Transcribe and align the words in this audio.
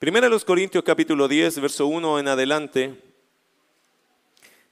Primera 0.00 0.30
los 0.30 0.46
Corintios 0.46 0.82
capítulo 0.82 1.28
10, 1.28 1.60
verso 1.60 1.86
1 1.86 2.20
en 2.20 2.28
adelante. 2.28 2.94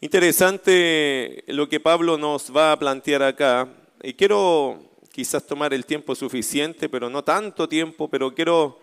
Interesante 0.00 1.44
lo 1.48 1.68
que 1.68 1.80
Pablo 1.80 2.16
nos 2.16 2.50
va 2.50 2.72
a 2.72 2.78
plantear 2.78 3.22
acá. 3.22 3.68
Y 4.02 4.14
quiero 4.14 4.90
quizás 5.12 5.46
tomar 5.46 5.74
el 5.74 5.84
tiempo 5.84 6.14
suficiente, 6.14 6.88
pero 6.88 7.10
no 7.10 7.22
tanto 7.22 7.68
tiempo, 7.68 8.08
pero 8.08 8.34
quiero 8.34 8.80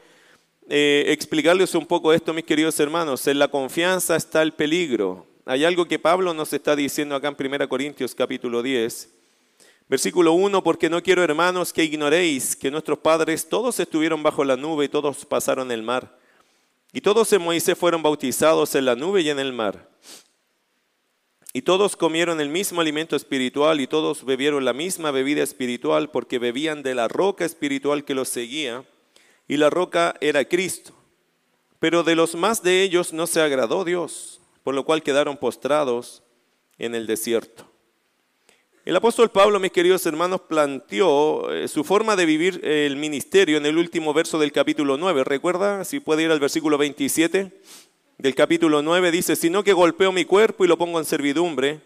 eh, 0.70 1.06
explicarles 1.08 1.74
un 1.74 1.88
poco 1.88 2.14
esto, 2.14 2.32
mis 2.32 2.46
queridos 2.46 2.80
hermanos. 2.80 3.26
En 3.26 3.40
la 3.40 3.48
confianza 3.48 4.16
está 4.16 4.44
el 4.44 4.52
peligro. 4.52 5.26
Hay 5.48 5.66
algo 5.66 5.88
que 5.88 5.98
Pablo 5.98 6.32
nos 6.36 6.54
está 6.54 6.76
diciendo 6.76 7.16
acá 7.16 7.28
en 7.28 7.36
Primera 7.36 7.66
Corintios 7.66 8.14
capítulo 8.14 8.62
10. 8.62 9.10
Versículo 9.90 10.34
1, 10.34 10.64
porque 10.64 10.92
no 10.92 11.02
quiero, 11.02 11.24
hermanos, 11.24 11.74
que 11.74 11.84
ignoréis 11.84 12.56
que 12.56 12.70
nuestros 12.70 13.00
padres 13.00 13.50
todos 13.50 13.80
estuvieron 13.80 14.22
bajo 14.22 14.44
la 14.44 14.56
nube 14.56 14.86
y 14.86 14.90
todos 14.90 15.26
pasaron 15.26 15.72
el 15.72 15.82
mar. 15.82 16.24
Y 16.96 17.02
todos 17.02 17.34
en 17.34 17.42
Moisés 17.42 17.78
fueron 17.78 18.02
bautizados 18.02 18.74
en 18.74 18.86
la 18.86 18.96
nube 18.96 19.20
y 19.20 19.30
en 19.30 19.38
el 19.38 19.52
mar. 19.52 19.90
Y 21.52 21.64
todos 21.64 21.98
comieron 21.98 22.40
el 22.40 22.48
mismo 22.48 22.80
alimento 22.80 23.18
espiritual 23.18 23.82
y 23.82 23.88
todos 23.88 24.24
bebieron 24.24 24.64
la 24.64 24.72
misma 24.72 25.12
bebida 25.12 25.44
espiritual 25.44 26.10
porque 26.10 26.40
bebían 26.40 26.84
de 26.84 26.96
la 26.96 27.10
roca 27.10 27.44
espiritual 27.44 28.06
que 28.06 28.16
los 28.16 28.30
seguía 28.30 28.86
y 29.46 29.58
la 29.58 29.70
roca 29.70 30.16
era 30.22 30.46
Cristo. 30.46 30.94
Pero 31.80 32.04
de 32.04 32.16
los 32.16 32.34
más 32.34 32.64
de 32.64 32.84
ellos 32.84 33.12
no 33.12 33.28
se 33.28 33.42
agradó 33.42 33.84
Dios, 33.84 34.40
por 34.64 34.74
lo 34.74 34.86
cual 34.86 35.04
quedaron 35.04 35.36
postrados 35.36 36.24
en 36.78 36.96
el 36.96 37.08
desierto. 37.08 37.70
El 38.86 38.96
apóstol 38.96 39.32
Pablo, 39.32 39.60
mis 39.60 39.72
queridos 39.72 40.06
hermanos, 40.06 40.42
planteó 40.42 41.52
eh, 41.52 41.68
su 41.68 41.84
forma 41.84 42.16
de 42.16 42.28
vivir 42.28 42.62
el 42.64 42.98
ministerio 42.98 43.58
en 43.58 43.66
el 43.66 43.80
último 43.80 44.14
verso 44.14 44.38
del 44.38 44.52
capítulo 44.52 44.96
9. 44.96 45.24
¿Recuerda? 45.24 45.84
Si 45.84 46.00
puede 46.00 46.22
ir 46.22 46.30
al 46.30 46.40
versículo 46.40 46.78
27 46.78 47.52
del 48.20 48.36
capítulo 48.36 48.84
9, 48.84 49.10
dice, 49.10 49.36
sino 49.36 49.64
que 49.64 49.74
golpeo 49.74 50.12
mi 50.12 50.24
cuerpo 50.24 50.64
y 50.66 50.68
lo 50.68 50.78
pongo 50.78 51.00
en 51.00 51.06
servidumbre, 51.06 51.80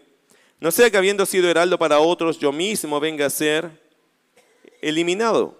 no 0.60 0.70
sea 0.70 0.90
que 0.90 0.98
habiendo 0.98 1.24
sido 1.24 1.48
heraldo 1.48 1.78
para 1.78 2.00
otros, 2.00 2.38
yo 2.38 2.52
mismo 2.52 3.00
venga 3.00 3.24
a 3.24 3.30
ser 3.30 3.70
eliminado. 4.82 5.56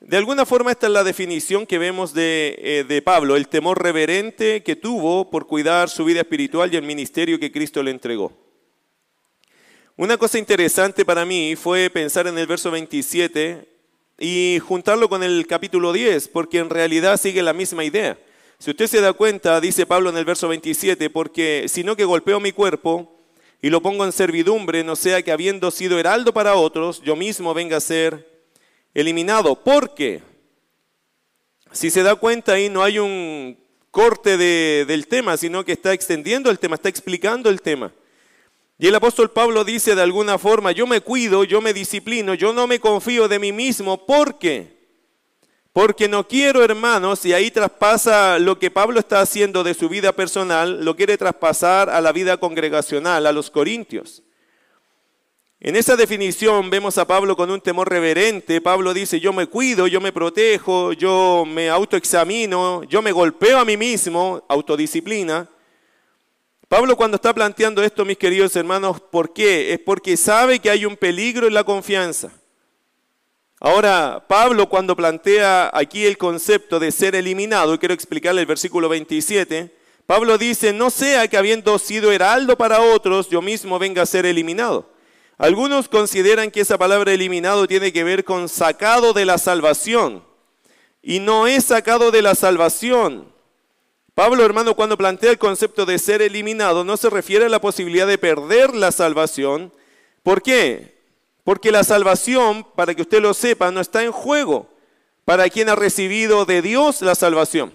De 0.00 0.16
alguna 0.16 0.46
forma 0.46 0.70
esta 0.70 0.86
es 0.86 0.92
la 0.94 1.04
definición 1.04 1.66
que 1.66 1.76
vemos 1.76 2.14
de, 2.14 2.56
eh, 2.62 2.84
de 2.88 3.02
Pablo, 3.02 3.36
el 3.36 3.46
temor 3.46 3.82
reverente 3.82 4.62
que 4.62 4.74
tuvo 4.74 5.28
por 5.28 5.46
cuidar 5.46 5.90
su 5.90 6.06
vida 6.06 6.20
espiritual 6.20 6.72
y 6.72 6.78
el 6.78 6.84
ministerio 6.84 7.38
que 7.38 7.52
Cristo 7.52 7.82
le 7.82 7.90
entregó. 7.90 8.49
Una 10.00 10.16
cosa 10.16 10.38
interesante 10.38 11.04
para 11.04 11.26
mí 11.26 11.56
fue 11.56 11.90
pensar 11.90 12.26
en 12.26 12.38
el 12.38 12.46
verso 12.46 12.70
27 12.70 13.68
y 14.18 14.58
juntarlo 14.66 15.10
con 15.10 15.22
el 15.22 15.46
capítulo 15.46 15.92
10, 15.92 16.28
porque 16.28 16.56
en 16.56 16.70
realidad 16.70 17.20
sigue 17.20 17.42
la 17.42 17.52
misma 17.52 17.84
idea. 17.84 18.18
Si 18.58 18.70
usted 18.70 18.86
se 18.86 19.02
da 19.02 19.12
cuenta, 19.12 19.60
dice 19.60 19.84
Pablo 19.84 20.08
en 20.08 20.16
el 20.16 20.24
verso 20.24 20.48
27, 20.48 21.10
porque 21.10 21.66
sino 21.68 21.96
que 21.96 22.06
golpeo 22.06 22.40
mi 22.40 22.50
cuerpo 22.50 23.14
y 23.60 23.68
lo 23.68 23.82
pongo 23.82 24.06
en 24.06 24.12
servidumbre, 24.12 24.82
no 24.84 24.96
sea 24.96 25.20
que 25.20 25.32
habiendo 25.32 25.70
sido 25.70 25.98
heraldo 25.98 26.32
para 26.32 26.54
otros, 26.54 27.02
yo 27.02 27.14
mismo 27.14 27.52
venga 27.52 27.76
a 27.76 27.80
ser 27.80 28.26
eliminado. 28.94 29.54
Porque 29.54 30.22
si 31.72 31.90
se 31.90 32.02
da 32.02 32.14
cuenta 32.14 32.54
ahí 32.54 32.70
no 32.70 32.82
hay 32.82 32.98
un 32.98 33.58
corte 33.90 34.38
del 34.38 35.06
tema, 35.08 35.36
sino 35.36 35.62
que 35.62 35.72
está 35.72 35.92
extendiendo 35.92 36.50
el 36.50 36.58
tema, 36.58 36.76
está 36.76 36.88
explicando 36.88 37.50
el 37.50 37.60
tema. 37.60 37.92
Y 38.82 38.86
el 38.86 38.94
apóstol 38.94 39.30
Pablo 39.30 39.62
dice 39.62 39.94
de 39.94 40.00
alguna 40.00 40.38
forma, 40.38 40.72
yo 40.72 40.86
me 40.86 41.02
cuido, 41.02 41.44
yo 41.44 41.60
me 41.60 41.74
disciplino, 41.74 42.32
yo 42.32 42.54
no 42.54 42.66
me 42.66 42.80
confío 42.80 43.28
de 43.28 43.38
mí 43.38 43.52
mismo. 43.52 44.06
¿Por 44.06 44.38
qué? 44.38 44.80
Porque 45.74 46.08
no 46.08 46.26
quiero, 46.26 46.64
hermanos, 46.64 47.26
y 47.26 47.34
ahí 47.34 47.50
traspasa 47.50 48.38
lo 48.38 48.58
que 48.58 48.70
Pablo 48.70 48.98
está 48.98 49.20
haciendo 49.20 49.62
de 49.62 49.74
su 49.74 49.90
vida 49.90 50.12
personal, 50.12 50.82
lo 50.82 50.96
quiere 50.96 51.18
traspasar 51.18 51.90
a 51.90 52.00
la 52.00 52.10
vida 52.10 52.38
congregacional, 52.38 53.26
a 53.26 53.32
los 53.32 53.50
corintios. 53.50 54.22
En 55.60 55.76
esa 55.76 55.94
definición 55.94 56.70
vemos 56.70 56.96
a 56.96 57.06
Pablo 57.06 57.36
con 57.36 57.50
un 57.50 57.60
temor 57.60 57.90
reverente. 57.90 58.62
Pablo 58.62 58.94
dice, 58.94 59.20
yo 59.20 59.34
me 59.34 59.46
cuido, 59.46 59.88
yo 59.88 60.00
me 60.00 60.10
protejo, 60.10 60.94
yo 60.94 61.44
me 61.46 61.68
autoexamino, 61.68 62.84
yo 62.84 63.02
me 63.02 63.12
golpeo 63.12 63.58
a 63.58 63.64
mí 63.66 63.76
mismo, 63.76 64.42
autodisciplina. 64.48 65.50
Pablo 66.70 66.96
cuando 66.96 67.16
está 67.16 67.34
planteando 67.34 67.82
esto, 67.82 68.04
mis 68.04 68.16
queridos 68.16 68.54
hermanos, 68.54 69.00
¿por 69.00 69.32
qué? 69.32 69.72
Es 69.72 69.80
porque 69.80 70.16
sabe 70.16 70.60
que 70.60 70.70
hay 70.70 70.84
un 70.84 70.96
peligro 70.96 71.48
en 71.48 71.54
la 71.54 71.64
confianza. 71.64 72.30
Ahora, 73.58 74.24
Pablo 74.28 74.68
cuando 74.68 74.94
plantea 74.94 75.68
aquí 75.74 76.06
el 76.06 76.16
concepto 76.16 76.78
de 76.78 76.92
ser 76.92 77.16
eliminado, 77.16 77.74
y 77.74 77.78
quiero 77.78 77.92
explicarle 77.92 78.42
el 78.42 78.46
versículo 78.46 78.88
27, 78.88 79.74
Pablo 80.06 80.38
dice, 80.38 80.72
no 80.72 80.90
sea 80.90 81.26
que 81.26 81.36
habiendo 81.36 81.76
sido 81.80 82.12
heraldo 82.12 82.56
para 82.56 82.80
otros, 82.80 83.28
yo 83.28 83.42
mismo 83.42 83.80
venga 83.80 84.02
a 84.02 84.06
ser 84.06 84.24
eliminado. 84.24 84.92
Algunos 85.38 85.88
consideran 85.88 86.52
que 86.52 86.60
esa 86.60 86.78
palabra 86.78 87.12
eliminado 87.12 87.66
tiene 87.66 87.92
que 87.92 88.04
ver 88.04 88.22
con 88.22 88.48
sacado 88.48 89.12
de 89.12 89.24
la 89.24 89.38
salvación. 89.38 90.22
Y 91.02 91.18
no 91.18 91.48
es 91.48 91.64
sacado 91.64 92.12
de 92.12 92.22
la 92.22 92.36
salvación. 92.36 93.39
Pablo, 94.14 94.44
hermano, 94.44 94.74
cuando 94.74 94.98
plantea 94.98 95.30
el 95.30 95.38
concepto 95.38 95.86
de 95.86 95.98
ser 95.98 96.22
eliminado, 96.22 96.84
no 96.84 96.96
se 96.96 97.10
refiere 97.10 97.46
a 97.46 97.48
la 97.48 97.60
posibilidad 97.60 98.06
de 98.06 98.18
perder 98.18 98.74
la 98.74 98.92
salvación. 98.92 99.72
¿Por 100.22 100.42
qué? 100.42 100.98
Porque 101.44 101.72
la 101.72 101.84
salvación, 101.84 102.66
para 102.74 102.94
que 102.94 103.02
usted 103.02 103.22
lo 103.22 103.34
sepa, 103.34 103.70
no 103.70 103.80
está 103.80 104.02
en 104.02 104.12
juego 104.12 104.68
para 105.30 105.48
quien 105.48 105.68
ha 105.68 105.76
recibido 105.76 106.44
de 106.44 106.60
Dios 106.60 107.02
la 107.02 107.14
salvación. 107.14 107.72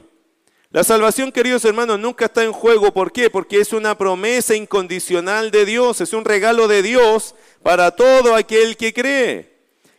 La 0.72 0.84
salvación, 0.84 1.32
queridos 1.32 1.64
hermanos, 1.64 1.98
nunca 1.98 2.26
está 2.26 2.44
en 2.44 2.52
juego. 2.52 2.94
¿Por 2.94 3.14
qué? 3.14 3.30
Porque 3.30 3.62
es 3.62 3.72
una 3.72 3.98
promesa 3.98 4.56
incondicional 4.56 5.52
de 5.52 5.64
Dios, 5.64 6.02
es 6.02 6.12
un 6.12 6.26
regalo 6.26 6.68
de 6.68 6.82
Dios 6.82 7.34
para 7.64 7.92
todo 7.92 8.36
aquel 8.36 8.76
que 8.76 8.94
cree. 8.94 9.56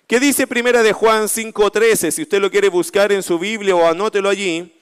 ¿Qué 0.07 0.21
dice 0.21 0.47
Primera 0.47 0.83
de 0.83 0.93
Juan 0.93 1.29
5:13? 1.29 2.11
Si 2.11 2.23
usted 2.23 2.43
lo 2.43 2.51
quiere 2.51 2.69
buscar 2.69 3.11
en 3.11 3.23
su 3.23 3.39
Biblia 3.39 3.75
o 3.75 3.87
anótelo 3.87 4.29
allí. 4.29 4.76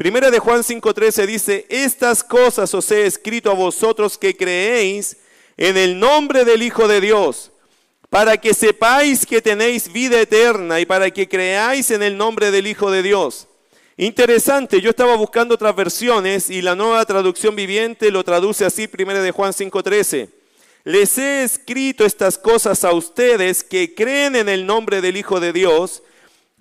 Primera 0.00 0.30
de 0.30 0.38
Juan 0.38 0.62
5:13 0.62 1.26
dice, 1.26 1.66
estas 1.68 2.24
cosas 2.24 2.72
os 2.72 2.90
he 2.90 3.04
escrito 3.04 3.50
a 3.50 3.54
vosotros 3.54 4.16
que 4.16 4.34
creéis 4.34 5.18
en 5.58 5.76
el 5.76 6.00
nombre 6.00 6.46
del 6.46 6.62
Hijo 6.62 6.88
de 6.88 7.02
Dios, 7.02 7.50
para 8.08 8.38
que 8.38 8.54
sepáis 8.54 9.26
que 9.26 9.42
tenéis 9.42 9.92
vida 9.92 10.18
eterna 10.18 10.80
y 10.80 10.86
para 10.86 11.10
que 11.10 11.28
creáis 11.28 11.90
en 11.90 12.02
el 12.02 12.16
nombre 12.16 12.50
del 12.50 12.66
Hijo 12.66 12.90
de 12.90 13.02
Dios. 13.02 13.46
Interesante, 13.98 14.80
yo 14.80 14.88
estaba 14.88 15.16
buscando 15.16 15.54
otras 15.54 15.76
versiones 15.76 16.48
y 16.48 16.62
la 16.62 16.74
nueva 16.74 17.04
traducción 17.04 17.54
viviente 17.54 18.10
lo 18.10 18.24
traduce 18.24 18.64
así, 18.64 18.88
Primera 18.88 19.20
de 19.20 19.32
Juan 19.32 19.52
5:13. 19.52 20.30
Les 20.84 21.18
he 21.18 21.42
escrito 21.42 22.06
estas 22.06 22.38
cosas 22.38 22.84
a 22.84 22.94
ustedes 22.94 23.62
que 23.62 23.94
creen 23.94 24.34
en 24.34 24.48
el 24.48 24.64
nombre 24.64 25.02
del 25.02 25.18
Hijo 25.18 25.40
de 25.40 25.52
Dios, 25.52 26.02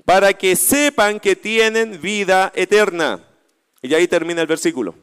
para 0.04 0.34
que 0.34 0.58
sepan 0.58 1.22
que 1.22 1.38
tienen 1.38 2.02
vida 2.02 2.52
eterna. 2.54 3.28
Y 3.82 3.94
ahí 3.94 4.08
termina 4.08 4.42
el 4.42 4.48
versículo. 4.48 4.96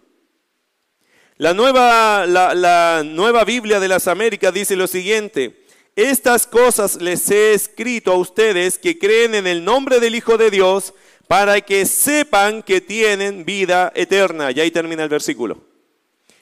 La 1.38 1.52
nueva, 1.52 2.26
la, 2.26 3.02
nueva 3.04 3.44
Biblia 3.44 3.78
de 3.78 3.88
las 3.88 4.08
Américas 4.08 4.54
dice 4.54 4.76
lo 4.76 4.86
siguiente. 4.86 5.64
Estas 5.94 6.46
cosas 6.46 7.00
les 7.00 7.30
he 7.30 7.52
escrito 7.54 8.12
a 8.12 8.16
ustedes 8.16 8.78
que 8.78 8.98
creen 8.98 9.34
en 9.34 9.46
el 9.46 9.64
nombre 9.64 10.00
del 10.00 10.14
Hijo 10.14 10.38
de 10.38 10.50
Dios 10.50 10.94
para 11.26 11.60
que 11.60 11.84
sepan 11.86 12.62
que 12.62 12.80
tienen 12.80 13.44
vida 13.44 13.92
eterna. 13.94 14.50
Y 14.50 14.60
ahí 14.60 14.70
termina 14.70 15.02
el 15.02 15.08
versículo. 15.08 15.58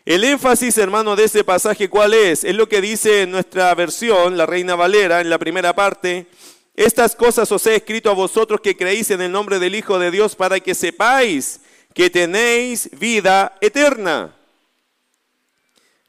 El 0.04 0.22
énfasis, 0.22 0.76
hermano, 0.78 1.16
de 1.16 1.24
ese 1.24 1.44
pasaje, 1.44 1.88
¿cuál 1.88 2.14
es? 2.14 2.44
Es 2.44 2.54
lo 2.54 2.68
que 2.68 2.80
dice 2.80 3.26
nuestra 3.26 3.74
versión, 3.74 4.36
la 4.36 4.44
Reina 4.44 4.74
Valera, 4.74 5.20
en 5.20 5.30
la 5.30 5.38
primera 5.38 5.74
parte. 5.74 6.26
Estas 6.76 7.16
cosas 7.16 7.50
os 7.50 7.66
he 7.66 7.76
escrito 7.76 8.10
a 8.10 8.14
vosotros 8.14 8.60
que 8.60 8.76
creéis 8.76 9.10
en 9.10 9.22
el 9.22 9.32
nombre 9.32 9.58
del 9.58 9.74
Hijo 9.74 9.98
de 9.98 10.10
Dios 10.10 10.36
para 10.36 10.60
que 10.60 10.74
sepáis 10.74 11.60
que 11.94 12.10
tenéis 12.10 12.90
vida 12.98 13.56
eterna. 13.60 14.34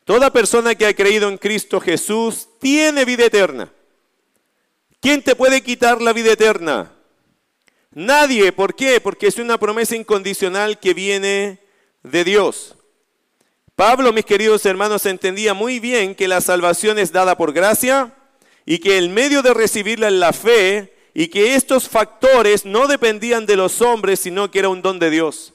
Toda 0.04 0.34
persona 0.34 0.76
que 0.76 0.86
ha 0.86 0.94
creído 0.94 1.30
en 1.30 1.38
Cristo 1.38 1.80
Jesús 1.80 2.48
tiene 2.60 3.06
vida 3.06 3.26
eterna. 3.26 3.72
¿Quién 5.00 5.22
te 5.22 5.36
puede 5.36 5.62
quitar 5.62 6.02
la 6.02 6.14
vida 6.14 6.34
eterna? 6.34 6.92
Nadie. 7.92 8.52
¿Por 8.52 8.76
qué? 8.76 9.00
Porque 9.00 9.28
es 9.28 9.38
una 9.38 9.58
promesa 9.60 9.96
incondicional 9.96 10.80
que 10.80 10.94
viene 10.94 11.60
de 12.04 12.24
Dios. 12.24 12.76
Pablo, 13.76 14.14
mis 14.14 14.26
queridos 14.26 14.66
hermanos, 14.66 15.06
entendía 15.06 15.54
muy 15.54 15.80
bien 15.80 16.16
que 16.16 16.28
la 16.28 16.42
salvación 16.42 16.98
es 16.98 17.12
dada 17.12 17.38
por 17.38 17.54
gracia 17.54 18.14
y 18.66 18.80
que 18.80 18.98
el 18.98 19.10
medio 19.10 19.42
de 19.42 19.54
recibirla 19.54 20.08
es 20.08 20.14
la 20.14 20.34
fe 20.34 20.94
y 21.14 21.28
que 21.28 21.56
estos 21.56 21.90
factores 21.90 22.66
no 22.66 22.88
dependían 22.88 23.46
de 23.46 23.56
los 23.56 23.82
hombres, 23.82 24.20
sino 24.20 24.50
que 24.50 24.60
era 24.60 24.70
un 24.70 24.82
don 24.82 25.00
de 25.00 25.10
Dios. 25.10 25.55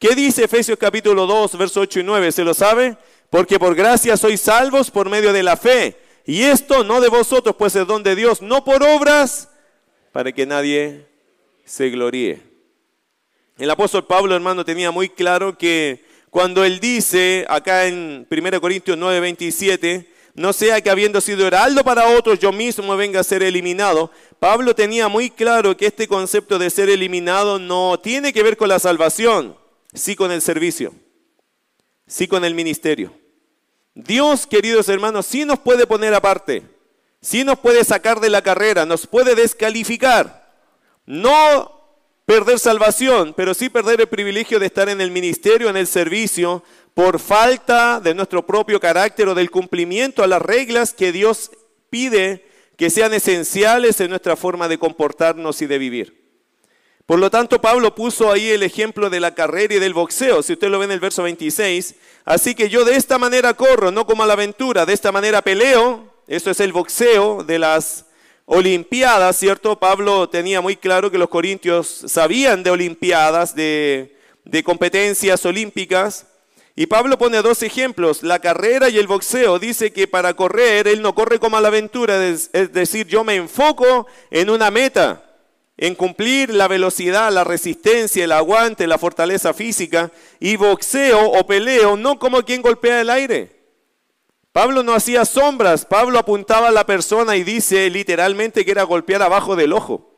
¿Qué 0.00 0.14
dice 0.14 0.44
Efesios 0.44 0.78
capítulo 0.78 1.26
2, 1.26 1.58
verso 1.58 1.82
8 1.82 2.00
y 2.00 2.02
9? 2.02 2.32
¿Se 2.32 2.42
lo 2.42 2.54
sabe? 2.54 2.96
Porque 3.28 3.58
por 3.58 3.74
gracia 3.74 4.16
sois 4.16 4.40
salvos 4.40 4.90
por 4.90 5.10
medio 5.10 5.30
de 5.30 5.42
la 5.42 5.58
fe. 5.58 5.94
Y 6.24 6.44
esto 6.44 6.82
no 6.84 7.02
de 7.02 7.10
vosotros, 7.10 7.54
pues 7.58 7.76
es 7.76 7.86
don 7.86 8.02
de 8.02 8.16
Dios, 8.16 8.40
no 8.40 8.64
por 8.64 8.82
obras, 8.82 9.50
para 10.10 10.32
que 10.32 10.46
nadie 10.46 11.06
se 11.66 11.90
gloríe. 11.90 12.40
El 13.58 13.70
apóstol 13.70 14.06
Pablo, 14.06 14.34
hermano, 14.34 14.64
tenía 14.64 14.90
muy 14.90 15.10
claro 15.10 15.58
que 15.58 16.02
cuando 16.30 16.64
él 16.64 16.80
dice 16.80 17.44
acá 17.46 17.84
en 17.84 18.26
1 18.30 18.60
Corintios 18.62 18.96
9, 18.96 19.20
27, 19.20 20.10
no 20.34 20.54
sea 20.54 20.80
que 20.80 20.88
habiendo 20.88 21.20
sido 21.20 21.46
heraldo 21.46 21.84
para 21.84 22.16
otros, 22.16 22.38
yo 22.38 22.52
mismo 22.52 22.96
venga 22.96 23.20
a 23.20 23.24
ser 23.24 23.42
eliminado. 23.42 24.10
Pablo 24.38 24.74
tenía 24.74 25.08
muy 25.08 25.28
claro 25.28 25.76
que 25.76 25.84
este 25.84 26.08
concepto 26.08 26.58
de 26.58 26.70
ser 26.70 26.88
eliminado 26.88 27.58
no 27.58 28.00
tiene 28.00 28.32
que 28.32 28.42
ver 28.42 28.56
con 28.56 28.70
la 28.70 28.78
salvación, 28.78 29.59
sí 29.94 30.16
con 30.16 30.30
el 30.32 30.42
servicio, 30.42 30.92
sí 32.06 32.28
con 32.28 32.44
el 32.44 32.54
ministerio. 32.54 33.12
Dios, 33.94 34.46
queridos 34.46 34.88
hermanos, 34.88 35.26
sí 35.26 35.44
nos 35.44 35.58
puede 35.58 35.86
poner 35.86 36.14
aparte, 36.14 36.62
sí 37.20 37.44
nos 37.44 37.58
puede 37.58 37.84
sacar 37.84 38.20
de 38.20 38.30
la 38.30 38.42
carrera, 38.42 38.86
nos 38.86 39.06
puede 39.06 39.34
descalificar. 39.34 40.40
No 41.06 41.80
perder 42.24 42.58
salvación, 42.60 43.34
pero 43.36 43.54
sí 43.54 43.68
perder 43.68 44.00
el 44.00 44.08
privilegio 44.08 44.60
de 44.60 44.66
estar 44.66 44.88
en 44.88 45.00
el 45.00 45.10
ministerio, 45.10 45.68
en 45.68 45.76
el 45.76 45.88
servicio, 45.88 46.62
por 46.94 47.18
falta 47.18 48.00
de 48.00 48.14
nuestro 48.14 48.46
propio 48.46 48.78
carácter 48.78 49.28
o 49.28 49.34
del 49.34 49.50
cumplimiento 49.50 50.22
a 50.22 50.26
las 50.26 50.40
reglas 50.40 50.92
que 50.92 51.12
Dios 51.12 51.50
pide 51.88 52.46
que 52.76 52.88
sean 52.88 53.12
esenciales 53.12 54.00
en 54.00 54.10
nuestra 54.10 54.36
forma 54.36 54.68
de 54.68 54.78
comportarnos 54.78 55.60
y 55.60 55.66
de 55.66 55.78
vivir. 55.78 56.19
Por 57.10 57.18
lo 57.18 57.28
tanto, 57.28 57.60
Pablo 57.60 57.92
puso 57.92 58.30
ahí 58.30 58.50
el 58.50 58.62
ejemplo 58.62 59.10
de 59.10 59.18
la 59.18 59.34
carrera 59.34 59.74
y 59.74 59.80
del 59.80 59.94
boxeo, 59.94 60.44
si 60.44 60.52
usted 60.52 60.68
lo 60.68 60.78
ve 60.78 60.84
en 60.84 60.92
el 60.92 61.00
verso 61.00 61.24
26. 61.24 61.96
Así 62.24 62.54
que 62.54 62.68
yo 62.68 62.84
de 62.84 62.94
esta 62.94 63.18
manera 63.18 63.54
corro, 63.54 63.90
no 63.90 64.06
como 64.06 64.22
a 64.22 64.26
la 64.26 64.34
aventura, 64.34 64.86
de 64.86 64.92
esta 64.92 65.10
manera 65.10 65.42
peleo, 65.42 66.04
eso 66.28 66.52
es 66.52 66.60
el 66.60 66.72
boxeo 66.72 67.42
de 67.42 67.58
las 67.58 68.04
Olimpiadas, 68.44 69.36
¿cierto? 69.36 69.76
Pablo 69.76 70.28
tenía 70.28 70.60
muy 70.60 70.76
claro 70.76 71.10
que 71.10 71.18
los 71.18 71.28
corintios 71.28 72.04
sabían 72.06 72.62
de 72.62 72.70
Olimpiadas, 72.70 73.56
de, 73.56 74.16
competencias 74.64 75.44
olímpicas. 75.44 76.28
Y 76.76 76.86
Pablo 76.86 77.18
pone 77.18 77.42
dos 77.42 77.64
ejemplos, 77.64 78.22
la 78.22 78.38
carrera 78.38 78.88
y 78.88 78.98
el 78.98 79.08
boxeo. 79.08 79.58
Dice 79.58 79.92
que 79.92 80.06
para 80.06 80.34
correr, 80.34 80.86
él 80.86 81.02
no 81.02 81.16
corre 81.16 81.40
como 81.40 81.56
a 81.56 81.60
la 81.60 81.68
aventura, 81.68 82.24
es 82.24 82.52
decir, 82.52 83.08
yo 83.08 83.24
me 83.24 83.34
enfoco 83.34 84.06
en 84.30 84.48
una 84.48 84.70
meta, 84.70 85.24
en 85.80 85.94
cumplir 85.94 86.50
la 86.50 86.68
velocidad, 86.68 87.32
la 87.32 87.42
resistencia, 87.42 88.22
el 88.22 88.32
aguante, 88.32 88.86
la 88.86 88.98
fortaleza 88.98 89.54
física. 89.54 90.12
Y 90.38 90.56
boxeo 90.56 91.30
o 91.30 91.46
peleo 91.46 91.96
no 91.96 92.18
como 92.18 92.42
quien 92.44 92.60
golpea 92.60 93.00
el 93.00 93.08
aire. 93.08 93.60
Pablo 94.52 94.82
no 94.82 94.92
hacía 94.92 95.24
sombras, 95.24 95.86
Pablo 95.86 96.18
apuntaba 96.18 96.68
a 96.68 96.72
la 96.72 96.84
persona 96.84 97.36
y 97.36 97.44
dice 97.44 97.88
literalmente 97.88 98.64
que 98.66 98.72
era 98.72 98.82
golpear 98.82 99.22
abajo 99.22 99.56
del 99.56 99.72
ojo. 99.72 100.14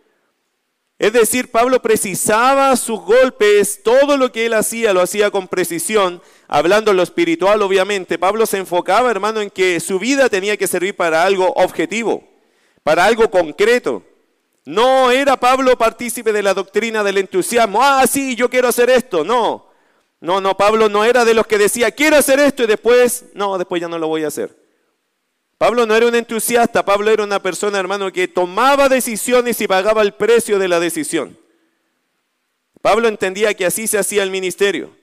Es 0.98 1.12
decir, 1.12 1.52
Pablo 1.52 1.80
precisaba 1.80 2.74
sus 2.74 2.98
golpes, 3.00 3.84
todo 3.84 4.16
lo 4.16 4.32
que 4.32 4.46
él 4.46 4.54
hacía 4.54 4.92
lo 4.92 5.00
hacía 5.00 5.30
con 5.30 5.46
precisión, 5.46 6.20
hablando 6.48 6.92
lo 6.92 7.04
espiritual 7.04 7.62
obviamente. 7.62 8.18
Pablo 8.18 8.46
se 8.46 8.58
enfocaba, 8.58 9.12
hermano, 9.12 9.40
en 9.40 9.50
que 9.50 9.78
su 9.78 10.00
vida 10.00 10.28
tenía 10.28 10.56
que 10.56 10.66
servir 10.66 10.96
para 10.96 11.22
algo 11.22 11.52
objetivo, 11.52 12.24
para 12.82 13.04
algo 13.04 13.30
concreto. 13.30 14.02
No 14.64 15.10
era 15.10 15.36
Pablo 15.36 15.76
partícipe 15.76 16.32
de 16.32 16.42
la 16.42 16.54
doctrina 16.54 17.02
del 17.02 17.18
entusiasmo, 17.18 17.82
ah, 17.82 18.06
sí, 18.06 18.36
yo 18.36 18.48
quiero 18.48 18.68
hacer 18.68 18.90
esto, 18.90 19.24
no. 19.24 19.70
No, 20.20 20.40
no, 20.40 20.56
Pablo 20.56 20.88
no 20.88 21.04
era 21.04 21.24
de 21.24 21.34
los 21.34 21.48
que 21.48 21.58
decía, 21.58 21.90
quiero 21.90 22.16
hacer 22.16 22.38
esto 22.38 22.62
y 22.62 22.66
después, 22.66 23.24
no, 23.34 23.58
después 23.58 23.80
ya 23.80 23.88
no 23.88 23.98
lo 23.98 24.06
voy 24.06 24.22
a 24.22 24.28
hacer. 24.28 24.56
Pablo 25.58 25.84
no 25.84 25.96
era 25.96 26.06
un 26.06 26.14
entusiasta, 26.14 26.84
Pablo 26.84 27.10
era 27.10 27.24
una 27.24 27.42
persona, 27.42 27.78
hermano, 27.78 28.12
que 28.12 28.28
tomaba 28.28 28.88
decisiones 28.88 29.60
y 29.60 29.66
pagaba 29.66 30.02
el 30.02 30.12
precio 30.12 30.60
de 30.60 30.68
la 30.68 30.78
decisión. 30.78 31.36
Pablo 32.80 33.08
entendía 33.08 33.54
que 33.54 33.66
así 33.66 33.86
se 33.86 33.98
hacía 33.98 34.22
el 34.22 34.30
ministerio. 34.30 35.01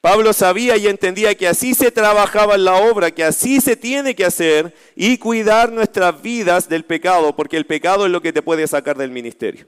Pablo 0.00 0.32
sabía 0.32 0.78
y 0.78 0.86
entendía 0.86 1.34
que 1.34 1.46
así 1.46 1.74
se 1.74 1.90
trabajaba 1.90 2.54
en 2.54 2.64
la 2.64 2.76
obra, 2.76 3.10
que 3.10 3.22
así 3.22 3.60
se 3.60 3.76
tiene 3.76 4.14
que 4.14 4.24
hacer 4.24 4.74
y 4.96 5.18
cuidar 5.18 5.70
nuestras 5.72 6.22
vidas 6.22 6.68
del 6.70 6.84
pecado, 6.84 7.36
porque 7.36 7.58
el 7.58 7.66
pecado 7.66 8.06
es 8.06 8.12
lo 8.12 8.22
que 8.22 8.32
te 8.32 8.40
puede 8.40 8.66
sacar 8.66 8.96
del 8.96 9.10
ministerio. 9.10 9.66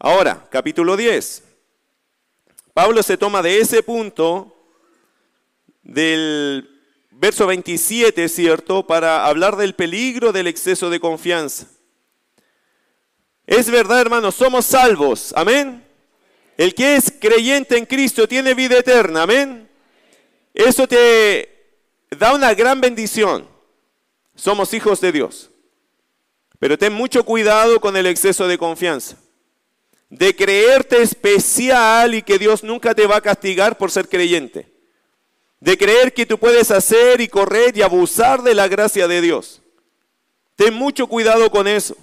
Ahora, 0.00 0.48
capítulo 0.50 0.96
10. 0.96 1.44
Pablo 2.74 3.02
se 3.04 3.16
toma 3.16 3.40
de 3.40 3.60
ese 3.60 3.84
punto 3.84 4.54
del 5.82 6.68
verso 7.10 7.46
27, 7.46 8.28
¿cierto?, 8.28 8.86
para 8.86 9.26
hablar 9.26 9.56
del 9.56 9.74
peligro 9.74 10.32
del 10.32 10.48
exceso 10.48 10.90
de 10.90 11.00
confianza. 11.00 11.66
Es 13.46 13.70
verdad, 13.70 14.00
hermanos, 14.00 14.34
somos 14.34 14.66
salvos, 14.66 15.32
amén. 15.36 15.87
El 16.58 16.74
que 16.74 16.96
es 16.96 17.10
creyente 17.18 17.78
en 17.78 17.86
Cristo 17.86 18.28
tiene 18.28 18.52
vida 18.52 18.76
eterna, 18.76 19.22
amén. 19.22 19.66
Eso 20.52 20.86
te 20.86 21.48
da 22.10 22.34
una 22.34 22.52
gran 22.52 22.82
bendición. 22.82 23.48
Somos 24.34 24.74
hijos 24.74 25.00
de 25.00 25.12
Dios. 25.12 25.50
Pero 26.58 26.76
ten 26.76 26.92
mucho 26.92 27.24
cuidado 27.24 27.80
con 27.80 27.96
el 27.96 28.04
exceso 28.04 28.46
de 28.46 28.58
confianza 28.58 29.16
de 30.10 30.34
creerte 30.34 31.02
especial 31.02 32.14
y 32.14 32.22
que 32.22 32.38
Dios 32.38 32.62
nunca 32.62 32.94
te 32.94 33.06
va 33.06 33.16
a 33.16 33.20
castigar 33.20 33.76
por 33.76 33.90
ser 33.90 34.08
creyente. 34.08 34.72
De 35.60 35.76
creer 35.76 36.14
que 36.14 36.24
tú 36.24 36.38
puedes 36.38 36.70
hacer 36.70 37.20
y 37.20 37.28
correr 37.28 37.76
y 37.76 37.82
abusar 37.82 38.42
de 38.42 38.54
la 38.54 38.68
gracia 38.68 39.08
de 39.08 39.20
Dios. 39.20 39.60
Ten 40.56 40.74
mucho 40.74 41.06
cuidado 41.08 41.50
con 41.50 41.68
eso, 41.68 41.96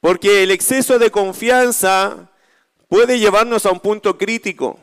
porque 0.00 0.42
el 0.42 0.50
exceso 0.50 0.98
de 0.98 1.10
confianza 1.10 2.29
puede 2.90 3.20
llevarnos 3.20 3.64
a 3.64 3.70
un 3.70 3.80
punto 3.80 4.18
crítico. 4.18 4.78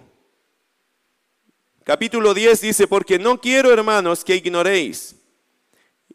Capítulo 1.83 2.33
10 2.33 2.61
dice, 2.61 2.87
porque 2.87 3.19
no 3.19 3.39
quiero, 3.39 3.71
hermanos, 3.71 4.23
que 4.23 4.35
ignoréis. 4.35 5.15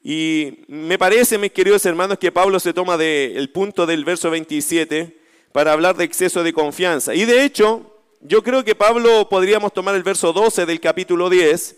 Y 0.03 0.65
me 0.69 0.99
parece, 0.99 1.39
mis 1.39 1.53
queridos 1.53 1.85
hermanos, 1.87 2.19
que 2.19 2.33
Pablo 2.33 2.59
se 2.59 2.73
toma 2.73 2.97
del 2.97 3.51
punto 3.51 3.87
del 3.87 4.05
verso 4.05 4.31
27 4.31 5.21
para 5.53 5.73
hablar 5.73 5.97
de 5.97 6.05
exceso 6.05 6.43
de 6.43 6.55
confianza. 6.55 7.15
Y 7.15 7.27
de 7.27 7.45
hecho, 7.45 8.03
yo 8.21 8.43
creo 8.43 8.65
que 8.65 8.75
Pablo 8.75 9.29
podríamos 9.29 9.73
tomar 9.75 9.95
el 9.95 10.03
verso 10.03 10.33
12 10.33 10.65
del 10.65 10.81
capítulo 10.81 11.29
10 11.29 11.77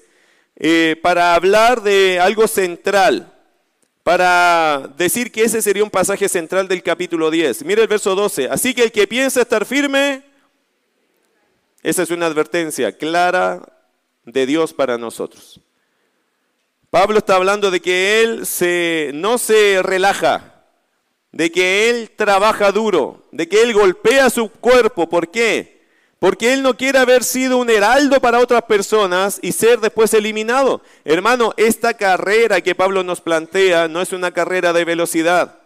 eh, 0.57 0.97
para 1.03 1.35
hablar 1.35 1.83
de 1.83 2.21
algo 2.21 2.47
central, 2.47 3.34
para 4.05 4.89
decir 4.97 5.33
que 5.33 5.43
ese 5.43 5.61
sería 5.61 5.83
un 5.83 5.91
pasaje 5.91 6.29
central 6.29 6.69
del 6.69 6.83
capítulo 6.83 7.31
10. 7.31 7.65
Mire 7.65 7.83
el 7.83 7.89
verso 7.89 8.15
12. 8.15 8.49
Así 8.49 8.75
que 8.75 8.85
el 8.85 8.93
que 8.93 9.09
piensa 9.09 9.41
estar 9.41 9.65
firme, 9.65 10.23
esa 11.83 12.03
es 12.03 12.11
una 12.11 12.27
advertencia 12.27 12.97
clara 12.97 13.67
de 14.25 14.47
Dios 14.47 14.73
para 14.73 14.99
nosotros. 14.99 15.61
Pablo 16.91 17.19
está 17.19 17.35
hablando 17.35 17.73
de 17.73 17.81
que 17.81 18.23
él 18.23 18.47
se, 18.47 19.11
no 19.15 19.39
se 19.39 19.83
relaja, 19.83 20.55
de 21.35 21.51
que 21.51 21.91
Él 21.91 22.13
trabaja 22.15 22.71
duro, 22.71 23.27
de 23.33 23.49
que 23.49 23.61
Él 23.61 23.75
golpea 23.75 24.31
su 24.31 24.49
cuerpo. 24.49 25.09
¿Por 25.09 25.33
qué? 25.33 25.74
Porque 26.25 26.55
Él 26.55 26.63
no 26.63 26.75
quiere 26.75 26.99
haber 26.99 27.23
sido 27.23 27.59
un 27.59 27.69
heraldo 27.69 28.19
para 28.19 28.41
otras 28.41 28.63
personas 28.63 29.39
y 29.43 29.53
ser 29.53 29.79
después 29.81 30.15
eliminado. 30.15 30.81
Hermano, 31.05 31.53
esta 31.59 31.93
carrera 31.93 32.63
que 32.63 32.75
Pablo 32.75 33.03
nos 33.03 33.21
plantea 33.21 33.89
no 33.89 34.01
es 34.01 34.11
una 34.11 34.31
carrera 34.31 34.73
de 34.73 34.87
velocidad. 34.87 35.59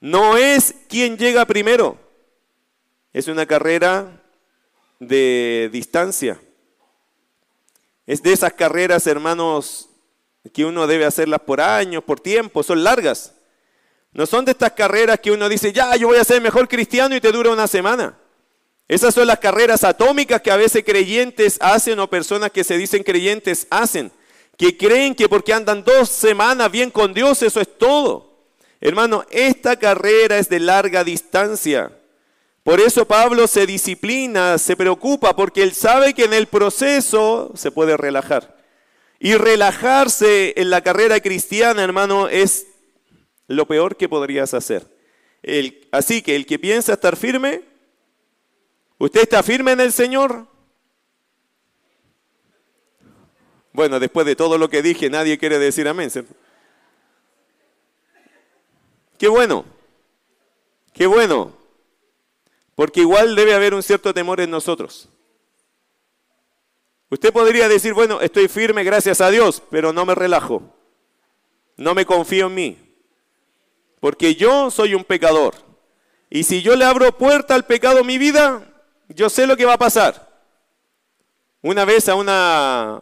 No 0.00 0.38
es 0.38 0.74
quien 0.88 1.18
llega 1.18 1.44
primero. 1.44 1.98
Es 3.12 3.28
una 3.28 3.44
carrera 3.44 4.18
de 4.98 5.68
distancia. 5.70 6.40
Es 8.06 8.22
de 8.22 8.32
esas 8.32 8.54
carreras, 8.54 9.06
hermanos, 9.06 9.90
que 10.54 10.64
uno 10.64 10.86
debe 10.86 11.04
hacerlas 11.04 11.40
por 11.40 11.60
años, 11.60 12.02
por 12.02 12.18
tiempo, 12.18 12.62
son 12.62 12.82
largas. 12.82 13.34
No 14.12 14.24
son 14.24 14.46
de 14.46 14.52
estas 14.52 14.72
carreras 14.72 15.20
que 15.20 15.32
uno 15.32 15.50
dice, 15.50 15.70
ya, 15.70 15.94
yo 15.96 16.08
voy 16.08 16.16
a 16.16 16.24
ser 16.24 16.40
mejor 16.40 16.66
cristiano 16.66 17.14
y 17.14 17.20
te 17.20 17.30
dura 17.30 17.50
una 17.50 17.66
semana. 17.66 18.16
Esas 18.92 19.14
son 19.14 19.26
las 19.26 19.38
carreras 19.38 19.84
atómicas 19.84 20.42
que 20.42 20.50
a 20.50 20.56
veces 20.58 20.84
creyentes 20.84 21.56
hacen 21.62 21.98
o 21.98 22.10
personas 22.10 22.50
que 22.50 22.62
se 22.62 22.76
dicen 22.76 23.02
creyentes 23.02 23.66
hacen, 23.70 24.12
que 24.58 24.76
creen 24.76 25.14
que 25.14 25.30
porque 25.30 25.54
andan 25.54 25.82
dos 25.82 26.10
semanas 26.10 26.70
bien 26.70 26.90
con 26.90 27.14
Dios, 27.14 27.42
eso 27.42 27.58
es 27.62 27.78
todo. 27.78 28.44
Hermano, 28.82 29.24
esta 29.30 29.76
carrera 29.76 30.36
es 30.36 30.50
de 30.50 30.60
larga 30.60 31.04
distancia. 31.04 31.90
Por 32.64 32.82
eso 32.82 33.06
Pablo 33.06 33.46
se 33.46 33.64
disciplina, 33.64 34.58
se 34.58 34.76
preocupa, 34.76 35.34
porque 35.34 35.62
él 35.62 35.72
sabe 35.72 36.12
que 36.12 36.24
en 36.24 36.34
el 36.34 36.46
proceso 36.46 37.50
se 37.54 37.70
puede 37.70 37.96
relajar. 37.96 38.58
Y 39.18 39.36
relajarse 39.36 40.52
en 40.58 40.68
la 40.68 40.82
carrera 40.82 41.18
cristiana, 41.20 41.82
hermano, 41.82 42.28
es 42.28 42.66
lo 43.46 43.66
peor 43.66 43.96
que 43.96 44.10
podrías 44.10 44.52
hacer. 44.52 44.86
así 45.92 46.20
que 46.20 46.36
el 46.36 46.44
que 46.44 46.58
piensa 46.58 46.92
estar 46.92 47.16
firme, 47.16 47.71
¿usted 49.04 49.22
está 49.22 49.42
firme 49.42 49.72
en 49.72 49.80
el 49.80 49.92
Señor? 49.92 50.46
Bueno, 53.72 53.98
después 53.98 54.26
de 54.26 54.36
todo 54.36 54.58
lo 54.58 54.68
que 54.68 54.82
dije, 54.82 55.10
nadie 55.10 55.38
quiere 55.38 55.58
decir 55.58 55.88
amén. 55.88 56.10
Qué 59.18 59.28
bueno, 59.28 59.64
qué 60.92 61.06
bueno. 61.06 61.52
Porque 62.74 63.00
igual 63.00 63.34
debe 63.34 63.54
haber 63.54 63.74
un 63.74 63.82
cierto 63.82 64.14
temor 64.14 64.40
en 64.40 64.50
nosotros. 64.50 65.08
Usted 67.10 67.32
podría 67.32 67.68
decir, 67.68 67.92
bueno, 67.92 68.20
estoy 68.20 68.48
firme 68.48 68.84
gracias 68.84 69.20
a 69.20 69.30
Dios, 69.30 69.62
pero 69.70 69.92
no 69.92 70.06
me 70.06 70.14
relajo. 70.14 70.62
No 71.76 71.94
me 71.94 72.06
confío 72.06 72.46
en 72.46 72.54
mí. 72.54 72.78
Porque 74.00 74.34
yo 74.34 74.70
soy 74.70 74.94
un 74.94 75.04
pecador. 75.04 75.54
Y 76.30 76.44
si 76.44 76.62
yo 76.62 76.74
le 76.76 76.84
abro 76.84 77.16
puerta 77.16 77.54
al 77.54 77.66
pecado 77.66 78.04
mi 78.04 78.16
vida, 78.16 78.71
yo 79.14 79.28
sé 79.28 79.46
lo 79.46 79.56
que 79.56 79.64
va 79.64 79.74
a 79.74 79.78
pasar. 79.78 80.30
Una 81.62 81.84
vez 81.84 82.08
a 82.08 82.16
una, 82.16 83.00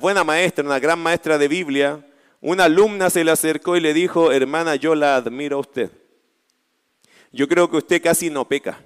buena 0.00 0.22
maestra, 0.22 0.64
una 0.64 0.78
gran 0.78 0.98
maestra 0.98 1.38
de 1.38 1.48
Biblia, 1.48 2.06
una 2.42 2.64
alumna 2.64 3.08
se 3.08 3.24
le 3.24 3.30
acercó 3.30 3.76
y 3.76 3.80
le 3.80 3.94
dijo, 3.94 4.32
hermana, 4.32 4.76
yo 4.76 4.94
la 4.94 5.16
admiro 5.16 5.56
a 5.56 5.60
usted. 5.60 5.90
Yo 7.32 7.48
creo 7.48 7.70
que 7.70 7.78
usted 7.78 8.02
casi 8.02 8.28
no 8.28 8.46
peca. 8.46 8.82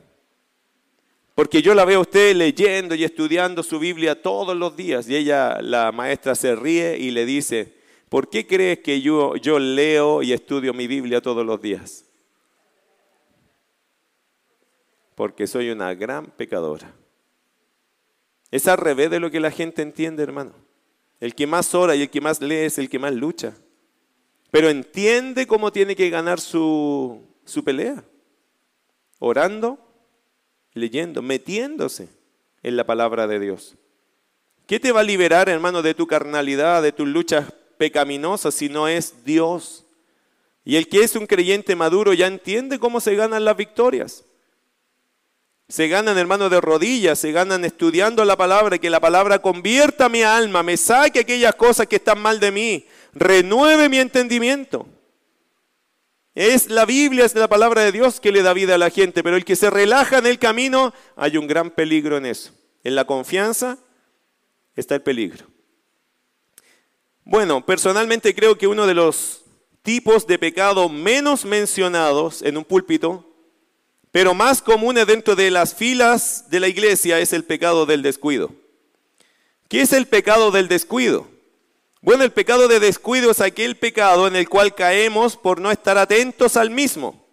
Porque 1.34 1.60
yo 1.60 1.74
la 1.74 1.84
veo 1.84 1.98
a 1.98 2.02
usted 2.02 2.36
leyendo 2.36 2.94
y 2.94 3.02
estudiando 3.02 3.64
su 3.64 3.80
Biblia 3.80 4.22
todos 4.22 4.56
los 4.56 4.76
días. 4.76 5.08
Y 5.08 5.16
ella, 5.16 5.60
la 5.60 5.90
maestra, 5.90 6.36
se 6.36 6.54
ríe 6.54 6.96
y 6.96 7.10
le 7.10 7.26
dice, 7.26 7.74
¿por 8.08 8.30
qué 8.30 8.46
crees 8.46 8.78
que 8.78 9.00
yo 9.00 9.58
leo 9.58 10.22
y 10.22 10.32
estudio 10.32 10.72
mi 10.72 10.86
Biblia 10.86 11.20
todos 11.20 11.44
los 11.44 11.60
días? 11.60 12.03
Porque 15.14 15.47
soy 15.47 15.71
una 15.71 15.94
gran 15.94 16.26
pecadora. 16.26 16.94
Es 18.50 18.68
al 18.68 18.78
revés 18.78 19.11
de 19.11 19.21
lo 19.21 19.30
que 19.30 19.40
la 19.40 19.50
gente 19.50 19.83
entiende, 19.83 20.23
hermano. 20.23 20.52
El 21.21 21.35
que 21.35 21.47
más 21.47 21.75
ora 21.75 21.97
y 21.97 22.02
el 22.02 22.11
que 22.11 22.21
más 22.21 22.40
lee 22.40 22.54
es 22.54 22.78
el 22.78 22.88
que 22.88 22.99
más 22.99 23.14
lucha. 23.14 23.54
Pero 24.50 24.68
entiende 24.68 25.47
cómo 25.47 25.73
tiene 25.73 25.97
que 25.97 26.11
ganar 26.11 26.40
su, 26.40 27.21
su 27.44 27.64
pelea. 27.64 28.04
Orando, 29.18 29.78
leyendo, 30.73 31.23
metiéndose 31.23 32.09
en 32.62 32.76
la 32.76 32.85
palabra 32.85 33.26
de 33.26 33.40
Dios. 33.40 33.75
¿Qué 34.66 34.80
te 34.80 34.92
va 34.92 35.00
a 35.00 35.04
liberar, 35.04 35.49
hermano, 35.49 35.83
de 35.83 35.94
tu 35.94 36.06
carnalidad, 36.06 36.83
de 36.83 36.92
tus 36.92 37.06
luchas 37.06 37.52
pecaminosas, 37.76 38.54
si 38.54 38.68
no 38.68 38.88
es 38.88 39.25
Dios? 39.25 39.85
Y 40.64 40.76
el 40.76 40.88
que 40.88 41.00
es 41.02 41.16
un 41.16 41.26
creyente 41.26 41.76
maduro 41.76 42.14
ya 42.14 42.26
entiende 42.26 42.78
cómo 42.78 43.00
se 43.00 43.14
ganan 43.14 43.44
las 43.44 43.56
victorias. 43.56 44.25
Se 45.68 45.88
ganan, 45.88 46.18
hermano, 46.18 46.50
de 46.50 46.61
rodillas, 46.61 47.18
se 47.18 47.33
ganan 47.33 47.64
estudiando 47.64 48.25
la 48.25 48.37
palabra, 48.37 48.78
que 48.78 48.90
la 48.90 49.00
palabra 49.00 49.40
convierta 49.40 50.09
mi 50.09 50.23
alma, 50.23 50.62
me 50.62 50.76
saque 50.76 51.21
aquellas 51.21 51.54
cosas 51.54 51.87
que 51.87 51.97
están 51.97 52.21
mal 52.21 52.38
de 52.38 52.50
mí, 52.50 52.87
renueve 53.14 53.88
mi 53.88 53.99
entendimiento. 53.99 54.87
Es 56.35 56.68
la 56.68 56.85
Biblia, 56.85 57.25
es 57.25 57.35
la 57.35 57.49
palabra 57.49 57.83
de 57.83 57.92
Dios 57.92 58.21
que 58.21 58.33
le 58.33 58.42
da 58.42 58.52
vida 58.52 58.75
a 58.75 58.78
la 58.78 58.90
gente, 58.90 59.23
pero 59.23 59.37
el 59.37 59.44
que 59.44 59.56
se 59.56 59.71
relaja 59.71 60.18
en 60.18 60.26
el 60.26 60.38
camino, 60.38 60.92
hay 61.16 61.37
un 61.37 61.47
gran 61.47 61.71
peligro 61.71 62.16
en 62.16 62.26
eso. 62.26 62.52
En 62.83 62.94
la 62.94 63.06
confianza 63.06 63.78
está 64.76 64.97
el 64.97 65.02
peligro. 65.02 65.47
Bueno, 67.25 67.64
personalmente 67.64 68.35
creo 68.35 68.59
que 68.59 68.66
uno 68.66 68.87
de 68.87 68.94
los 68.94 69.44
tipos 69.83 70.26
de 70.26 70.38
pecado 70.38 70.88
menos 70.88 71.44
mencionados 71.44 72.42
en 72.42 72.59
un 72.59 72.64
púlpito 72.64 73.33
pero 74.14 74.33
más 74.33 74.62
común 74.62 74.94
dentro 74.94 75.35
de 75.35 75.50
las 75.50 75.75
filas 75.75 76.44
de 76.49 76.61
la 76.61 76.68
iglesia 76.68 77.18
es 77.18 77.33
el 77.33 77.42
pecado 77.42 77.85
del 77.85 78.00
descuido. 78.00 78.52
¿Qué 79.68 79.80
es 79.80 79.92
el 79.92 80.06
pecado 80.06 80.52
del 80.52 80.68
descuido? 80.68 81.26
Bueno, 82.00 82.23
el 82.23 82.30
pecado 82.30 82.68
de 82.68 82.78
descuido 82.78 83.33
es 83.33 83.40
aquel 83.40 83.76
pecado 83.76 84.28
en 84.28 84.37
el 84.37 84.49
cual 84.49 84.73
caemos 84.76 85.37
por 85.37 85.61
no 85.61 85.73
estar 85.73 85.99
atentos 85.99 86.56
al 86.56 86.71
mismo, 86.71 87.26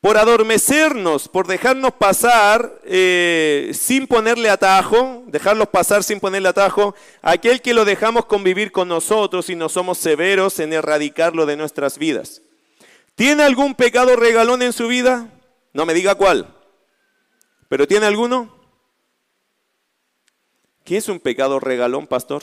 por 0.00 0.16
adormecernos, 0.16 1.26
por 1.26 1.48
dejarnos 1.48 1.94
pasar 1.94 2.80
eh, 2.84 3.72
sin 3.74 4.06
ponerle 4.06 4.48
atajo, 4.48 5.24
dejarlos 5.26 5.70
pasar 5.70 6.04
sin 6.04 6.20
ponerle 6.20 6.50
atajo, 6.50 6.94
aquel 7.20 7.60
que 7.62 7.74
lo 7.74 7.84
dejamos 7.84 8.26
convivir 8.26 8.70
con 8.70 8.86
nosotros 8.86 9.50
y 9.50 9.56
no 9.56 9.68
somos 9.68 9.98
severos 9.98 10.60
en 10.60 10.72
erradicarlo 10.72 11.46
de 11.46 11.56
nuestras 11.56 11.98
vidas. 11.98 12.43
¿Tiene 13.14 13.44
algún 13.44 13.74
pecado 13.74 14.16
regalón 14.16 14.62
en 14.62 14.72
su 14.72 14.88
vida? 14.88 15.30
No 15.72 15.86
me 15.86 15.94
diga 15.94 16.14
cuál. 16.14 16.52
¿Pero 17.68 17.86
tiene 17.86 18.06
alguno? 18.06 18.54
¿Qué 20.84 20.96
es 20.96 21.08
un 21.08 21.20
pecado 21.20 21.60
regalón, 21.60 22.06
pastor? 22.06 22.42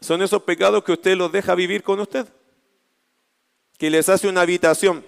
Son 0.00 0.22
esos 0.22 0.42
pecados 0.42 0.82
que 0.82 0.92
usted 0.92 1.16
los 1.16 1.30
deja 1.30 1.54
vivir 1.54 1.82
con 1.82 2.00
usted. 2.00 2.26
Que 3.78 3.90
les 3.90 4.08
hace 4.08 4.28
una 4.28 4.42
habitación. 4.42 5.04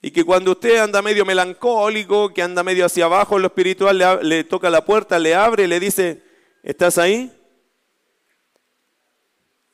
Y 0.00 0.10
que 0.10 0.24
cuando 0.24 0.52
usted 0.52 0.78
anda 0.78 1.02
medio 1.02 1.24
melancólico, 1.24 2.32
que 2.32 2.42
anda 2.42 2.62
medio 2.62 2.86
hacia 2.86 3.04
abajo 3.04 3.36
en 3.36 3.42
lo 3.42 3.48
espiritual, 3.48 3.98
le, 3.98 4.24
le 4.24 4.44
toca 4.44 4.70
la 4.70 4.84
puerta, 4.84 5.18
le 5.18 5.34
abre, 5.34 5.66
le 5.66 5.80
dice, 5.80 6.22
¿estás 6.62 6.98
ahí? 6.98 7.37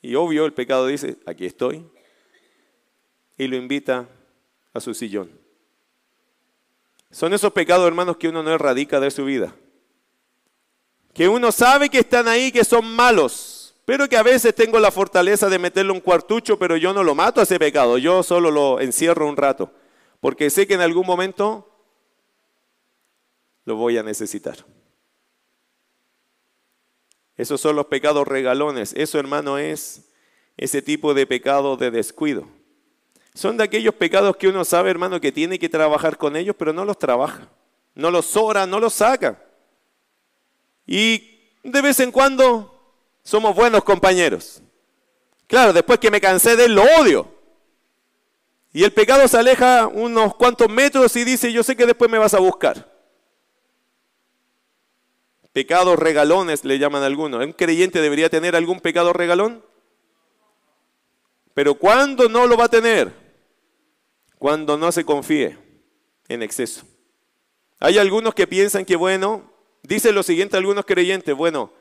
Y 0.05 0.17
obvio 0.17 0.45
el 0.45 0.53
pecado 0.53 0.87
dice, 0.87 1.17
aquí 1.25 1.47
estoy. 1.47 1.83
Y 3.39 3.47
lo 3.47 3.57
invita 3.57 4.07
a 4.75 4.79
su 4.79 4.93
sillón. 4.93 5.31
Son 7.11 7.33
esos 7.33 7.51
pecados, 7.55 7.87
hermanos, 7.87 8.19
que 8.19 8.29
uno 8.29 8.43
no 8.43 8.51
erradica 8.51 9.01
de 9.01 9.11
su 9.11 9.25
vida. 9.25 9.57
Que 11.15 11.27
uno 11.27 11.51
sabe 11.51 11.89
que 11.89 12.01
están 12.01 12.29
ahí, 12.29 12.53
que 12.53 12.65
son 12.65 12.85
malos, 12.85 13.75
pero 13.87 14.07
que 14.07 14.19
a 14.19 14.23
veces 14.23 14.55
tengo 14.55 14.79
la 14.79 14.91
fortaleza 14.91 15.49
de 15.49 15.59
meterle 15.59 15.93
un 15.93 16.01
cuartucho, 16.01 16.59
pero 16.59 16.77
yo 16.77 16.93
no 16.93 17.03
lo 17.03 17.15
mato 17.15 17.41
a 17.41 17.45
ese 17.45 17.59
pecado, 17.59 17.97
yo 17.97 18.23
solo 18.23 18.51
lo 18.51 18.81
encierro 18.81 19.27
un 19.27 19.39
rato, 19.39 19.73
porque 20.21 20.51
sé 20.51 20.67
que 20.67 20.75
en 20.75 20.83
algún 20.83 21.07
momento 21.07 21.67
lo 23.65 23.77
voy 23.77 23.97
a 23.97 24.03
necesitar. 24.03 24.67
Esos 27.37 27.61
son 27.61 27.77
los 27.77 27.87
pecados 27.87 28.27
regalones. 28.27 28.93
Eso, 28.97 29.19
hermano, 29.19 29.59
es 29.59 30.09
ese 30.57 30.83
tipo 30.83 31.15
de 31.15 31.27
pecado 31.27 31.77
de 31.77 31.91
descuido. 31.91 32.47
Son 33.35 33.57
de 33.57 33.65
aquellos 33.65 33.95
pecados 33.95 34.37
que 34.37 34.49
uno 34.49 34.65
sabe, 34.65 34.91
hermano, 34.91 35.21
que 35.21 35.33
tiene 35.33 35.59
que 35.59 35.69
trabajar 35.69 36.17
con 36.17 36.37
ellos, 36.37 36.55
pero 36.57 36.73
no 36.73 36.85
los 36.85 36.99
trabaja. 36.99 37.49
No 37.95 38.11
los 38.11 38.37
ora, 38.37 38.67
no 38.67 38.79
los 38.79 38.95
saca. 38.95 39.43
Y 40.87 41.41
de 41.65 41.83
vez 41.83 41.99
en 42.01 42.13
cuando 42.13 42.71
somos 43.25 43.55
buenos 43.57 43.83
compañeros. 43.83 44.63
Claro, 45.49 45.73
después 45.73 45.99
que 45.99 46.11
me 46.11 46.21
cansé 46.21 46.57
de 46.57 46.67
él, 46.67 46.75
lo 46.75 46.83
odio. 47.01 47.29
Y 48.73 48.85
el 48.85 48.93
pecado 48.93 49.27
se 49.27 49.39
aleja 49.39 49.87
unos 49.87 50.35
cuantos 50.35 50.69
metros 50.69 51.15
y 51.17 51.25
dice, 51.25 51.53
yo 51.53 51.63
sé 51.63 51.77
que 51.77 51.87
después 51.87 52.11
me 52.11 52.19
vas 52.19 52.35
a 52.35 52.41
buscar. 52.41 52.94
Pecados 55.55 55.97
regalones 56.01 56.65
le 56.65 56.81
llaman 56.81 57.05
algunos. 57.05 57.45
¿Un 57.45 57.53
creyente 57.53 58.01
debería 58.01 58.29
tener 58.29 58.57
algún 58.57 58.81
pecado 58.81 59.13
regalón? 59.13 59.65
Pero 61.55 61.77
¿cuándo 61.77 62.29
no 62.29 62.49
lo 62.49 62.57
va 62.57 62.65
a 62.65 62.69
tener? 62.69 63.13
Cuando 64.37 64.77
no 64.77 64.91
se 64.91 65.05
confíe 65.05 65.57
en 66.27 66.43
exceso. 66.43 66.85
Hay 67.79 67.99
algunos 67.99 68.35
que 68.35 68.49
piensan 68.49 68.85
que, 68.85 68.97
bueno, 68.97 69.49
dice 69.85 70.11
lo 70.11 70.25
siguiente 70.25 70.57
algunos 70.57 70.85
creyentes, 70.87 71.37
bueno, 71.37 71.73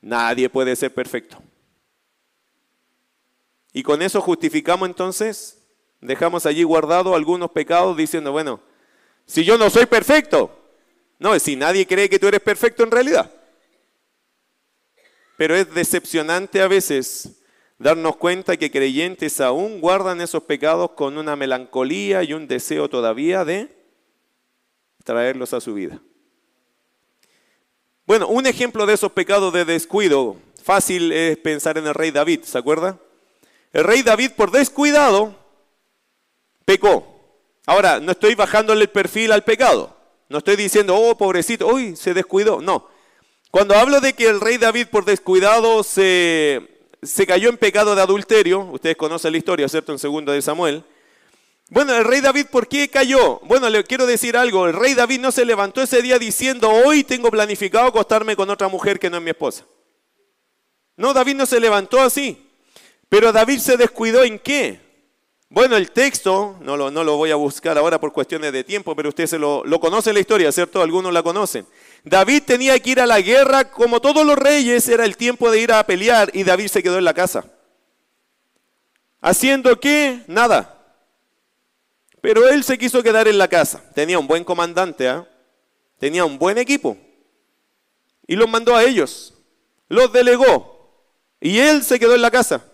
nadie 0.00 0.48
puede 0.48 0.74
ser 0.74 0.94
perfecto. 0.94 1.36
Y 3.74 3.82
con 3.82 4.00
eso 4.00 4.22
justificamos 4.22 4.88
entonces, 4.88 5.68
dejamos 6.00 6.46
allí 6.46 6.62
guardado 6.62 7.14
algunos 7.14 7.50
pecados 7.50 7.94
diciendo, 7.94 8.32
bueno, 8.32 8.62
si 9.26 9.44
yo 9.44 9.58
no 9.58 9.68
soy 9.68 9.84
perfecto, 9.84 10.57
no, 11.18 11.38
si 11.38 11.56
nadie 11.56 11.86
cree 11.86 12.08
que 12.08 12.18
tú 12.18 12.28
eres 12.28 12.40
perfecto 12.40 12.82
en 12.82 12.90
realidad. 12.90 13.30
Pero 15.36 15.54
es 15.54 15.72
decepcionante 15.72 16.60
a 16.60 16.68
veces 16.68 17.42
darnos 17.78 18.16
cuenta 18.16 18.56
que 18.56 18.70
creyentes 18.70 19.40
aún 19.40 19.80
guardan 19.80 20.20
esos 20.20 20.42
pecados 20.42 20.92
con 20.92 21.16
una 21.16 21.36
melancolía 21.36 22.22
y 22.22 22.32
un 22.32 22.48
deseo 22.48 22.88
todavía 22.88 23.44
de 23.44 23.76
traerlos 25.04 25.52
a 25.54 25.60
su 25.60 25.74
vida. 25.74 26.00
Bueno, 28.06 28.28
un 28.28 28.46
ejemplo 28.46 28.86
de 28.86 28.94
esos 28.94 29.12
pecados 29.12 29.52
de 29.52 29.64
descuido, 29.64 30.36
fácil 30.62 31.12
es 31.12 31.36
pensar 31.38 31.78
en 31.78 31.86
el 31.86 31.94
rey 31.94 32.10
David, 32.10 32.42
¿se 32.42 32.58
acuerda? 32.58 32.98
El 33.72 33.84
rey 33.84 34.02
David 34.02 34.32
por 34.36 34.50
descuidado 34.50 35.36
pecó. 36.64 37.16
Ahora, 37.66 38.00
no 38.00 38.12
estoy 38.12 38.34
bajándole 38.34 38.82
el 38.82 38.90
perfil 38.90 39.30
al 39.30 39.44
pecado. 39.44 39.97
No 40.28 40.38
estoy 40.38 40.56
diciendo, 40.56 40.94
oh, 40.96 41.16
pobrecito, 41.16 41.66
uy, 41.66 41.96
se 41.96 42.14
descuidó. 42.14 42.60
No. 42.60 42.88
Cuando 43.50 43.74
hablo 43.74 44.00
de 44.00 44.12
que 44.12 44.26
el 44.28 44.40
rey 44.40 44.58
David 44.58 44.88
por 44.88 45.04
descuidado 45.04 45.82
se, 45.82 46.68
se 47.02 47.26
cayó 47.26 47.48
en 47.48 47.56
pecado 47.56 47.94
de 47.94 48.02
adulterio, 48.02 48.60
ustedes 48.72 48.96
conocen 48.96 49.32
la 49.32 49.38
historia, 49.38 49.68
¿cierto? 49.68 49.92
En 49.92 49.98
segundo 49.98 50.32
de 50.32 50.42
Samuel. 50.42 50.84
Bueno, 51.70 51.94
el 51.94 52.04
rey 52.04 52.20
David, 52.20 52.46
¿por 52.50 52.66
qué 52.66 52.88
cayó? 52.88 53.40
Bueno, 53.40 53.68
le 53.68 53.84
quiero 53.84 54.06
decir 54.06 54.36
algo. 54.36 54.66
El 54.66 54.74
rey 54.74 54.94
David 54.94 55.20
no 55.20 55.32
se 55.32 55.44
levantó 55.44 55.82
ese 55.82 56.02
día 56.02 56.18
diciendo, 56.18 56.70
hoy 56.70 57.04
tengo 57.04 57.30
planificado 57.30 57.86
acostarme 57.86 58.36
con 58.36 58.48
otra 58.48 58.68
mujer 58.68 58.98
que 58.98 59.10
no 59.10 59.18
es 59.18 59.22
mi 59.22 59.30
esposa. 59.30 59.64
No, 60.96 61.12
David 61.12 61.36
no 61.36 61.46
se 61.46 61.60
levantó 61.60 62.00
así. 62.00 62.50
Pero 63.08 63.32
David 63.32 63.58
se 63.58 63.76
descuidó 63.76 64.24
en 64.24 64.38
qué? 64.38 64.80
Bueno, 65.50 65.76
el 65.76 65.90
texto, 65.92 66.56
no 66.60 66.76
lo, 66.76 66.90
no 66.90 67.02
lo 67.04 67.16
voy 67.16 67.30
a 67.30 67.36
buscar 67.36 67.78
ahora 67.78 67.98
por 67.98 68.12
cuestiones 68.12 68.52
de 68.52 68.64
tiempo, 68.64 68.94
pero 68.94 69.08
usted 69.08 69.26
se 69.26 69.38
lo, 69.38 69.64
lo 69.64 69.80
conoce 69.80 70.12
la 70.12 70.20
historia, 70.20 70.52
¿cierto? 70.52 70.82
Algunos 70.82 71.12
la 71.12 71.22
conocen. 71.22 71.66
David 72.04 72.42
tenía 72.46 72.78
que 72.78 72.90
ir 72.90 73.00
a 73.00 73.06
la 73.06 73.20
guerra, 73.20 73.70
como 73.70 74.00
todos 74.00 74.26
los 74.26 74.36
reyes, 74.36 74.86
era 74.88 75.06
el 75.06 75.16
tiempo 75.16 75.50
de 75.50 75.60
ir 75.60 75.72
a 75.72 75.84
pelear 75.84 76.30
y 76.34 76.44
David 76.44 76.68
se 76.68 76.82
quedó 76.82 76.98
en 76.98 77.04
la 77.04 77.14
casa. 77.14 77.46
¿Haciendo 79.22 79.80
qué? 79.80 80.22
Nada. 80.26 80.74
Pero 82.20 82.46
él 82.48 82.62
se 82.62 82.76
quiso 82.76 83.02
quedar 83.02 83.26
en 83.26 83.38
la 83.38 83.48
casa. 83.48 83.82
Tenía 83.94 84.18
un 84.18 84.26
buen 84.26 84.44
comandante, 84.44 85.08
¿ah? 85.08 85.26
tenía 85.98 86.24
un 86.24 86.38
buen 86.38 86.58
equipo. 86.58 86.96
Y 88.26 88.36
los 88.36 88.48
mandó 88.48 88.76
a 88.76 88.84
ellos. 88.84 89.34
Los 89.88 90.12
delegó. 90.12 90.76
Y 91.40 91.58
él 91.58 91.82
se 91.82 91.98
quedó 91.98 92.14
en 92.14 92.22
la 92.22 92.30
casa. 92.30 92.64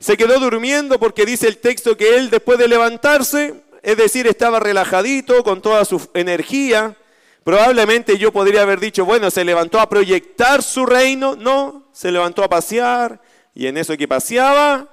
Se 0.00 0.16
quedó 0.16 0.40
durmiendo 0.40 0.98
porque 0.98 1.26
dice 1.26 1.46
el 1.46 1.58
texto 1.58 1.96
que 1.96 2.16
él 2.16 2.30
después 2.30 2.58
de 2.58 2.66
levantarse, 2.66 3.62
es 3.82 3.96
decir, 3.98 4.26
estaba 4.26 4.58
relajadito 4.58 5.44
con 5.44 5.60
toda 5.60 5.84
su 5.84 6.08
energía. 6.14 6.96
Probablemente 7.44 8.16
yo 8.16 8.32
podría 8.32 8.62
haber 8.62 8.80
dicho, 8.80 9.04
bueno, 9.04 9.30
se 9.30 9.44
levantó 9.44 9.78
a 9.78 9.90
proyectar 9.90 10.62
su 10.62 10.86
reino. 10.86 11.36
No, 11.36 11.88
se 11.92 12.10
levantó 12.10 12.42
a 12.42 12.48
pasear 12.48 13.20
y 13.54 13.66
en 13.66 13.76
eso 13.76 13.94
que 13.96 14.08
paseaba, 14.08 14.88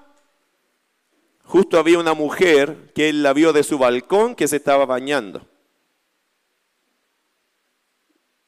justo 1.44 1.80
había 1.80 2.00
una 2.00 2.14
mujer 2.14 2.92
que 2.94 3.08
él 3.08 3.24
la 3.24 3.32
vio 3.32 3.54
de 3.54 3.64
su 3.64 3.78
balcón 3.78 4.36
que 4.36 4.50
se 4.50 4.58
estaba 4.58 4.86
bañando. 4.86 5.48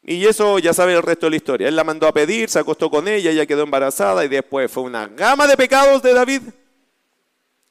Y 0.09 0.25
eso 0.25 0.57
ya 0.57 0.73
sabe 0.73 0.95
el 0.95 1.03
resto 1.03 1.27
de 1.27 1.29
la 1.29 1.35
historia. 1.35 1.67
Él 1.67 1.75
la 1.75 1.83
mandó 1.83 2.07
a 2.07 2.11
pedir, 2.11 2.49
se 2.49 2.57
acostó 2.57 2.89
con 2.89 3.07
ella, 3.07 3.29
ella 3.29 3.45
quedó 3.45 3.61
embarazada 3.61 4.25
y 4.25 4.27
después 4.27 4.71
fue 4.71 4.81
una 4.81 5.05
gama 5.05 5.45
de 5.45 5.55
pecados 5.55 6.01
de 6.01 6.15
David. 6.15 6.41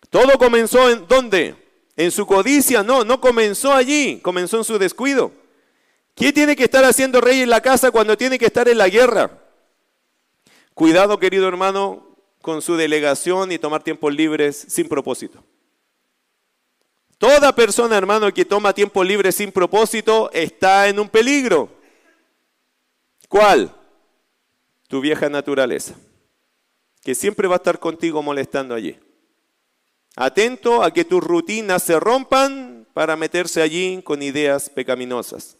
Todo 0.09 0.39
comenzó 0.39 0.89
en 0.89 1.05
dónde? 1.09 1.57
En 1.97 2.13
su 2.13 2.25
codicia. 2.27 2.85
No, 2.85 3.03
no 3.03 3.21
comenzó 3.21 3.73
allí, 3.73 4.21
comenzó 4.21 4.57
en 4.57 4.63
su 4.63 4.79
descuido. 4.79 5.33
¿Quién 6.15 6.33
tiene 6.33 6.55
que 6.55 6.63
estar 6.63 6.85
haciendo 6.85 7.21
rey 7.21 7.41
en 7.41 7.51
la 7.51 7.61
casa 7.61 7.91
cuando 7.91 8.17
tiene 8.17 8.39
que 8.39 8.47
estar 8.47 8.69
en 8.69 8.79
la 8.79 8.89
guerra? 8.89 9.33
Cuidado, 10.75 11.19
querido 11.19 11.49
hermano, 11.49 12.07
con 12.41 12.63
su 12.63 12.77
delegación 12.77 13.51
y 13.51 13.59
tomar 13.59 13.83
tiempos 13.83 14.15
libres 14.15 14.65
sin 14.69 14.89
propósito. 14.89 15.43
Toda 17.19 17.53
persona, 17.53 17.99
hermano, 17.99 18.33
que 18.33 18.45
toma 18.45 18.73
tiempo 18.73 19.03
libre 19.03 19.33
sin 19.33 19.51
propósito 19.51 20.31
está 20.33 20.87
en 20.87 21.01
un 21.01 21.09
peligro. 21.09 21.78
¿Cuál? 23.29 23.75
Tu 24.89 25.01
vieja 25.01 25.29
naturaleza, 25.29 25.95
que 27.03 27.15
siempre 27.15 27.47
va 27.47 27.57
a 27.57 27.59
estar 27.59 27.79
contigo 27.79 28.23
molestando 28.23 28.75
allí. 28.75 28.99
Atento 30.17 30.83
a 30.83 30.91
que 30.93 31.05
tus 31.05 31.23
rutinas 31.23 31.83
se 31.83 32.01
rompan 32.01 32.87
para 32.95 33.17
meterse 33.17 33.63
allí 33.63 34.01
con 34.03 34.23
ideas 34.23 34.71
pecaminosas. 34.71 35.57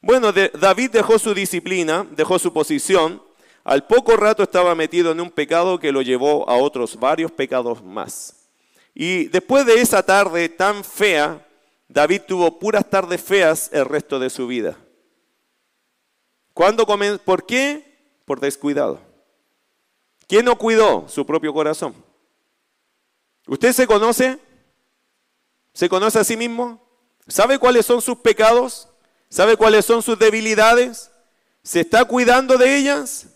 Bueno, 0.00 0.32
David 0.32 0.92
dejó 0.92 1.18
su 1.18 1.34
disciplina, 1.34 2.06
dejó 2.12 2.38
su 2.38 2.52
posición. 2.52 3.20
Al 3.64 3.86
poco 3.86 4.16
rato 4.16 4.44
estaba 4.44 4.74
metido 4.74 5.10
en 5.10 5.20
un 5.20 5.30
pecado 5.30 5.78
que 5.78 5.92
lo 5.92 6.02
llevó 6.02 6.48
a 6.48 6.56
otros 6.56 6.98
varios 6.98 7.32
pecados 7.32 7.82
más. 7.82 8.48
Y 8.94 9.24
después 9.24 9.66
de 9.66 9.80
esa 9.80 10.02
tarde 10.02 10.48
tan 10.48 10.84
fea, 10.84 11.44
David 11.88 12.22
tuvo 12.28 12.58
puras 12.58 12.88
tardes 12.88 13.20
feas 13.20 13.70
el 13.72 13.84
resto 13.84 14.18
de 14.18 14.30
su 14.30 14.46
vida. 14.46 14.78
¿Cuándo 16.58 16.84
¿Por 17.24 17.46
qué? 17.46 17.84
Por 18.24 18.40
descuidado. 18.40 19.00
¿Quién 20.26 20.44
no 20.44 20.58
cuidó 20.58 21.08
su 21.08 21.24
propio 21.24 21.54
corazón? 21.54 21.94
¿Usted 23.46 23.72
se 23.72 23.86
conoce? 23.86 24.40
¿Se 25.72 25.88
conoce 25.88 26.18
a 26.18 26.24
sí 26.24 26.36
mismo? 26.36 26.84
¿Sabe 27.28 27.60
cuáles 27.60 27.86
son 27.86 28.02
sus 28.02 28.18
pecados? 28.18 28.88
¿Sabe 29.28 29.56
cuáles 29.56 29.84
son 29.84 30.02
sus 30.02 30.18
debilidades? 30.18 31.12
¿Se 31.62 31.78
está 31.78 32.04
cuidando 32.06 32.58
de 32.58 32.76
ellas? 32.76 33.28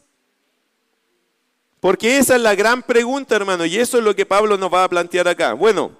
Porque 1.78 2.18
esa 2.18 2.34
es 2.34 2.42
la 2.42 2.56
gran 2.56 2.82
pregunta, 2.82 3.36
hermano, 3.36 3.64
y 3.64 3.78
eso 3.78 3.98
es 3.98 4.04
lo 4.04 4.16
que 4.16 4.26
Pablo 4.26 4.58
nos 4.58 4.74
va 4.74 4.82
a 4.82 4.88
plantear 4.88 5.28
acá. 5.28 5.52
Bueno, 5.52 5.96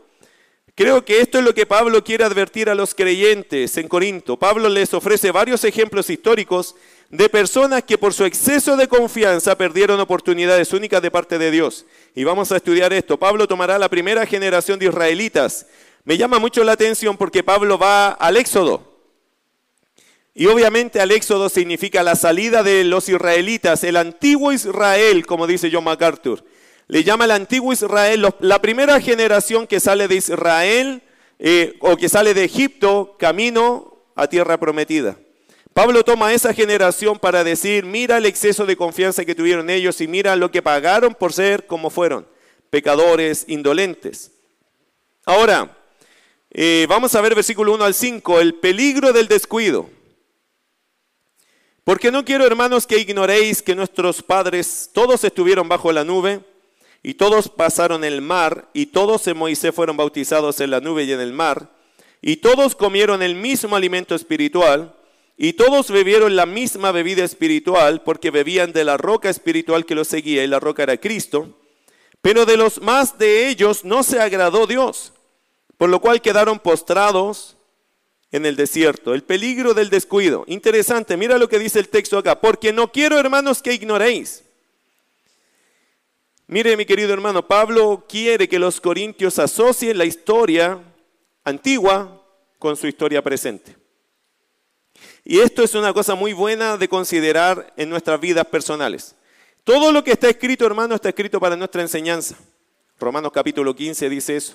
Creo 0.75 1.05
que 1.05 1.21
esto 1.21 1.39
es 1.39 1.45
lo 1.45 1.53
que 1.53 1.67
Pablo 1.67 2.03
quiere 2.03 2.25
advertir 2.25 2.71
a 2.71 2.75
los 2.75 2.95
creyentes 2.95 3.77
en 3.77 3.89
Corinto. 3.89 4.39
Pablo 4.39 4.71
les 4.71 4.95
ofrece 4.95 5.31
varios 5.31 5.65
ejemplos 5.65 6.09
históricos 6.09 6.75
de 7.13 7.29
personas 7.29 7.85
que 7.85 7.97
por 7.97 8.13
su 8.13 8.25
exceso 8.25 8.77
de 8.77 8.89
confianza 8.89 9.57
perdieron 9.57 10.01
oportunidades 10.01 10.73
únicas 10.73 11.01
de 11.01 11.13
parte 11.13 11.39
de 11.39 11.53
Dios. 11.53 11.87
Y 12.17 12.25
vamos 12.25 12.51
a 12.51 12.57
estudiar 12.57 12.93
esto. 12.93 13.17
Pablo 13.17 13.47
tomará 13.47 13.79
la 13.79 13.89
primera 13.89 14.27
generación 14.27 14.81
de 14.81 14.87
israelitas. 14.87 15.67
Me 16.03 16.19
llama 16.19 16.41
mucho 16.41 16.65
la 16.65 16.73
atención 16.73 17.17
porque 17.17 17.45
Pablo 17.45 17.79
va 17.79 18.09
al 18.09 18.37
Éxodo. 18.37 18.99
Y 20.35 20.47
obviamente 20.47 21.01
al 21.01 21.13
Éxodo 21.13 21.49
significa 21.49 22.03
la 22.03 22.17
salida 22.17 22.65
de 22.65 22.83
los 22.83 23.09
israelitas, 23.09 23.85
el 23.85 23.97
antiguo 23.97 24.51
Israel, 24.53 25.25
como 25.25 25.47
dice 25.47 25.71
John 25.73 25.85
MacArthur 25.85 26.43
le 26.93 27.05
llama 27.05 27.25
el 27.25 27.31
antiguo 27.31 27.73
Israel, 27.73 28.29
la 28.41 28.61
primera 28.61 29.01
generación 29.01 29.67
que 29.67 29.81
sale 29.81 30.09
de 30.09 30.17
Israel 30.17 31.03
eh, 31.39 31.75
o 31.81 31.97
que 31.97 32.11
sale 32.11 32.35
de 32.35 32.45
Egipto 32.45 33.17
camino 33.19 34.05
a 34.15 34.27
tierra 34.27 34.59
prometida. 34.59 35.17
Pablo 35.75 36.05
toma 36.05 36.35
esa 36.35 36.53
generación 36.53 37.19
para 37.19 37.45
decir, 37.45 37.85
mira 37.87 38.19
el 38.19 38.27
exceso 38.27 38.67
de 38.67 38.77
confianza 38.77 39.25
que 39.25 39.35
tuvieron 39.35 39.71
ellos 39.71 40.01
y 40.01 40.07
mira 40.07 40.37
lo 40.37 40.51
que 40.51 40.61
pagaron 40.61 41.15
por 41.15 41.33
ser 41.33 41.67
como 41.67 41.89
fueron, 41.89 42.27
pecadores 42.69 43.47
indolentes. 43.49 44.33
Ahora, 45.25 45.79
eh, 46.51 46.87
vamos 46.89 47.15
a 47.15 47.21
ver 47.23 47.35
versículo 47.35 47.73
1 47.73 47.85
al 47.85 47.95
5, 47.95 48.41
el 48.41 48.55
peligro 48.57 49.13
del 49.15 49.29
descuido. 49.29 49.89
Porque 51.85 52.13
no 52.13 52.25
quiero, 52.25 52.47
hermanos, 52.47 52.87
que 52.87 52.99
ignoréis 52.99 53.63
que 53.63 53.75
nuestros 53.75 54.23
padres 54.23 54.91
todos 54.93 55.25
estuvieron 55.25 55.69
bajo 55.69 55.91
la 55.91 56.05
nube 56.05 56.41
y 57.03 57.15
todos 57.15 57.49
pasaron 57.49 58.05
el 58.05 58.21
mar, 58.21 58.69
y 58.73 58.87
todos 58.87 59.27
en 59.27 59.37
Moisés 59.37 59.75
fueron 59.75 59.97
bautizados 59.97 60.61
en 60.61 60.71
la 60.71 60.81
nube 60.81 61.03
y 61.03 61.13
en 61.13 61.21
el 61.21 61.33
mar, 61.33 61.69
y 62.21 62.37
todos 62.37 62.77
comieron 62.77 63.23
el 63.23 63.35
mismo 63.35 63.75
alimento 63.75 64.15
espiritual, 64.15 64.95
y 65.37 65.55
todos 65.55 65.91
bebieron 65.91 66.37
la 66.37 66.47
misma 66.47 66.93
bebida 66.93 67.25
espiritual, 67.25 68.03
porque 68.03 68.31
bebían 68.31 68.73
de 68.73 68.85
la 68.85 68.97
roca 68.97 69.31
espiritual 69.31 69.87
que 69.87 69.95
los 69.95 70.09
seguía, 70.09 70.45
y 70.45 70.47
la 70.47 70.61
roca 70.61 70.83
era 70.83 70.97
Cristo. 70.97 71.59
Pero 72.21 72.47
de 72.47 72.57
los 72.57 72.81
más 72.81 73.19
de 73.19 73.49
ellos 73.49 73.85
no 73.85 74.03
se 74.03 74.21
agradó 74.21 74.67
Dios, 74.67 75.13
por 75.77 75.89
lo 75.89 76.01
cual 76.01 76.21
quedaron 76.21 76.59
postrados 76.59 77.57
en 78.31 78.47
el 78.47 78.57
desierto. 78.57 79.15
El 79.15 79.25
peligro 79.25 79.75
del 79.75 79.91
descuido. 79.91 80.45
Interesante, 80.47 81.17
mira 81.17 81.39
lo 81.39 81.49
que 81.49 81.59
dice 81.59 81.81
el 81.81 81.89
texto 81.89 82.19
acá. 82.19 82.41
Porque 82.41 82.73
no 82.73 82.93
quiero, 82.93 83.19
hermanos, 83.19 83.61
que 83.61 83.75
ignoréis 83.75 84.45
Mire, 86.53 86.77
mi 86.77 86.85
querido 86.85 87.15
hermano, 87.15 87.49
Pablo 87.49 88.05
quiere 88.07 88.47
que 88.47 88.59
los 88.59 88.79
corintios 88.79 89.39
asocien 89.39 89.97
la 89.97 90.05
historia 90.05 90.79
antigua 91.45 92.23
con 92.59 92.77
su 92.77 92.87
historia 92.87 93.23
presente. 93.23 93.75
Y 95.25 95.39
esto 95.41 95.63
es 95.63 95.75
una 95.75 95.93
cosa 95.93 96.15
muy 96.15 96.33
buena 96.33 96.77
de 96.77 96.89
considerar 96.89 97.73
en 97.77 97.89
nuestras 97.91 98.21
vidas 98.21 98.45
personales. 98.47 99.15
Todo 99.65 99.93
lo 99.93 100.03
que 100.03 100.13
está 100.13 100.29
escrito, 100.29 100.67
hermano, 100.67 100.97
está 100.97 101.09
escrito 101.09 101.39
para 101.39 101.57
nuestra 101.57 101.83
enseñanza. 101.83 102.37
Romanos 102.99 103.31
capítulo 103.33 103.75
15 103.75 104.09
dice 104.09 104.37
eso. 104.37 104.55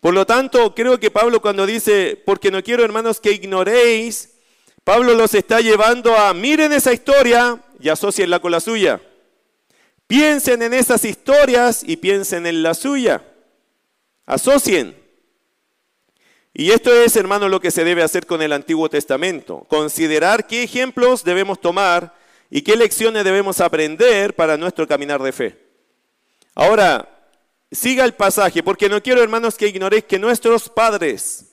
Por 0.00 0.14
lo 0.14 0.24
tanto, 0.24 0.74
creo 0.74 0.98
que 0.98 1.10
Pablo 1.10 1.42
cuando 1.42 1.66
dice, 1.66 2.20
porque 2.24 2.50
no 2.50 2.62
quiero, 2.62 2.82
hermanos, 2.82 3.20
que 3.20 3.32
ignoréis, 3.32 4.30
Pablo 4.84 5.14
los 5.14 5.34
está 5.34 5.60
llevando 5.60 6.16
a, 6.16 6.32
miren 6.32 6.72
esa 6.72 6.92
historia 6.94 7.62
y 7.78 7.90
asocienla 7.90 8.40
con 8.40 8.52
la 8.52 8.60
suya. 8.60 9.02
Piensen 10.06 10.62
en 10.62 10.72
esas 10.72 11.04
historias 11.04 11.82
y 11.86 11.96
piensen 11.96 12.46
en 12.46 12.62
la 12.62 12.72
suya. 12.72 13.22
Asocien. 14.24 14.99
Y 16.60 16.72
esto 16.72 16.92
es, 16.92 17.16
hermano, 17.16 17.48
lo 17.48 17.58
que 17.58 17.70
se 17.70 17.84
debe 17.84 18.02
hacer 18.02 18.26
con 18.26 18.42
el 18.42 18.52
Antiguo 18.52 18.90
Testamento. 18.90 19.64
Considerar 19.66 20.46
qué 20.46 20.62
ejemplos 20.62 21.24
debemos 21.24 21.58
tomar 21.58 22.14
y 22.50 22.60
qué 22.60 22.76
lecciones 22.76 23.24
debemos 23.24 23.62
aprender 23.62 24.36
para 24.36 24.58
nuestro 24.58 24.86
caminar 24.86 25.22
de 25.22 25.32
fe. 25.32 25.58
Ahora, 26.54 27.30
siga 27.72 28.04
el 28.04 28.12
pasaje, 28.12 28.62
porque 28.62 28.90
no 28.90 29.02
quiero, 29.02 29.22
hermanos, 29.22 29.56
que 29.56 29.68
ignoréis 29.68 30.04
que 30.04 30.18
nuestros 30.18 30.68
padres, 30.68 31.46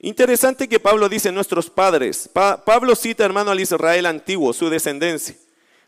interesante 0.00 0.68
que 0.68 0.80
Pablo 0.80 1.08
dice 1.08 1.30
nuestros 1.30 1.70
padres, 1.70 2.28
Pablo 2.32 2.96
cita, 2.96 3.24
hermano, 3.24 3.52
al 3.52 3.60
Israel 3.60 4.06
antiguo, 4.06 4.52
su 4.52 4.68
descendencia. 4.68 5.36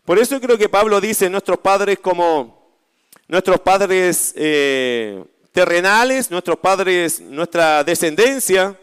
Por 0.04 0.20
eso 0.20 0.40
creo 0.40 0.56
que 0.56 0.68
Pablo 0.68 1.00
dice 1.00 1.28
nuestros 1.28 1.58
padres 1.58 1.98
como 1.98 2.78
nuestros 3.26 3.58
padres 3.58 4.34
eh, 4.36 5.24
terrenales, 5.52 6.30
nuestros 6.30 6.58
padres, 6.58 7.20
nuestra 7.20 7.84
descendencia. 7.84 8.78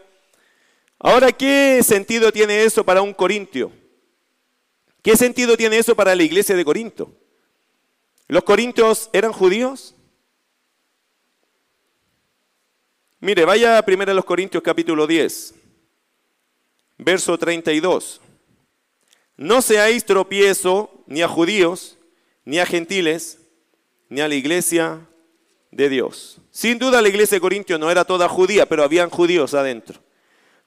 Ahora, 0.98 1.32
¿qué 1.32 1.80
sentido 1.82 2.32
tiene 2.32 2.64
eso 2.64 2.84
para 2.84 3.02
un 3.02 3.14
corintio? 3.14 3.72
¿Qué 5.02 5.16
sentido 5.16 5.56
tiene 5.56 5.78
eso 5.78 5.94
para 5.94 6.14
la 6.14 6.22
iglesia 6.22 6.56
de 6.56 6.64
Corinto? 6.64 7.12
¿Los 8.26 8.42
corintios 8.44 9.08
eran 9.12 9.32
judíos? 9.32 9.94
Mire, 13.20 13.44
vaya 13.44 13.80
primero 13.82 14.12
a 14.12 14.14
los 14.14 14.24
Corintios 14.24 14.62
capítulo 14.62 15.06
10, 15.06 15.54
verso 16.98 17.38
32. 17.38 18.20
No 19.36 19.62
seáis 19.62 20.04
tropiezo 20.04 21.04
ni 21.06 21.22
a 21.22 21.28
judíos, 21.28 21.96
ni 22.44 22.58
a 22.58 22.66
gentiles, 22.66 23.38
ni 24.08 24.20
a 24.20 24.28
la 24.28 24.34
iglesia 24.34 25.08
de 25.70 25.88
Dios. 25.88 26.40
Sin 26.50 26.78
duda 26.78 27.02
la 27.02 27.08
iglesia 27.08 27.36
de 27.36 27.40
Corintios 27.40 27.78
no 27.78 27.90
era 27.90 28.04
toda 28.04 28.28
judía, 28.28 28.66
pero 28.66 28.82
habían 28.82 29.10
judíos 29.10 29.54
adentro. 29.54 30.00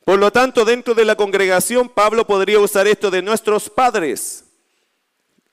Por 0.05 0.19
lo 0.19 0.31
tanto, 0.31 0.65
dentro 0.65 0.93
de 0.93 1.05
la 1.05 1.15
congregación, 1.15 1.89
Pablo 1.89 2.25
podría 2.25 2.59
usar 2.59 2.87
esto 2.87 3.11
de 3.11 3.21
nuestros 3.21 3.69
padres. 3.69 4.45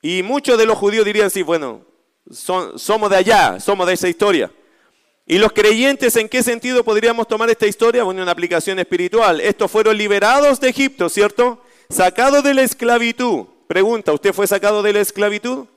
Y 0.01 0.23
muchos 0.23 0.57
de 0.57 0.65
los 0.65 0.77
judíos 0.77 1.05
dirían, 1.05 1.29
sí, 1.29 1.43
bueno, 1.43 1.85
somos 2.31 3.09
de 3.09 3.15
allá, 3.15 3.59
somos 3.59 3.85
de 3.87 3.93
esa 3.93 4.07
historia. 4.07 4.51
¿Y 5.25 5.37
los 5.37 5.51
creyentes 5.51 6.15
en 6.15 6.27
qué 6.27 6.41
sentido 6.41 6.83
podríamos 6.83 7.27
tomar 7.27 7.49
esta 7.51 7.67
historia? 7.67 8.03
Bueno, 8.03 8.23
una 8.23 8.31
aplicación 8.31 8.79
espiritual. 8.79 9.39
Estos 9.41 9.69
fueron 9.69 9.95
liberados 9.95 10.59
de 10.59 10.69
Egipto, 10.69 11.07
¿cierto? 11.09 11.61
Sacados 11.89 12.43
de 12.43 12.55
la 12.55 12.63
esclavitud. 12.63 13.45
Pregunta, 13.67 14.11
¿usted 14.11 14.33
fue 14.33 14.47
sacado 14.47 14.81
de 14.81 14.93
la 14.93 15.01
esclavitud? 15.01 15.67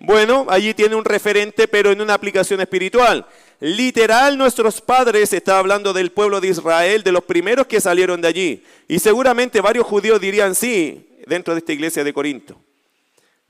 Bueno, 0.00 0.46
allí 0.48 0.72
tiene 0.72 0.96
un 0.96 1.04
referente, 1.04 1.68
pero 1.68 1.92
en 1.92 2.00
una 2.00 2.14
aplicación 2.14 2.60
espiritual. 2.60 3.26
Literal, 3.60 4.38
nuestros 4.38 4.80
padres, 4.80 5.34
está 5.34 5.58
hablando 5.58 5.92
del 5.92 6.10
pueblo 6.10 6.40
de 6.40 6.48
Israel, 6.48 7.02
de 7.02 7.12
los 7.12 7.24
primeros 7.24 7.66
que 7.66 7.82
salieron 7.82 8.22
de 8.22 8.28
allí. 8.28 8.64
Y 8.88 8.98
seguramente 8.98 9.60
varios 9.60 9.86
judíos 9.86 10.18
dirían 10.18 10.54
sí 10.54 11.06
dentro 11.26 11.52
de 11.52 11.58
esta 11.58 11.74
iglesia 11.74 12.02
de 12.02 12.14
Corinto. 12.14 12.58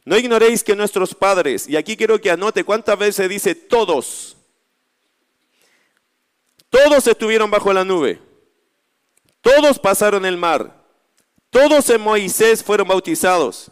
No 0.04 0.16
ignoréis 0.16 0.64
que 0.64 0.74
nuestros 0.74 1.14
padres, 1.14 1.68
y 1.68 1.76
aquí 1.76 1.96
quiero 1.96 2.20
que 2.20 2.32
anote 2.32 2.64
cuántas 2.64 2.98
veces 2.98 3.28
dice 3.28 3.54
todos, 3.54 4.36
todos 6.68 7.06
estuvieron 7.06 7.50
bajo 7.50 7.72
la 7.72 7.84
nube, 7.84 8.18
todos 9.40 9.78
pasaron 9.78 10.24
el 10.24 10.36
mar, 10.36 10.84
todos 11.50 11.90
en 11.90 12.00
Moisés 12.00 12.64
fueron 12.64 12.88
bautizados, 12.88 13.70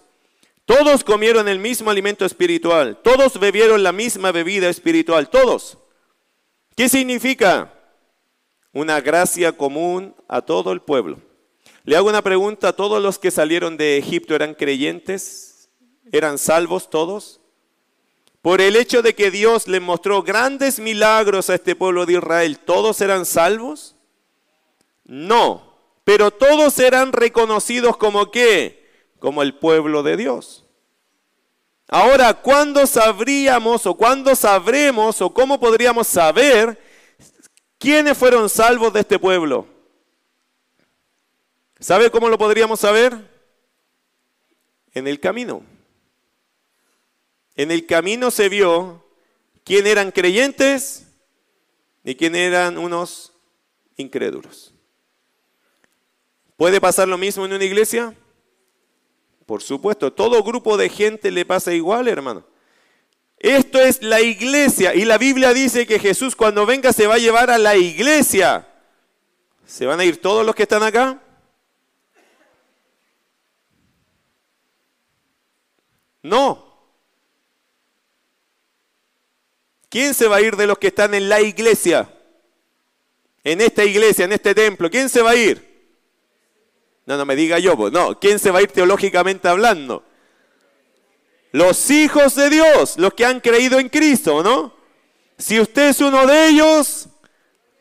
todos 0.69 1.03
comieron 1.03 1.49
el 1.49 1.59
mismo 1.59 1.91
alimento 1.91 2.27
espiritual, 2.27 2.99
todos 3.03 3.41
bebieron 3.41 3.83
la 3.83 3.91
misma 3.91 4.33
bebida 4.33 4.69
espiritual, 4.69 5.31
todos. 5.31 5.79
¿Qué 6.77 6.91
significa? 6.91 7.73
Una 8.75 9.01
gracia 9.01 9.53
común 9.53 10.15
a 10.29 10.43
todo 10.43 10.73
el 10.73 10.83
pueblo. 10.83 11.21
Le 11.85 11.97
hago 11.97 12.11
una 12.11 12.21
pregunta, 12.21 12.75
¿todos 12.75 13.03
los 13.03 13.19
que 13.19 13.31
salieron 13.31 13.79
de 13.79 13.97
Egipto 13.97 14.35
eran 14.35 14.53
creyentes? 14.53 15.71
¿Eran 16.13 16.37
salvos 16.37 16.91
todos? 16.91 17.41
Por 18.43 18.61
el 18.61 18.77
hecho 18.77 19.01
de 19.01 19.15
que 19.15 19.31
Dios 19.31 19.69
le 19.69 19.81
mostró 19.81 20.23
grandes 20.23 20.81
milagros 20.81 21.49
a 21.49 21.55
este 21.55 21.77
pueblo 21.77 22.05
de 22.05 22.13
Israel, 22.13 22.59
¿todos 22.59 23.01
eran 23.01 23.25
salvos? 23.25 23.97
No, 25.07 25.79
pero 26.05 26.31
todos 26.31 26.79
eran 26.79 27.13
reconocidos 27.13 27.97
como 27.97 28.31
qué? 28.31 28.78
Como 29.19 29.43
el 29.43 29.55
pueblo 29.55 30.03
de 30.03 30.17
Dios. 30.17 30.65
Ahora, 31.89 32.35
¿cuándo 32.35 32.87
sabríamos 32.87 33.87
o 33.87 33.95
cuándo 33.95 34.35
sabremos 34.37 35.23
o 35.23 35.33
cómo 35.33 35.59
podríamos 35.59 36.07
saber 36.07 36.79
quiénes 37.79 38.17
fueron 38.17 38.49
salvos 38.49 38.93
de 38.93 39.01
este 39.01 39.19
pueblo? 39.19 39.67
¿Sabe 41.81 42.11
cómo 42.11 42.29
lo 42.29 42.37
podríamos 42.37 42.81
saber? 42.81 43.17
En 44.93 45.07
el 45.07 45.19
camino. 45.19 45.63
En 47.55 47.71
el 47.71 47.87
camino 47.87 48.31
se 48.31 48.49
vio 48.49 49.05
quién 49.65 49.87
eran 49.87 50.11
creyentes 50.11 51.07
y 52.05 52.15
quién 52.17 52.35
eran 52.35 52.77
unos 52.77 53.33
incrédulos. 53.97 54.75
¿Puede 56.57 56.81
pasar 56.81 57.09
lo 57.09 57.17
mismo 57.17 57.47
en 57.47 57.53
una 57.53 57.65
iglesia? 57.65 58.15
Por 59.49 59.63
supuesto, 59.63 60.13
todo 60.13 60.43
grupo 60.43 60.77
de 60.77 60.91
gente 60.91 61.31
le 61.31 61.47
pasa 61.47 61.73
igual, 61.73 62.07
hermano. 62.07 62.45
Esto 63.39 63.81
es 63.81 64.03
la 64.03 64.21
iglesia 64.21 64.95
y 64.95 65.07
la 65.07 65.17
Biblia 65.17 65.55
dice 65.55 65.87
que 65.87 65.99
Jesús 65.99 66.37
cuando 66.37 66.67
venga 66.67 66.93
se 66.93 67.07
va 67.07 67.15
a 67.15 67.19
llevar 67.19 67.49
a 67.49 67.57
la 67.57 67.75
iglesia. 67.75 68.69
¿Se 69.65 69.87
van 69.87 70.01
a 70.01 70.05
ir 70.05 70.21
todos 70.21 70.45
los 70.45 70.55
que 70.55 70.65
están 70.65 70.83
acá? 70.83 71.19
No, 76.23 76.69
¿Quién 79.89 80.13
se 80.13 80.29
va 80.29 80.37
a 80.37 80.43
ir 80.43 80.57
de 80.57 80.67
los 80.67 80.77
que 80.77 80.89
están 80.89 81.15
en 81.15 81.31
la 81.31 81.41
iglesia? 81.41 82.15
En 83.43 83.63
esta 83.63 83.83
iglesia, 83.83 84.27
en 84.27 84.33
este 84.35 84.55
templo. 84.55 84.91
¿Quién 84.91 85.09
se 85.09 85.23
va 85.23 85.31
a 85.31 85.37
ir? 85.37 85.68
No, 87.09 87.17
no 87.17 87.25
me 87.25 87.37
diga 87.37 87.59
yo, 87.59 87.75
pues, 87.75 87.91
no. 87.91 88.21
¿Quién 88.21 88.39
se 88.39 88.51
va 88.51 88.59
a 88.59 88.63
ir 88.63 88.71
teológicamente 88.71 89.49
hablando? 89.49 90.05
Los 91.53 91.91
hijos 91.91 92.35
de 92.35 92.51
Dios, 92.51 92.99
los 92.99 93.15
que 93.15 93.25
han 93.25 93.41
creído 93.41 93.79
en 93.79 93.89
Cristo, 93.89 94.43
¿no? 94.43 94.75
Si 95.39 95.59
usted 95.59 95.89
es 95.89 96.01
uno 96.03 96.27
de 96.27 96.49
ellos, 96.49 97.09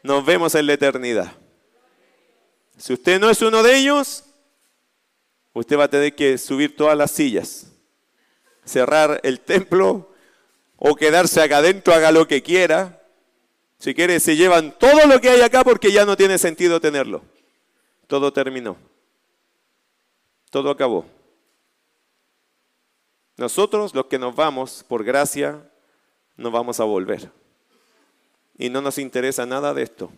nos 0.02 0.26
vemos 0.26 0.56
en 0.56 0.66
la 0.66 0.74
eternidad. 0.76 1.34
Si 2.78 2.94
usted 2.94 3.20
no 3.20 3.30
es 3.30 3.42
uno 3.42 3.64
de 3.64 3.76
ellos, 3.76 4.24
usted 5.52 5.78
va 5.78 5.84
a 5.84 5.90
tener 5.90 6.16
que 6.16 6.38
subir 6.38 6.78
todas 6.78 6.98
las 6.98 7.12
sillas, 7.12 7.68
cerrar 8.64 9.20
el 9.24 9.42
templo 9.42 10.10
o 10.78 10.96
quedarse 10.96 11.42
acá 11.42 11.58
adentro, 11.58 11.94
haga 11.94 12.14
lo 12.14 12.30
que 12.30 12.42
quiera. 12.42 13.04
Si 13.78 13.94
quiere, 13.94 14.22
se 14.22 14.38
llevan 14.38 14.74
todo 14.80 15.06
lo 15.06 15.20
que 15.20 15.32
hay 15.32 15.42
acá 15.42 15.66
porque 15.66 15.92
ya 15.92 16.06
no 16.06 16.16
tiene 16.16 16.38
sentido 16.38 16.80
tenerlo. 16.80 17.26
Todo 18.08 18.32
terminó. 18.32 18.78
Todo 20.50 20.70
acabó. 20.72 21.06
Nosotros, 23.38 23.94
los 23.94 24.06
que 24.08 24.18
nos 24.18 24.36
vamos, 24.36 24.84
por 24.88 25.04
gracia, 25.04 25.70
nos 26.36 26.52
vamos 26.52 26.80
a 26.80 26.86
volver. 26.86 27.32
Y 28.58 28.70
no 28.70 28.82
nos 28.82 28.98
interesa 28.98 29.46
nada 29.46 29.74
de 29.74 29.84
esto. 29.84 30.12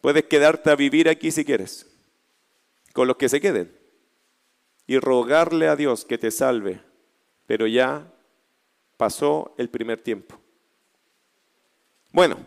Puedes 0.00 0.24
quedarte 0.24 0.70
a 0.70 0.76
vivir 0.76 1.08
aquí 1.08 1.30
si 1.30 1.44
quieres, 1.44 1.86
con 2.92 3.06
los 3.06 3.16
que 3.16 3.28
se 3.28 3.40
queden, 3.40 3.76
y 4.86 4.98
rogarle 4.98 5.68
a 5.68 5.76
Dios 5.76 6.04
que 6.04 6.18
te 6.18 6.30
salve, 6.30 6.80
pero 7.46 7.66
ya 7.66 8.12
pasó 8.96 9.54
el 9.58 9.68
primer 9.68 10.00
tiempo. 10.00 10.38
Bueno, 12.10 12.38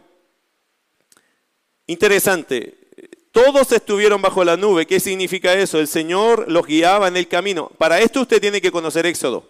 interesante. 1.87 2.80
Todos 3.31 3.71
estuvieron 3.71 4.21
bajo 4.21 4.43
la 4.43 4.57
nube. 4.57 4.85
¿Qué 4.85 4.99
significa 4.99 5.53
eso? 5.53 5.79
El 5.79 5.87
Señor 5.87 6.51
los 6.51 6.65
guiaba 6.65 7.07
en 7.07 7.15
el 7.15 7.27
camino. 7.27 7.71
Para 7.77 7.99
esto 7.99 8.21
usted 8.21 8.41
tiene 8.41 8.61
que 8.61 8.71
conocer 8.71 9.05
Éxodo. 9.05 9.47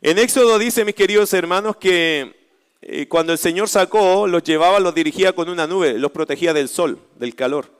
En 0.00 0.18
Éxodo 0.18 0.58
dice, 0.58 0.84
mis 0.84 0.94
queridos 0.94 1.32
hermanos, 1.34 1.76
que 1.76 2.34
eh, 2.80 3.06
cuando 3.08 3.32
el 3.32 3.38
Señor 3.38 3.68
sacó, 3.68 4.26
los 4.26 4.42
llevaba, 4.42 4.80
los 4.80 4.94
dirigía 4.94 5.32
con 5.34 5.48
una 5.48 5.66
nube, 5.66 5.98
los 5.98 6.12
protegía 6.12 6.52
del 6.52 6.68
sol, 6.68 6.98
del 7.16 7.34
calor. 7.34 7.70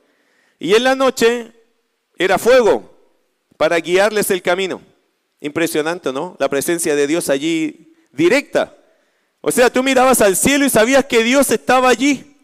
Y 0.59 0.75
en 0.75 0.83
la 0.83 0.95
noche 0.95 1.51
era 2.17 2.37
fuego 2.37 2.95
para 3.57 3.77
guiarles 3.77 4.31
el 4.31 4.41
camino. 4.41 4.81
Impresionante, 5.41 6.11
¿no? 6.13 6.35
La 6.39 6.49
presencia 6.49 6.95
de 6.95 7.07
Dios 7.07 7.29
allí 7.29 7.93
directa. 8.11 8.75
O 9.41 9.51
sea, 9.51 9.71
tú 9.71 9.83
mirabas 9.83 10.21
al 10.21 10.35
cielo 10.35 10.65
y 10.65 10.69
sabías 10.69 11.05
que 11.05 11.23
Dios 11.23 11.51
estaba 11.51 11.89
allí, 11.89 12.34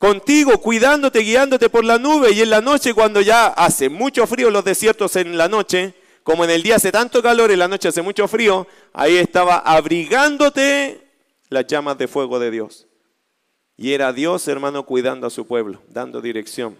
contigo, 0.00 0.58
cuidándote, 0.58 1.20
guiándote 1.20 1.68
por 1.68 1.84
la 1.84 1.98
nube. 1.98 2.32
Y 2.32 2.40
en 2.40 2.48
la 2.48 2.62
noche, 2.62 2.94
cuando 2.94 3.20
ya 3.20 3.48
hace 3.48 3.90
mucho 3.90 4.26
frío 4.26 4.50
los 4.50 4.64
desiertos 4.64 5.14
en 5.16 5.36
la 5.36 5.46
noche, 5.46 5.94
como 6.24 6.42
en 6.44 6.50
el 6.50 6.62
día 6.62 6.76
hace 6.76 6.90
tanto 6.90 7.22
calor, 7.22 7.50
en 7.50 7.58
la 7.58 7.68
noche 7.68 7.88
hace 7.88 8.00
mucho 8.00 8.26
frío, 8.26 8.66
ahí 8.94 9.18
estaba 9.18 9.58
abrigándote 9.58 11.06
las 11.50 11.66
llamas 11.66 11.98
de 11.98 12.08
fuego 12.08 12.38
de 12.38 12.50
Dios. 12.50 12.86
Y 13.76 13.92
era 13.92 14.14
Dios, 14.14 14.48
hermano, 14.48 14.86
cuidando 14.86 15.26
a 15.26 15.30
su 15.30 15.46
pueblo, 15.46 15.82
dando 15.88 16.22
dirección. 16.22 16.78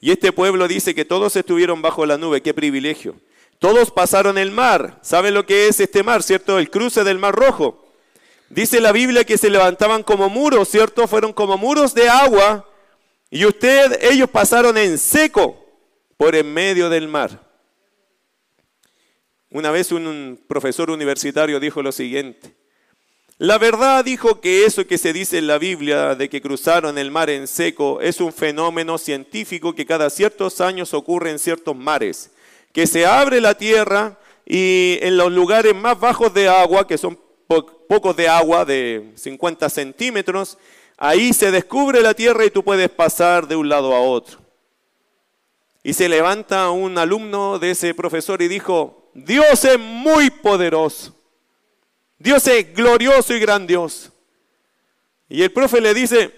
Y 0.00 0.12
este 0.12 0.30
pueblo 0.30 0.68
dice 0.68 0.94
que 0.94 1.04
todos 1.04 1.34
estuvieron 1.34 1.82
bajo 1.82 2.06
la 2.06 2.18
nube, 2.18 2.40
qué 2.40 2.54
privilegio. 2.54 3.16
Todos 3.58 3.90
pasaron 3.90 4.38
el 4.38 4.52
mar. 4.52 5.00
¿Sabe 5.02 5.32
lo 5.32 5.44
que 5.44 5.66
es 5.66 5.80
este 5.80 6.04
mar, 6.04 6.22
cierto? 6.22 6.60
El 6.60 6.70
cruce 6.70 7.02
del 7.02 7.18
mar 7.18 7.34
rojo. 7.34 7.83
Dice 8.48 8.80
la 8.80 8.92
Biblia 8.92 9.24
que 9.24 9.38
se 9.38 9.50
levantaban 9.50 10.02
como 10.02 10.28
muros, 10.28 10.68
¿cierto? 10.68 11.08
Fueron 11.08 11.32
como 11.32 11.56
muros 11.58 11.94
de 11.94 12.08
agua. 12.08 12.68
Y 13.30 13.44
usted, 13.44 13.98
ellos 14.02 14.30
pasaron 14.30 14.76
en 14.78 14.98
seco 14.98 15.64
por 16.16 16.34
en 16.34 16.52
medio 16.52 16.88
del 16.88 17.08
mar. 17.08 17.40
Una 19.50 19.70
vez 19.70 19.92
un 19.92 20.40
profesor 20.46 20.90
universitario 20.90 21.60
dijo 21.60 21.82
lo 21.82 21.92
siguiente. 21.92 22.54
La 23.38 23.58
verdad 23.58 24.04
dijo 24.04 24.40
que 24.40 24.64
eso 24.64 24.86
que 24.86 24.98
se 24.98 25.12
dice 25.12 25.38
en 25.38 25.48
la 25.48 25.58
Biblia 25.58 26.14
de 26.14 26.28
que 26.28 26.40
cruzaron 26.40 26.98
el 26.98 27.10
mar 27.10 27.30
en 27.30 27.48
seco 27.48 28.00
es 28.00 28.20
un 28.20 28.32
fenómeno 28.32 28.96
científico 28.96 29.74
que 29.74 29.86
cada 29.86 30.08
ciertos 30.08 30.60
años 30.60 30.94
ocurre 30.94 31.30
en 31.30 31.40
ciertos 31.40 31.74
mares 31.74 32.30
que 32.74 32.88
se 32.88 33.06
abre 33.06 33.40
la 33.40 33.54
tierra 33.54 34.18
y 34.44 34.98
en 35.00 35.16
los 35.16 35.32
lugares 35.32 35.74
más 35.74 35.98
bajos 35.98 36.34
de 36.34 36.48
agua, 36.48 36.86
que 36.86 36.98
son 36.98 37.16
pocos 37.46 38.16
de 38.16 38.28
agua, 38.28 38.64
de 38.64 39.12
50 39.16 39.68
centímetros, 39.68 40.58
ahí 40.96 41.32
se 41.32 41.50
descubre 41.50 42.00
la 42.00 42.14
tierra 42.14 42.44
y 42.44 42.50
tú 42.50 42.62
puedes 42.62 42.88
pasar 42.90 43.46
de 43.46 43.56
un 43.56 43.68
lado 43.68 43.94
a 43.94 44.00
otro. 44.00 44.38
Y 45.82 45.92
se 45.92 46.08
levanta 46.08 46.70
un 46.70 46.96
alumno 46.96 47.58
de 47.58 47.72
ese 47.72 47.94
profesor 47.94 48.40
y 48.40 48.48
dijo, 48.48 49.10
Dios 49.14 49.64
es 49.64 49.78
muy 49.78 50.30
poderoso. 50.30 51.14
Dios 52.18 52.46
es 52.46 52.74
glorioso 52.74 53.34
y 53.34 53.40
grandioso. 53.40 54.10
Y 55.28 55.42
el 55.42 55.52
profe 55.52 55.80
le 55.80 55.92
dice, 55.92 56.30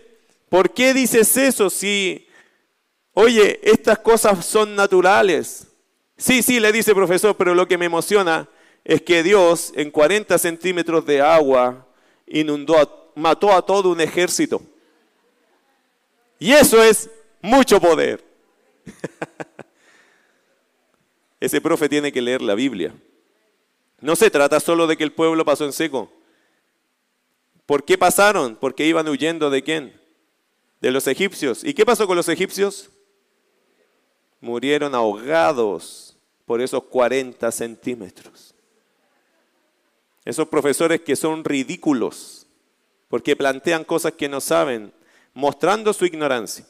¿por 0.48 0.70
qué 0.70 0.92
dices 0.92 1.36
eso 1.36 1.70
si, 1.70 2.26
oye, 3.12 3.60
estas 3.62 4.00
cosas 4.00 4.44
son 4.44 4.74
naturales? 4.74 5.68
Sí, 6.16 6.42
sí, 6.42 6.58
le 6.60 6.72
dice 6.72 6.90
el 6.90 6.96
profesor, 6.96 7.36
pero 7.36 7.54
lo 7.54 7.68
que 7.68 7.78
me 7.78 7.86
emociona 7.86 8.48
es 8.86 9.02
que 9.02 9.24
Dios 9.24 9.72
en 9.74 9.90
40 9.90 10.38
centímetros 10.38 11.04
de 11.04 11.20
agua 11.20 11.84
inundó, 12.24 13.10
mató 13.16 13.52
a 13.52 13.60
todo 13.60 13.90
un 13.90 14.00
ejército. 14.00 14.62
Y 16.38 16.52
eso 16.52 16.80
es 16.80 17.10
mucho 17.42 17.80
poder. 17.80 18.24
Ese 21.40 21.60
profe 21.60 21.88
tiene 21.88 22.12
que 22.12 22.22
leer 22.22 22.42
la 22.42 22.54
Biblia. 22.54 22.94
No 24.00 24.14
se 24.14 24.30
trata 24.30 24.60
solo 24.60 24.86
de 24.86 24.96
que 24.96 25.02
el 25.02 25.12
pueblo 25.12 25.44
pasó 25.44 25.64
en 25.64 25.72
seco. 25.72 26.12
¿Por 27.66 27.84
qué 27.84 27.98
pasaron? 27.98 28.54
Porque 28.54 28.86
iban 28.86 29.08
huyendo 29.08 29.50
de 29.50 29.64
quién? 29.64 30.00
De 30.80 30.92
los 30.92 31.08
egipcios. 31.08 31.64
¿Y 31.64 31.74
qué 31.74 31.84
pasó 31.84 32.06
con 32.06 32.16
los 32.16 32.28
egipcios? 32.28 32.88
Murieron 34.40 34.94
ahogados 34.94 36.16
por 36.44 36.60
esos 36.60 36.84
40 36.84 37.50
centímetros. 37.50 38.55
Esos 40.26 40.48
profesores 40.48 41.00
que 41.02 41.14
son 41.16 41.44
ridículos, 41.44 42.48
porque 43.08 43.36
plantean 43.36 43.84
cosas 43.84 44.12
que 44.12 44.28
no 44.28 44.40
saben, 44.40 44.92
mostrando 45.32 45.92
su 45.92 46.04
ignorancia. 46.04 46.66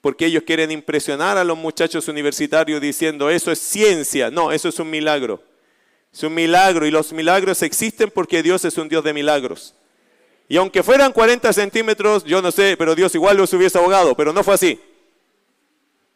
Porque 0.00 0.26
ellos 0.26 0.42
quieren 0.44 0.72
impresionar 0.72 1.38
a 1.38 1.44
los 1.44 1.56
muchachos 1.56 2.08
universitarios 2.08 2.80
diciendo, 2.80 3.30
eso 3.30 3.52
es 3.52 3.60
ciencia. 3.60 4.30
No, 4.30 4.50
eso 4.50 4.68
es 4.68 4.78
un 4.80 4.90
milagro. 4.90 5.42
Es 6.12 6.22
un 6.24 6.34
milagro 6.34 6.84
y 6.84 6.90
los 6.90 7.12
milagros 7.12 7.62
existen 7.62 8.10
porque 8.10 8.42
Dios 8.42 8.64
es 8.64 8.76
un 8.76 8.88
Dios 8.88 9.04
de 9.04 9.12
milagros. 9.12 9.74
Y 10.48 10.56
aunque 10.56 10.82
fueran 10.82 11.12
40 11.12 11.52
centímetros, 11.52 12.24
yo 12.24 12.42
no 12.42 12.50
sé, 12.50 12.76
pero 12.76 12.96
Dios 12.96 13.14
igual 13.14 13.36
los 13.36 13.52
hubiese 13.52 13.78
ahogado, 13.78 14.16
pero 14.16 14.32
no 14.32 14.42
fue 14.42 14.54
así. 14.54 14.80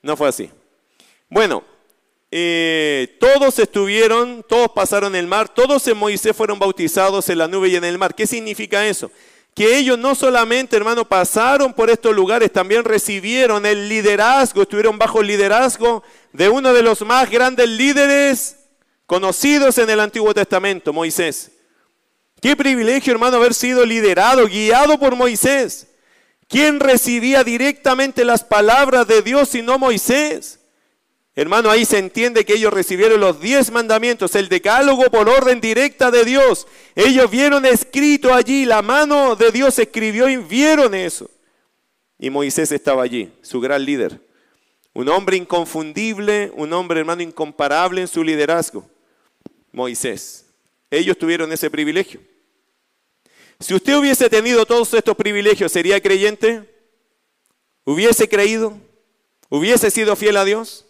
No 0.03 0.17
fue 0.17 0.29
así. 0.29 0.51
Bueno, 1.29 1.63
eh, 2.33 3.17
todos 3.19 3.59
estuvieron, 3.59 4.45
todos 4.49 4.71
pasaron 4.71 5.17
el 5.17 5.27
mar, 5.27 5.49
todos 5.49 5.87
en 5.89 5.97
Moisés 5.97 6.37
fueron 6.37 6.59
bautizados 6.59 7.29
en 7.29 7.39
la 7.39 7.49
nube 7.49 7.69
y 7.69 7.77
en 7.77 7.85
el 7.85 7.99
mar. 7.99 8.15
¿Qué 8.15 8.27
significa 8.27 8.87
eso? 8.87 9.11
Que 9.55 9.79
ellos 9.79 9.99
no 9.99 10.15
solamente, 10.15 10.77
hermano, 10.77 11.09
pasaron 11.09 11.75
por 11.75 11.91
estos 11.91 12.15
lugares, 12.15 12.53
también 12.53 12.85
recibieron 12.85 13.67
el 13.67 13.89
liderazgo, 13.89 14.63
estuvieron 14.63 14.97
bajo 14.97 15.21
el 15.21 15.27
liderazgo 15.27 16.05
de 16.33 16.49
uno 16.49 16.73
de 16.73 16.85
los 16.85 17.03
más 17.03 17.29
grandes 17.29 17.69
líderes 17.69 18.57
conocidos 19.07 19.77
en 19.79 19.91
el 19.91 19.99
Antiguo 19.99 20.33
Testamento, 20.33 20.93
Moisés. 20.93 21.51
Qué 22.41 22.55
privilegio, 22.55 23.13
hermano, 23.13 23.39
haber 23.39 23.55
sido 23.55 23.85
liderado, 23.85 24.47
guiado 24.47 25.01
por 25.01 25.17
Moisés. 25.17 25.89
¿Quién 26.47 26.79
recibía 26.79 27.43
directamente 27.43 28.25
las 28.25 28.45
palabras 28.45 29.07
de 29.09 29.21
Dios 29.21 29.49
sino 29.49 29.79
Moisés? 29.79 30.60
Hermano, 31.37 31.71
ahí 31.71 31.85
se 31.85 31.99
entiende 31.99 32.45
que 32.45 32.55
ellos 32.55 32.73
recibieron 32.73 33.21
los 33.21 33.41
diez 33.41 33.71
mandamientos, 33.71 34.35
el 34.35 34.49
decálogo 34.49 35.05
por 35.11 35.29
orden 35.29 35.61
directa 35.61 36.11
de 36.11 36.25
Dios. 36.25 36.67
Ellos 36.97 37.31
vieron 37.31 37.65
escrito 37.65 38.35
allí, 38.35 38.65
la 38.65 38.83
mano 38.83 39.37
de 39.37 39.53
Dios 39.53 39.79
escribió 39.79 40.29
y 40.29 40.37
vieron 40.37 40.95
eso. 40.95 41.31
Y 42.19 42.31
Moisés 42.31 42.73
estaba 42.73 43.03
allí, 43.03 43.33
su 43.43 43.61
gran 43.61 43.85
líder. 43.85 44.21
Un 44.93 45.09
hombre 45.09 45.37
inconfundible, 45.37 46.51
un 46.55 46.73
hombre, 46.73 46.99
hermano, 47.01 47.23
incomparable 47.23 48.01
en 48.01 48.09
su 48.09 48.25
liderazgo. 48.25 48.85
Moisés. 49.73 50.47
Ellos 50.91 51.17
tuvieron 51.17 51.53
ese 51.53 51.71
privilegio. 51.71 52.21
Si 53.61 53.73
usted 53.73 53.97
hubiese 53.97 54.29
tenido 54.29 54.67
todos 54.67 54.93
estos 54.95 55.15
privilegios, 55.17 55.71
¿sería 55.71 56.01
creyente? 56.01 56.69
¿Hubiese 57.85 58.29
creído? 58.29 58.77
¿Hubiese 59.49 59.91
sido 59.91 60.17
fiel 60.17 60.37
a 60.37 60.45
Dios? 60.45 60.87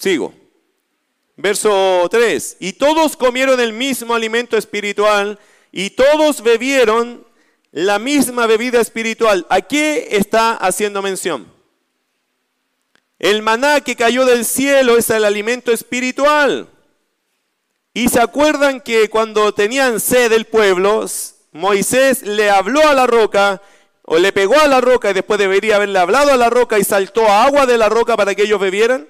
Sigo. 0.00 0.32
Verso 1.36 2.08
3. 2.10 2.56
Y 2.58 2.72
todos 2.72 3.18
comieron 3.18 3.60
el 3.60 3.74
mismo 3.74 4.14
alimento 4.14 4.56
espiritual 4.56 5.38
y 5.72 5.90
todos 5.90 6.42
bebieron 6.42 7.26
la 7.70 7.98
misma 7.98 8.46
bebida 8.46 8.80
espiritual. 8.80 9.46
¿A 9.50 9.60
qué 9.60 10.08
está 10.12 10.54
haciendo 10.54 11.02
mención? 11.02 11.52
El 13.18 13.42
maná 13.42 13.82
que 13.82 13.94
cayó 13.94 14.24
del 14.24 14.46
cielo 14.46 14.96
es 14.96 15.10
el 15.10 15.22
alimento 15.22 15.70
espiritual. 15.70 16.70
Y 17.92 18.08
se 18.08 18.20
acuerdan 18.20 18.80
que 18.80 19.10
cuando 19.10 19.52
tenían 19.52 20.00
sed 20.00 20.32
el 20.32 20.46
pueblo, 20.46 21.04
Moisés 21.52 22.22
le 22.22 22.48
habló 22.48 22.88
a 22.88 22.94
la 22.94 23.06
roca, 23.06 23.60
o 24.02 24.18
le 24.18 24.32
pegó 24.32 24.58
a 24.58 24.66
la 24.66 24.80
roca 24.80 25.10
y 25.10 25.14
después 25.14 25.38
debería 25.38 25.76
haberle 25.76 25.98
hablado 25.98 26.32
a 26.32 26.38
la 26.38 26.48
roca 26.48 26.78
y 26.78 26.84
saltó 26.84 27.28
agua 27.28 27.66
de 27.66 27.76
la 27.76 27.90
roca 27.90 28.16
para 28.16 28.34
que 28.34 28.44
ellos 28.44 28.60
bebieran. 28.60 29.06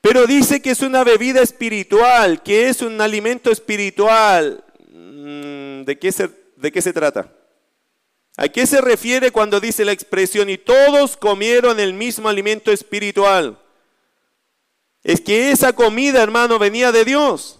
Pero 0.00 0.26
dice 0.26 0.62
que 0.62 0.70
es 0.70 0.80
una 0.80 1.04
bebida 1.04 1.42
espiritual, 1.42 2.42
que 2.42 2.68
es 2.68 2.80
un 2.82 3.00
alimento 3.00 3.50
espiritual. 3.50 4.64
Mm, 4.92 5.82
¿De 5.84 5.98
qué 6.00 6.10
se, 6.10 6.30
de 6.56 6.72
qué 6.72 6.80
se 6.80 6.92
trata? 6.92 7.30
¿A 8.36 8.48
qué 8.48 8.66
se 8.66 8.80
refiere 8.80 9.30
cuando 9.30 9.60
dice 9.60 9.84
la 9.84 9.92
expresión 9.92 10.48
y 10.48 10.56
todos 10.56 11.16
comieron 11.16 11.78
el 11.78 11.92
mismo 11.92 12.28
alimento 12.28 12.72
espiritual? 12.72 13.58
Es 15.02 15.20
que 15.20 15.50
esa 15.50 15.74
comida, 15.74 16.22
hermano, 16.22 16.58
venía 16.58 16.92
de 16.92 17.04
Dios. 17.04 17.58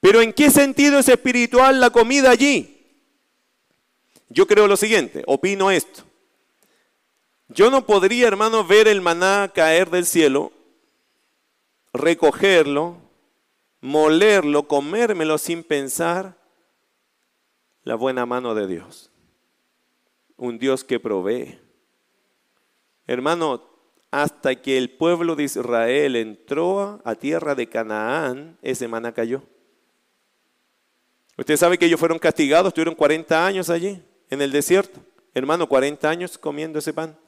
Pero 0.00 0.20
¿en 0.20 0.32
qué 0.32 0.50
sentido 0.50 0.98
es 0.98 1.08
espiritual 1.08 1.80
la 1.80 1.90
comida 1.90 2.30
allí? 2.30 2.70
Yo 4.28 4.46
creo 4.46 4.68
lo 4.68 4.76
siguiente, 4.76 5.22
opino 5.26 5.70
esto. 5.70 6.04
Yo 7.48 7.70
no 7.70 7.86
podría, 7.86 8.26
hermano, 8.26 8.64
ver 8.64 8.88
el 8.88 9.00
maná 9.00 9.50
caer 9.54 9.90
del 9.90 10.06
cielo, 10.06 10.52
recogerlo, 11.94 12.98
molerlo, 13.80 14.68
comérmelo 14.68 15.38
sin 15.38 15.64
pensar 15.64 16.36
la 17.82 17.94
buena 17.94 18.26
mano 18.26 18.54
de 18.54 18.66
Dios 18.66 19.10
un 20.36 20.58
Dios 20.58 20.84
que 20.84 21.00
provee. 21.00 21.58
Hermano, 23.06 23.62
hasta 24.10 24.54
que 24.54 24.78
el 24.78 24.90
pueblo 24.90 25.36
de 25.36 25.44
Israel 25.44 26.16
entró 26.16 27.00
a 27.04 27.14
tierra 27.14 27.54
de 27.54 27.68
Canaán, 27.68 28.58
ese 28.62 28.88
maná 28.88 29.12
cayó. 29.12 29.42
Usted 31.36 31.56
sabe 31.56 31.78
que 31.78 31.86
ellos 31.86 31.98
fueron 31.98 32.18
castigados, 32.18 32.68
estuvieron 32.68 32.94
40 32.94 33.44
años 33.44 33.70
allí, 33.70 34.02
en 34.30 34.40
el 34.40 34.52
desierto. 34.52 35.00
Hermano, 35.34 35.68
40 35.68 36.08
años 36.08 36.38
comiendo 36.38 36.78
ese 36.78 36.92
pan. 36.92 37.18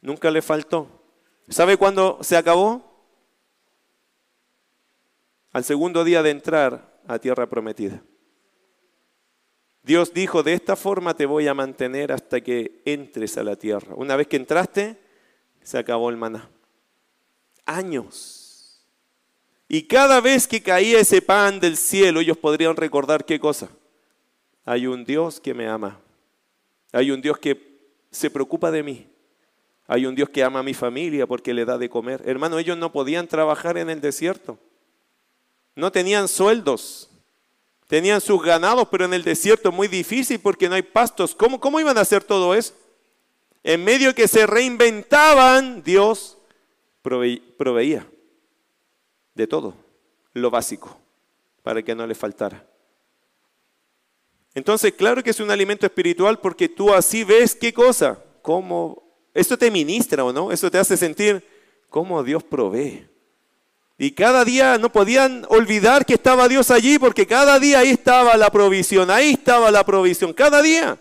Nunca 0.00 0.30
le 0.30 0.40
faltó. 0.40 0.88
¿Sabe 1.48 1.76
cuándo 1.76 2.18
se 2.22 2.38
acabó? 2.38 2.93
Al 5.54 5.62
segundo 5.62 6.02
día 6.02 6.24
de 6.24 6.30
entrar 6.30 7.00
a 7.06 7.20
tierra 7.20 7.48
prometida. 7.48 8.02
Dios 9.84 10.12
dijo, 10.12 10.42
de 10.42 10.52
esta 10.52 10.74
forma 10.74 11.14
te 11.14 11.26
voy 11.26 11.46
a 11.46 11.54
mantener 11.54 12.10
hasta 12.10 12.40
que 12.40 12.82
entres 12.84 13.38
a 13.38 13.44
la 13.44 13.54
tierra. 13.54 13.94
Una 13.94 14.16
vez 14.16 14.26
que 14.26 14.36
entraste, 14.36 14.98
se 15.62 15.78
acabó 15.78 16.10
el 16.10 16.16
maná. 16.16 16.50
Años. 17.64 18.84
Y 19.68 19.84
cada 19.84 20.20
vez 20.20 20.48
que 20.48 20.60
caía 20.60 20.98
ese 20.98 21.22
pan 21.22 21.60
del 21.60 21.76
cielo, 21.76 22.18
ellos 22.18 22.36
podrían 22.36 22.74
recordar 22.74 23.24
qué 23.24 23.38
cosa. 23.38 23.68
Hay 24.64 24.88
un 24.88 25.04
Dios 25.04 25.38
que 25.38 25.54
me 25.54 25.68
ama. 25.68 26.00
Hay 26.90 27.12
un 27.12 27.20
Dios 27.20 27.38
que 27.38 27.78
se 28.10 28.28
preocupa 28.28 28.72
de 28.72 28.82
mí. 28.82 29.06
Hay 29.86 30.04
un 30.04 30.16
Dios 30.16 30.30
que 30.30 30.42
ama 30.42 30.58
a 30.58 30.64
mi 30.64 30.74
familia 30.74 31.28
porque 31.28 31.54
le 31.54 31.64
da 31.64 31.78
de 31.78 31.88
comer. 31.88 32.22
Hermano, 32.26 32.58
ellos 32.58 32.76
no 32.76 32.90
podían 32.90 33.28
trabajar 33.28 33.78
en 33.78 33.88
el 33.88 34.00
desierto. 34.00 34.58
No 35.74 35.90
tenían 35.90 36.28
sueldos. 36.28 37.08
Tenían 37.86 38.20
sus 38.20 38.42
ganados, 38.42 38.88
pero 38.90 39.04
en 39.04 39.14
el 39.14 39.22
desierto 39.22 39.68
es 39.68 39.74
muy 39.74 39.88
difícil 39.88 40.40
porque 40.40 40.68
no 40.68 40.74
hay 40.74 40.82
pastos. 40.82 41.34
¿Cómo, 41.34 41.60
cómo 41.60 41.80
iban 41.80 41.98
a 41.98 42.00
hacer 42.00 42.24
todo 42.24 42.54
eso? 42.54 42.74
En 43.62 43.84
medio 43.84 44.14
que 44.14 44.28
se 44.28 44.46
reinventaban, 44.46 45.82
Dios 45.82 46.36
proveía 47.02 48.06
de 49.34 49.46
todo, 49.46 49.74
lo 50.32 50.50
básico, 50.50 50.98
para 51.62 51.82
que 51.82 51.94
no 51.94 52.06
le 52.06 52.14
faltara. 52.14 52.66
Entonces, 54.54 54.92
claro 54.92 55.22
que 55.22 55.30
es 55.30 55.40
un 55.40 55.50
alimento 55.50 55.84
espiritual 55.84 56.38
porque 56.38 56.68
tú 56.68 56.92
así 56.92 57.24
ves 57.24 57.54
qué 57.54 57.72
cosa, 57.72 58.22
cómo, 58.40 59.02
eso 59.34 59.58
te 59.58 59.70
ministra 59.70 60.24
o 60.24 60.32
no, 60.32 60.52
eso 60.52 60.70
te 60.70 60.78
hace 60.78 60.96
sentir 60.96 61.44
cómo 61.90 62.22
Dios 62.22 62.44
provee. 62.44 63.06
Y 63.96 64.12
cada 64.12 64.44
día 64.44 64.76
no 64.78 64.90
podían 64.90 65.46
olvidar 65.48 66.04
que 66.04 66.14
estaba 66.14 66.48
Dios 66.48 66.70
allí 66.70 66.98
porque 66.98 67.26
cada 67.26 67.60
día 67.60 67.80
ahí 67.80 67.90
estaba 67.90 68.36
la 68.36 68.50
provisión, 68.50 69.10
ahí 69.10 69.32
estaba 69.32 69.70
la 69.70 69.84
provisión, 69.84 70.32
cada 70.32 70.62
día. 70.62 70.98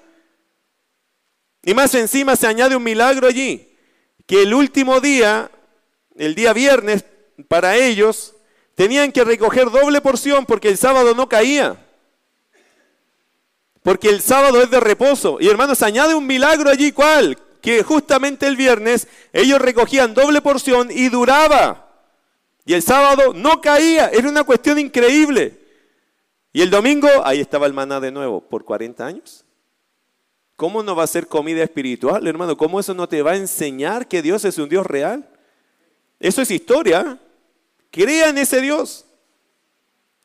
Y 1.63 1.73
más 1.73 1.95
encima 1.95 2.35
se 2.35 2.45
añade 2.45 2.75
un 2.75 2.83
milagro 2.83 3.27
allí, 3.27 3.75
que 4.27 4.43
el 4.43 4.53
último 4.53 4.99
día, 4.99 5.49
el 6.15 6.35
día 6.35 6.53
viernes, 6.53 7.05
para 7.47 7.75
ellos, 7.75 8.35
tenían 8.75 9.11
que 9.11 9.23
recoger 9.23 9.71
doble 9.71 10.01
porción 10.01 10.45
porque 10.45 10.69
el 10.69 10.77
sábado 10.77 11.15
no 11.15 11.27
caía. 11.27 11.77
Porque 13.81 14.09
el 14.09 14.21
sábado 14.21 14.61
es 14.61 14.69
de 14.69 14.79
reposo. 14.79 15.37
Y 15.39 15.49
hermanos, 15.49 15.79
se 15.79 15.85
añade 15.85 16.13
un 16.13 16.25
milagro 16.27 16.69
allí, 16.69 16.91
¿cuál? 16.91 17.37
Que 17.61 17.83
justamente 17.83 18.45
el 18.45 18.55
viernes 18.55 19.07
ellos 19.33 19.59
recogían 19.59 20.13
doble 20.13 20.41
porción 20.41 20.89
y 20.91 21.09
duraba. 21.09 21.82
Y 22.65 22.73
el 22.73 22.81
sábado 22.81 23.33
no 23.33 23.59
caía, 23.61 24.07
era 24.09 24.29
una 24.29 24.43
cuestión 24.43 24.79
increíble. 24.79 25.59
Y 26.53 26.61
el 26.61 26.69
domingo, 26.69 27.09
ahí 27.23 27.39
estaba 27.39 27.65
el 27.65 27.73
maná 27.73 27.99
de 27.99 28.11
nuevo, 28.11 28.41
por 28.41 28.63
40 28.63 29.05
años. 29.05 29.43
¿Cómo 30.55 30.83
no 30.83 30.95
va 30.95 31.03
a 31.03 31.07
ser 31.07 31.27
comida 31.27 31.63
espiritual, 31.63 32.25
hermano? 32.27 32.55
¿Cómo 32.55 32.79
eso 32.79 32.93
no 32.93 33.09
te 33.09 33.21
va 33.21 33.31
a 33.31 33.37
enseñar 33.37 34.07
que 34.07 34.21
Dios 34.21 34.45
es 34.45 34.57
un 34.57 34.69
Dios 34.69 34.85
real? 34.85 35.27
Eso 36.19 36.41
es 36.41 36.51
historia. 36.51 37.19
Crea 37.91 38.29
en 38.29 38.37
ese 38.37 38.61
Dios. 38.61 39.05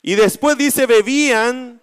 Y 0.03 0.15
después 0.15 0.57
dice, 0.57 0.87
bebían 0.87 1.78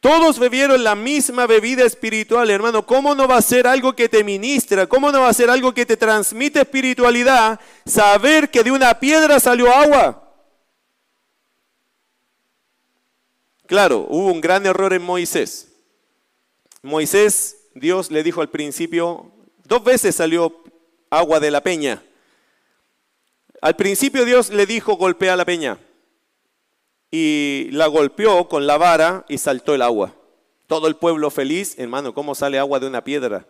todos 0.00 0.38
bebieron 0.38 0.84
la 0.84 0.94
misma 0.94 1.46
bebida 1.46 1.84
espiritual, 1.84 2.48
hermano. 2.50 2.86
¿Cómo 2.86 3.16
no 3.16 3.26
va 3.26 3.36
a 3.36 3.42
ser 3.42 3.66
algo 3.66 3.96
que 3.96 4.08
te 4.08 4.22
ministra? 4.22 4.86
¿Cómo 4.86 5.10
no 5.10 5.22
va 5.22 5.28
a 5.28 5.34
ser 5.34 5.50
algo 5.50 5.74
que 5.74 5.84
te 5.84 5.96
transmite 5.96 6.60
espiritualidad? 6.60 7.58
Saber 7.84 8.48
que 8.48 8.62
de 8.62 8.70
una 8.70 9.00
piedra 9.00 9.40
salió 9.40 9.72
agua. 9.72 10.24
Claro, 13.66 14.06
hubo 14.08 14.32
un 14.32 14.40
gran 14.40 14.64
error 14.66 14.92
en 14.92 15.02
Moisés. 15.02 15.72
Moisés, 16.80 17.56
Dios 17.74 18.12
le 18.12 18.22
dijo 18.22 18.40
al 18.40 18.50
principio, 18.50 19.32
dos 19.64 19.82
veces 19.82 20.14
salió 20.14 20.62
agua 21.10 21.40
de 21.40 21.50
la 21.50 21.60
peña. 21.60 22.04
Al 23.60 23.74
principio 23.74 24.24
Dios 24.24 24.50
le 24.50 24.64
dijo, 24.64 24.94
golpea 24.94 25.34
la 25.34 25.44
peña 25.44 25.78
y 27.10 27.68
la 27.72 27.86
golpeó 27.86 28.48
con 28.48 28.66
la 28.66 28.76
vara 28.76 29.24
y 29.28 29.38
saltó 29.38 29.74
el 29.74 29.82
agua. 29.82 30.14
Todo 30.66 30.86
el 30.86 30.96
pueblo 30.96 31.30
feliz, 31.30 31.74
hermano, 31.78 32.12
¿cómo 32.12 32.34
sale 32.34 32.58
agua 32.58 32.78
de 32.78 32.86
una 32.86 33.02
piedra? 33.02 33.46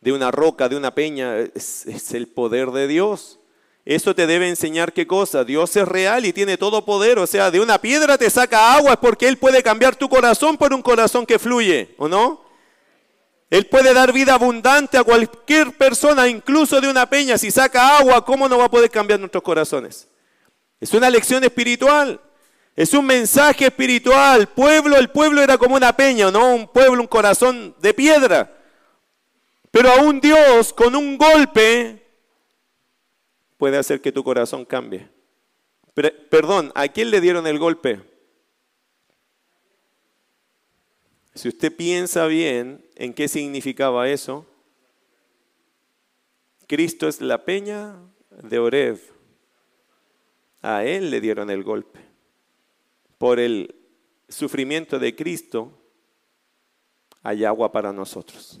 De 0.00 0.12
una 0.12 0.30
roca, 0.30 0.68
de 0.68 0.76
una 0.76 0.94
peña. 0.94 1.38
Es, 1.38 2.12
el 2.12 2.26
poder 2.26 2.70
de 2.72 2.88
Dios. 2.88 3.38
Eso 3.84 4.14
te 4.14 4.26
debe 4.26 4.48
enseñar 4.48 4.92
qué 4.92 5.06
cosa. 5.06 5.44
Dios 5.44 5.74
es 5.76 5.86
real 5.86 6.26
y 6.26 6.32
tiene 6.32 6.56
todo 6.56 6.84
poder. 6.84 7.18
O 7.18 7.26
sea, 7.26 7.50
de 7.50 7.60
una 7.60 7.78
piedra 7.78 8.18
te 8.18 8.28
saca 8.30 8.74
agua 8.74 8.92
es 8.92 8.98
porque 8.98 9.28
Él 9.28 9.38
puede 9.38 9.62
cambiar 9.62 9.94
tu 9.94 10.08
corazón 10.08 10.56
por 10.56 10.74
un 10.74 10.82
corazón 10.82 11.24
que 11.24 11.38
fluye, 11.38 11.94
¿o 11.98 12.08
no? 12.08 12.44
Él 13.50 13.66
puede 13.66 13.94
dar 13.94 14.12
vida 14.12 14.34
abundante 14.34 14.98
a 14.98 15.04
cualquier 15.04 15.72
persona, 15.72 16.28
incluso 16.28 16.80
de 16.80 16.88
una 16.88 17.08
peña. 17.08 17.38
Si 17.38 17.50
saca 17.50 17.96
agua, 17.98 18.24
¿cómo 18.24 18.48
no 18.48 18.58
va 18.58 18.64
a 18.64 18.70
poder 18.70 18.90
cambiar 18.90 19.20
nuestros 19.20 19.42
corazones? 19.42 20.08
Es 20.80 20.92
una 20.92 21.08
lección 21.08 21.42
espiritual. 21.44 22.20
Es 22.78 22.94
un 22.94 23.06
mensaje 23.06 23.66
espiritual. 23.66 24.46
Pueblo, 24.50 24.96
el 24.96 25.10
pueblo 25.10 25.42
era 25.42 25.58
como 25.58 25.74
una 25.74 25.92
peña, 25.92 26.30
¿no? 26.30 26.54
Un 26.54 26.68
pueblo, 26.68 27.02
un 27.02 27.08
corazón 27.08 27.74
de 27.80 27.92
piedra. 27.92 28.56
Pero 29.72 29.90
aún 29.90 30.20
Dios 30.20 30.72
con 30.72 30.94
un 30.94 31.18
golpe 31.18 32.06
puede 33.56 33.78
hacer 33.78 34.00
que 34.00 34.12
tu 34.12 34.22
corazón 34.22 34.64
cambie. 34.64 35.08
perdón, 36.30 36.70
¿a 36.76 36.86
quién 36.86 37.10
le 37.10 37.20
dieron 37.20 37.48
el 37.48 37.58
golpe? 37.58 38.00
Si 41.34 41.48
usted 41.48 41.74
piensa 41.74 42.26
bien 42.26 42.86
en 42.94 43.12
qué 43.12 43.26
significaba 43.26 44.08
eso, 44.08 44.46
Cristo 46.68 47.08
es 47.08 47.20
la 47.20 47.44
peña 47.44 47.96
de 48.30 48.60
Oreb. 48.60 49.00
A 50.62 50.84
él 50.84 51.10
le 51.10 51.20
dieron 51.20 51.50
el 51.50 51.64
golpe 51.64 52.07
por 53.18 53.40
el 53.40 53.74
sufrimiento 54.28 54.98
de 54.98 55.14
Cristo, 55.14 55.72
hay 57.22 57.44
agua 57.44 57.70
para 57.72 57.92
nosotros. 57.92 58.60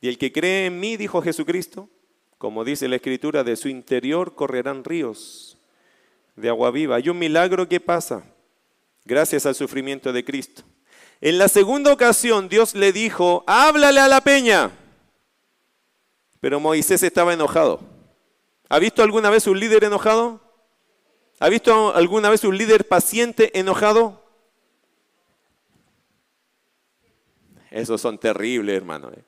Y 0.00 0.08
el 0.08 0.18
que 0.18 0.32
cree 0.32 0.66
en 0.66 0.80
mí, 0.80 0.96
dijo 0.96 1.22
Jesucristo, 1.22 1.88
como 2.36 2.64
dice 2.64 2.88
la 2.88 2.96
Escritura, 2.96 3.44
de 3.44 3.54
su 3.54 3.68
interior 3.68 4.34
correrán 4.34 4.82
ríos 4.82 5.56
de 6.34 6.48
agua 6.48 6.72
viva. 6.72 6.96
Hay 6.96 7.08
un 7.08 7.18
milagro 7.18 7.68
que 7.68 7.78
pasa 7.78 8.24
gracias 9.04 9.46
al 9.46 9.54
sufrimiento 9.54 10.12
de 10.12 10.24
Cristo. 10.24 10.62
En 11.20 11.38
la 11.38 11.46
segunda 11.46 11.92
ocasión 11.92 12.48
Dios 12.48 12.74
le 12.74 12.92
dijo, 12.92 13.44
háblale 13.46 14.00
a 14.00 14.08
la 14.08 14.20
peña. 14.20 14.72
Pero 16.40 16.58
Moisés 16.58 17.04
estaba 17.04 17.32
enojado. 17.32 17.80
¿Ha 18.68 18.80
visto 18.80 19.04
alguna 19.04 19.30
vez 19.30 19.46
un 19.46 19.60
líder 19.60 19.84
enojado? 19.84 20.40
¿Ha 21.42 21.48
visto 21.48 21.92
alguna 21.96 22.30
vez 22.30 22.44
un 22.44 22.56
líder 22.56 22.86
paciente 22.86 23.58
enojado? 23.58 24.22
Esos 27.68 28.00
son 28.00 28.16
terribles, 28.16 28.76
hermano. 28.76 29.10
¿eh? 29.10 29.24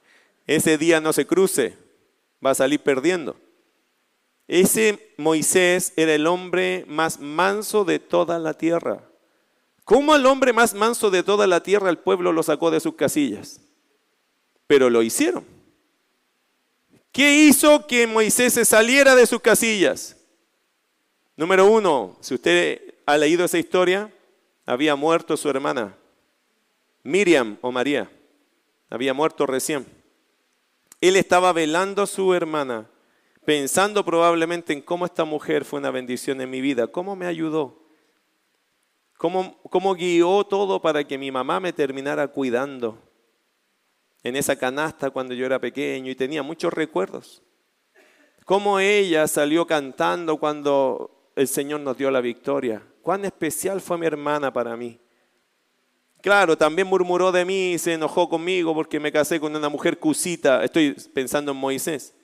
Ese 0.47 0.79
día 0.79 1.01
no 1.01 1.13
se 1.13 1.27
cruce, 1.27 1.77
va 2.45 2.51
a 2.51 2.55
salir 2.55 2.79
perdiendo. 2.79 3.35
Ese 4.47 5.13
Moisés 5.17 5.93
era 5.97 6.15
el 6.15 6.29
hombre 6.29 6.85
más 6.87 7.19
manso 7.19 7.85
de 7.85 7.99
toda 7.99 8.39
la 8.39 8.55
tierra. 8.55 9.03
¿Cómo 9.83 10.15
el 10.15 10.25
hombre 10.27 10.53
más 10.53 10.73
manso 10.73 11.11
de 11.11 11.25
toda 11.25 11.49
la 11.49 11.65
tierra 11.65 11.91
el 11.91 11.99
pueblo 11.99 12.31
lo 12.31 12.45
sacó 12.45 12.71
de 12.71 12.79
sus 12.79 12.95
casillas? 12.95 13.61
Pero 14.69 14.89
lo 14.89 15.03
hicieron. 15.03 15.45
¿Qué 17.11 17.39
hizo 17.47 17.89
que 17.89 18.07
Moisés 18.07 18.53
se 18.53 18.65
saliera 18.65 19.17
de 19.17 19.27
sus 19.27 19.41
casillas? 19.41 20.17
Número 21.37 21.67
uno, 21.67 22.17
si 22.21 22.35
usted 22.35 22.95
ha 23.07 23.19
leído 23.19 23.45
esa 23.45 23.59
historia, 23.59 24.13
había 24.67 24.95
muerto 24.95 25.37
su 25.37 25.51
hermana, 25.51 25.97
Miriam 27.03 27.59
o 27.61 27.73
María, 27.73 28.11
había 28.89 29.13
muerto 29.15 29.45
recién. 29.45 29.85
Él 31.01 31.17
estaba 31.17 31.53
velando 31.53 32.03
a 32.03 32.07
su 32.07 32.33
hermana, 32.35 32.89
pensando 33.45 34.05
probablemente 34.05 34.73
en 34.73 34.81
cómo 34.81 35.05
esta 35.05 35.25
mujer 35.25 35.65
fue 35.65 35.81
una 35.81 35.91
bendición 35.91 36.41
en 36.41 36.51
mi 36.51 36.61
vida, 36.61 36.87
cómo 36.87 37.17
me 37.17 37.27
ayudó, 37.27 37.83
cómo, 39.19 39.59
cómo 39.71 39.95
guió 39.95 40.45
todo 40.45 40.81
para 40.81 41.03
que 41.05 41.19
mi 41.19 41.33
mamá 41.33 41.59
me 41.59 41.73
terminara 41.73 42.29
cuidando 42.29 43.03
en 44.23 44.37
esa 44.37 44.57
canasta 44.57 45.11
cuando 45.11 45.35
yo 45.35 45.45
era 45.45 45.59
pequeño 45.59 46.11
y 46.11 46.15
tenía 46.15 46.43
muchos 46.43 46.73
recuerdos. 46.73 47.43
Cómo 48.47 48.79
ella 48.79 49.27
salió 49.27 49.67
cantando 49.67 50.37
cuando 50.39 51.14
el 51.37 51.49
Señor 51.49 51.81
nos 51.81 51.97
dio 51.97 52.11
la 52.11 52.21
victoria. 52.21 52.83
Cuán 53.03 53.25
especial 53.25 53.81
fue 53.81 53.99
mi 53.99 54.07
hermana 54.07 54.53
para 54.53 54.77
mí. 54.77 54.99
Claro, 56.21 56.57
también 56.57 56.89
murmuró 56.89 57.31
de 57.31 57.45
mí, 57.45 57.77
se 57.79 57.93
enojó 57.93 58.29
conmigo 58.29 58.73
porque 58.73 58.99
me 58.99 59.13
casé 59.13 59.39
con 59.39 59.55
una 59.55 59.69
mujer 59.69 59.99
cusita. 59.99 60.65
Estoy 60.65 60.93
pensando 61.13 61.53
en 61.53 61.59
Moisés. 61.59 62.15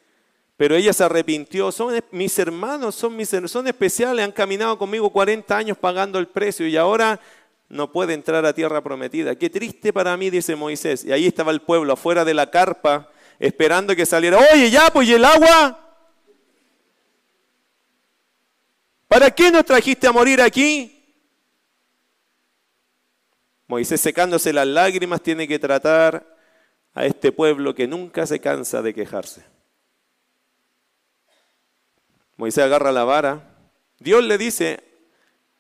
Pero 0.56 0.74
ella 0.74 0.92
se 0.92 1.04
arrepintió. 1.04 1.70
Son 1.70 1.94
mis 2.10 2.38
hermanos, 2.38 2.94
son, 2.94 3.14
mis, 3.14 3.28
son 3.46 3.68
especiales, 3.68 4.24
han 4.24 4.32
caminado 4.32 4.78
conmigo 4.78 5.10
40 5.10 5.54
años 5.56 5.76
pagando 5.76 6.18
el 6.18 6.28
precio 6.28 6.66
y 6.66 6.76
ahora 6.76 7.20
no 7.68 7.92
puede 7.92 8.14
entrar 8.14 8.44
a 8.46 8.54
tierra 8.54 8.82
prometida. 8.82 9.34
Qué 9.34 9.50
triste 9.50 9.92
para 9.92 10.16
mí, 10.16 10.30
dice 10.30 10.56
Moisés. 10.56 11.04
Y 11.04 11.12
ahí 11.12 11.26
estaba 11.26 11.52
el 11.52 11.60
pueblo 11.60 11.92
afuera 11.92 12.24
de 12.24 12.34
la 12.34 12.50
carpa 12.50 13.10
esperando 13.38 13.94
que 13.94 14.06
saliera. 14.06 14.38
Oye, 14.52 14.70
ya, 14.70 14.88
pues 14.92 15.08
¿y 15.08 15.14
el 15.14 15.24
agua? 15.24 15.89
¿Para 19.10 19.32
qué 19.32 19.50
nos 19.50 19.64
trajiste 19.64 20.06
a 20.06 20.12
morir 20.12 20.40
aquí? 20.40 21.04
Moisés 23.66 24.00
secándose 24.00 24.52
las 24.52 24.68
lágrimas 24.68 25.20
tiene 25.20 25.48
que 25.48 25.58
tratar 25.58 26.36
a 26.94 27.06
este 27.06 27.32
pueblo 27.32 27.74
que 27.74 27.88
nunca 27.88 28.24
se 28.24 28.38
cansa 28.38 28.82
de 28.82 28.94
quejarse. 28.94 29.42
Moisés 32.36 32.62
agarra 32.62 32.92
la 32.92 33.02
vara. 33.02 33.58
Dios 33.98 34.22
le 34.22 34.38
dice, 34.38 34.78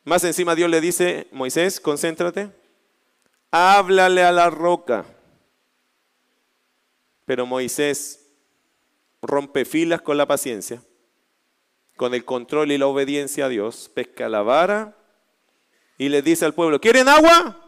más 0.04 0.22
encima 0.22 0.54
Dios 0.54 0.70
le 0.70 0.80
dice, 0.80 1.26
Moisés, 1.32 1.80
concéntrate, 1.80 2.52
háblale 3.50 4.22
a 4.22 4.30
la 4.30 4.48
roca. 4.48 5.06
Pero 7.24 7.46
Moisés 7.46 8.28
rompe 9.20 9.64
filas 9.64 10.02
con 10.02 10.16
la 10.16 10.26
paciencia 10.26 10.80
con 12.00 12.14
el 12.14 12.24
control 12.24 12.72
y 12.72 12.78
la 12.78 12.86
obediencia 12.86 13.44
a 13.44 13.48
Dios, 13.50 13.90
pesca 13.92 14.30
la 14.30 14.40
vara 14.40 14.96
y 15.98 16.08
le 16.08 16.22
dice 16.22 16.46
al 16.46 16.54
pueblo, 16.54 16.80
¿quieren 16.80 17.10
agua? 17.10 17.62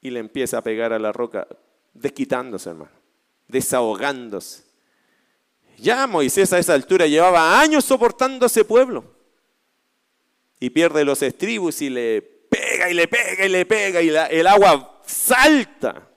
Y 0.00 0.10
le 0.10 0.20
empieza 0.20 0.58
a 0.58 0.62
pegar 0.62 0.92
a 0.92 1.00
la 1.00 1.10
roca, 1.10 1.48
desquitándose, 1.92 2.70
hermano, 2.70 2.92
desahogándose. 3.48 4.62
Ya 5.76 6.06
Moisés 6.06 6.52
a 6.52 6.60
esa 6.60 6.74
altura 6.74 7.08
llevaba 7.08 7.58
años 7.58 7.84
soportando 7.84 8.44
a 8.44 8.46
ese 8.46 8.64
pueblo. 8.64 9.12
Y 10.60 10.70
pierde 10.70 11.04
los 11.04 11.20
estribos 11.20 11.82
y 11.82 11.90
le 11.90 12.22
pega 12.22 12.88
y 12.88 12.94
le 12.94 13.08
pega 13.08 13.44
y 13.44 13.48
le 13.48 13.66
pega 13.66 14.02
y 14.02 14.08
el 14.08 14.46
agua 14.46 15.00
salta. 15.04 16.08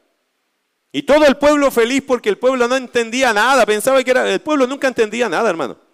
Y 0.92 1.02
todo 1.02 1.26
el 1.26 1.38
pueblo 1.38 1.72
feliz 1.72 2.04
porque 2.06 2.30
el 2.30 2.38
pueblo 2.38 2.68
no 2.68 2.76
entendía 2.76 3.34
nada, 3.34 3.66
pensaba 3.66 4.04
que 4.04 4.12
era, 4.12 4.32
el 4.32 4.42
pueblo 4.42 4.68
nunca 4.68 4.88
entendía 4.88 5.28
nada, 5.28 5.50
hermano. 5.50 5.89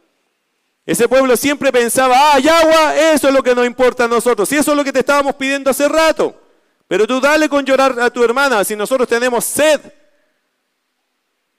Ese 0.85 1.09
pueblo 1.09 1.35
siempre 1.35 1.71
pensaba, 1.71 2.15
ah, 2.15 2.35
agua, 2.35 2.95
eso 2.95 3.27
es 3.27 3.33
lo 3.33 3.41
que 3.41 3.55
nos 3.55 3.65
importa 3.65 4.05
a 4.05 4.07
nosotros. 4.07 4.51
Y 4.51 4.57
eso 4.57 4.71
es 4.71 4.77
lo 4.77 4.83
que 4.83 4.93
te 4.93 4.99
estábamos 4.99 5.33
pidiendo 5.35 5.71
hace 5.71 5.87
rato. 5.87 6.39
Pero 6.87 7.07
tú 7.07 7.19
dale 7.19 7.49
con 7.49 7.65
llorar 7.65 7.99
a 7.99 8.11
tu 8.11 8.23
hermana 8.23 8.63
si 8.63 8.75
nosotros 8.75 9.07
tenemos 9.07 9.43
sed. 9.43 9.81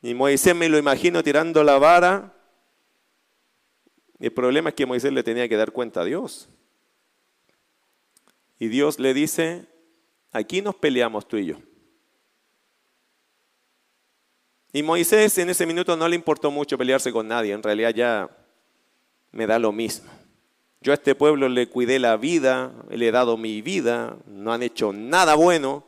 Y 0.01 0.15
Moisés 0.15 0.55
me 0.55 0.69
lo 0.69 0.79
imagino 0.79 1.25
tirando 1.25 1.65
la 1.65 1.79
vara. 1.79 2.33
El 4.21 4.33
problema 4.33 4.71
es 4.71 4.77
que 4.77 4.87
Moisés 4.87 5.13
le 5.13 5.25
tenía 5.25 5.49
que 5.49 5.57
dar 5.57 5.73
cuenta 5.73 6.03
a 6.03 6.05
Dios. 6.05 6.49
Y 8.61 8.69
Dios 8.69 9.01
le 9.01 9.13
dice, 9.13 9.67
aquí 10.31 10.63
nos 10.63 10.77
peleamos 10.77 11.27
tú 11.27 11.37
y 11.37 11.47
yo. 11.47 11.57
Y 14.73 14.85
Moisés 14.85 15.37
en 15.39 15.51
ese 15.51 15.67
minuto 15.67 15.97
no 15.97 16.07
le 16.07 16.15
importó 16.15 16.51
mucho 16.53 16.79
pelearse 16.79 17.11
con 17.11 17.27
nadie, 17.27 17.53
en 17.53 17.63
realidad 17.63 17.95
ya 17.95 18.46
me 19.33 19.47
da 19.47 19.59
lo 19.59 19.73
mismo. 19.73 20.11
Yo 20.81 20.93
a 20.93 20.95
este 20.95 21.15
pueblo 21.15 21.49
le 21.49 21.69
cuidé 21.69 21.99
la 21.99 22.17
vida, 22.17 22.73
le 22.91 23.09
he 23.09 23.13
dado 23.13 23.37
mi 23.37 23.63
vida, 23.63 24.17
no 24.27 24.53
han 24.53 24.63
hecho 24.63 24.93
nada 24.93 25.35
bueno, 25.35 25.87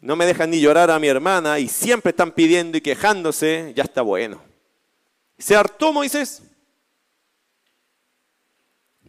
no 0.00 0.16
me 0.16 0.26
dejan 0.26 0.50
ni 0.50 0.60
llorar 0.60 0.90
a 0.90 0.98
mi 0.98 1.08
hermana 1.08 1.58
y 1.58 1.68
siempre 1.68 2.10
están 2.10 2.32
pidiendo 2.32 2.78
y 2.78 2.80
quejándose, 2.80 3.72
ya 3.76 3.84
está 3.84 4.02
bueno. 4.02 4.42
¿Se 5.38 5.56
hartó 5.56 5.92
Moisés? 5.92 6.42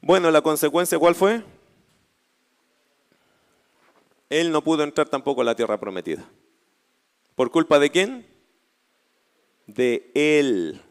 Bueno, 0.01 0.32
la 0.32 0.41
consecuencia 0.41 0.99
¿cuál 0.99 1.15
fue? 1.15 1.43
Él 4.30 4.51
no 4.51 4.63
pudo 4.63 4.84
entrar 4.84 5.07
tampoco 5.07 5.41
a 5.41 5.45
la 5.45 5.55
tierra 5.55 5.80
prometida. 5.80 6.28
¿Por 7.36 7.51
culpa 7.51 7.80
de 7.80 7.89
quién? 7.89 8.34
de 9.67 10.11
Él. 10.13 10.82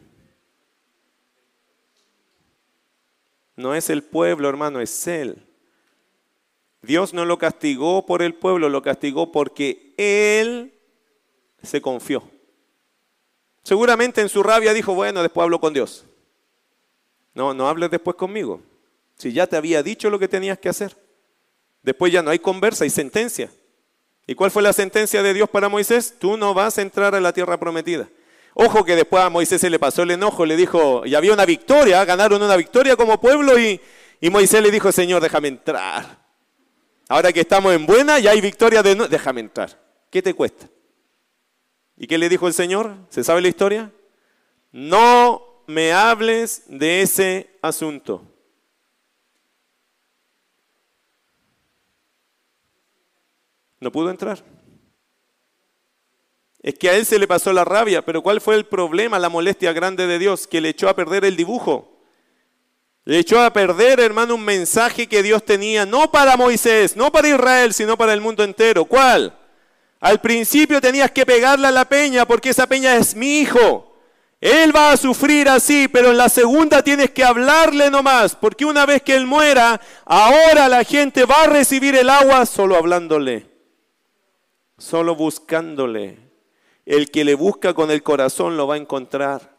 No 3.55 3.75
es 3.75 3.89
el 3.89 4.03
pueblo, 4.03 4.49
hermano, 4.49 4.81
es 4.81 5.07
Él. 5.07 5.45
Dios 6.81 7.13
no 7.13 7.25
lo 7.25 7.37
castigó 7.37 8.05
por 8.05 8.21
el 8.21 8.33
pueblo, 8.33 8.67
lo 8.69 8.81
castigó 8.81 9.31
porque 9.31 9.93
Él 9.97 10.73
se 11.61 11.81
confió. 11.81 12.23
Seguramente 13.63 14.21
en 14.21 14.29
su 14.29 14.43
rabia 14.43 14.73
dijo, 14.73 14.93
bueno, 14.93 15.21
después 15.21 15.43
hablo 15.43 15.59
con 15.59 15.73
Dios. 15.73 16.05
No, 17.33 17.53
no 17.53 17.67
hables 17.67 17.89
después 17.89 18.17
conmigo. 18.17 18.61
Si 19.15 19.31
ya 19.31 19.47
te 19.47 19.55
había 19.55 19.81
dicho 19.81 20.09
lo 20.09 20.19
que 20.19 20.27
tenías 20.27 20.59
que 20.59 20.69
hacer. 20.69 20.97
Después 21.81 22.11
ya 22.11 22.21
no 22.21 22.31
hay 22.31 22.39
conversa, 22.39 22.83
hay 22.83 22.89
sentencia. 22.89 23.49
¿Y 24.27 24.35
cuál 24.35 24.51
fue 24.51 24.61
la 24.61 24.73
sentencia 24.73 25.23
de 25.23 25.33
Dios 25.33 25.49
para 25.49 25.69
Moisés? 25.69 26.15
Tú 26.19 26.37
no 26.37 26.53
vas 26.53 26.77
a 26.77 26.81
entrar 26.81 27.15
a 27.15 27.21
la 27.21 27.33
tierra 27.33 27.57
prometida. 27.59 28.09
Ojo 28.55 28.85
que 28.85 28.95
después 28.95 29.23
a 29.23 29.29
Moisés 29.29 29.59
se 29.59 29.69
le 29.69 29.79
pasó 29.79 30.03
el 30.03 30.11
enojo, 30.11 30.45
le 30.45 30.55
dijo, 30.55 31.05
y 31.05 31.15
había 31.15 31.33
una 31.33 31.45
victoria, 31.45 32.05
ganaron 32.05 32.41
una 32.41 32.55
victoria 32.55 32.95
como 32.95 33.19
pueblo 33.19 33.57
y, 33.57 33.81
y 34.21 34.29
Moisés 34.29 34.61
le 34.61 34.69
dijo, 34.69 34.91
Señor, 34.91 35.21
déjame 35.21 35.47
entrar. 35.47 36.23
Ahora 37.09 37.33
que 37.33 37.41
estamos 37.41 37.73
en 37.73 37.85
buena 37.85 38.19
y 38.19 38.27
hay 38.27 38.41
victoria, 38.41 38.83
de 38.83 38.95
no, 38.95 39.07
déjame 39.07 39.41
entrar. 39.41 39.79
¿Qué 40.09 40.21
te 40.21 40.33
cuesta? 40.33 40.67
¿Y 41.97 42.07
qué 42.07 42.17
le 42.17 42.29
dijo 42.29 42.47
el 42.47 42.53
Señor? 42.53 42.95
¿Se 43.09 43.23
sabe 43.23 43.41
la 43.41 43.47
historia? 43.47 43.91
No 44.71 45.63
me 45.67 45.93
hables 45.93 46.63
de 46.67 47.01
ese 47.01 47.49
asunto. 47.61 48.21
No 53.79 53.91
pudo 53.91 54.09
entrar. 54.09 54.43
Es 56.63 56.75
que 56.75 56.89
a 56.89 56.95
él 56.95 57.05
se 57.05 57.19
le 57.19 57.27
pasó 57.27 57.51
la 57.51 57.65
rabia, 57.65 58.03
pero 58.03 58.23
¿cuál 58.23 58.39
fue 58.39 58.55
el 58.55 58.65
problema, 58.65 59.19
la 59.19 59.27
molestia 59.27 59.73
grande 59.73 60.07
de 60.07 60.17
Dios? 60.17 60.47
Que 60.47 60.61
le 60.61 60.69
echó 60.69 60.87
a 60.87 60.95
perder 60.95 61.25
el 61.25 61.35
dibujo. 61.35 61.99
Le 63.03 63.19
echó 63.19 63.41
a 63.41 63.51
perder, 63.51 63.99
hermano, 63.99 64.35
un 64.35 64.45
mensaje 64.45 65.07
que 65.07 65.21
Dios 65.21 65.43
tenía, 65.43 65.85
no 65.85 66.09
para 66.09 66.37
Moisés, 66.37 66.95
no 66.95 67.11
para 67.11 67.27
Israel, 67.27 67.73
sino 67.73 67.97
para 67.97 68.13
el 68.13 68.21
mundo 68.21 68.45
entero. 68.45 68.85
¿Cuál? 68.85 69.37
Al 69.99 70.21
principio 70.21 70.79
tenías 70.79 71.11
que 71.11 71.25
pegarle 71.25 71.67
a 71.67 71.71
la 71.71 71.83
peña 71.83 72.25
porque 72.25 72.49
esa 72.49 72.65
peña 72.65 72.95
es 72.95 73.13
mi 73.13 73.39
hijo. 73.39 73.93
Él 74.39 74.75
va 74.75 74.91
a 74.91 74.97
sufrir 74.97 75.47
así, 75.49 75.89
pero 75.89 76.11
en 76.11 76.17
la 76.17 76.27
segunda 76.29 76.81
tienes 76.81 77.11
que 77.11 77.23
hablarle 77.23 77.89
nomás, 77.89 78.35
porque 78.35 78.65
una 78.65 78.85
vez 78.85 79.01
que 79.01 79.15
él 79.15 79.25
muera, 79.25 79.79
ahora 80.05 80.67
la 80.67 80.83
gente 80.83 81.23
va 81.23 81.43
a 81.43 81.47
recibir 81.47 81.95
el 81.95 82.09
agua 82.09 82.45
solo 82.45 82.75
hablándole, 82.75 83.49
solo 84.77 85.15
buscándole, 85.15 86.22
el 86.85 87.11
que 87.11 87.23
le 87.23 87.35
busca 87.35 87.73
con 87.73 87.91
el 87.91 88.03
corazón 88.03 88.57
lo 88.57 88.67
va 88.67 88.75
a 88.75 88.77
encontrar. 88.77 89.53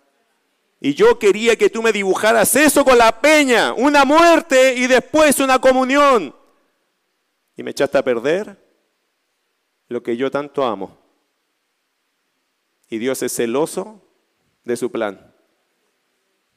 Y 0.80 0.94
yo 0.94 1.18
quería 1.18 1.56
que 1.56 1.70
tú 1.70 1.82
me 1.82 1.92
dibujaras 1.92 2.54
eso 2.56 2.84
con 2.84 2.98
la 2.98 3.20
peña, 3.20 3.72
una 3.72 4.04
muerte 4.04 4.74
y 4.74 4.86
después 4.86 5.40
una 5.40 5.58
comunión. 5.58 6.34
Y 7.56 7.62
me 7.62 7.70
echaste 7.70 7.96
a 7.96 8.04
perder 8.04 8.62
lo 9.88 10.02
que 10.02 10.16
yo 10.16 10.30
tanto 10.30 10.64
amo. 10.64 10.98
Y 12.90 12.98
Dios 12.98 13.22
es 13.22 13.34
celoso 13.34 14.02
de 14.64 14.76
su 14.76 14.90
plan. 14.90 15.34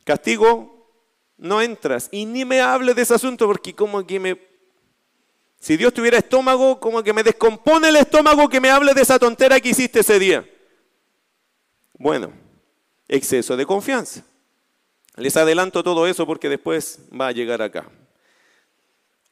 Castigo, 0.03 0.77
no 1.37 1.61
entras 1.61 2.09
y 2.11 2.25
ni 2.25 2.43
me 2.43 2.61
hables 2.61 2.95
de 2.95 3.03
ese 3.03 3.13
asunto 3.13 3.45
porque 3.45 3.73
como 3.73 4.05
que 4.05 4.19
me... 4.19 4.47
Si 5.59 5.77
Dios 5.77 5.93
tuviera 5.93 6.17
estómago, 6.17 6.79
como 6.79 7.01
que 7.01 7.13
me 7.13 7.23
descompone 7.23 7.89
el 7.89 7.95
estómago 7.95 8.47
que 8.49 8.59
me 8.59 8.69
hable 8.69 8.93
de 8.93 9.01
esa 9.01 9.17
tontera 9.17 9.59
que 9.59 9.69
hiciste 9.69 10.01
ese 10.01 10.19
día. 10.19 10.47
Bueno, 11.97 12.31
exceso 13.07 13.57
de 13.57 13.65
confianza. 13.65 14.23
Les 15.15 15.35
adelanto 15.35 15.83
todo 15.83 16.05
eso 16.05 16.27
porque 16.27 16.47
después 16.47 16.99
va 17.19 17.27
a 17.27 17.31
llegar 17.31 17.61
acá. 17.61 17.89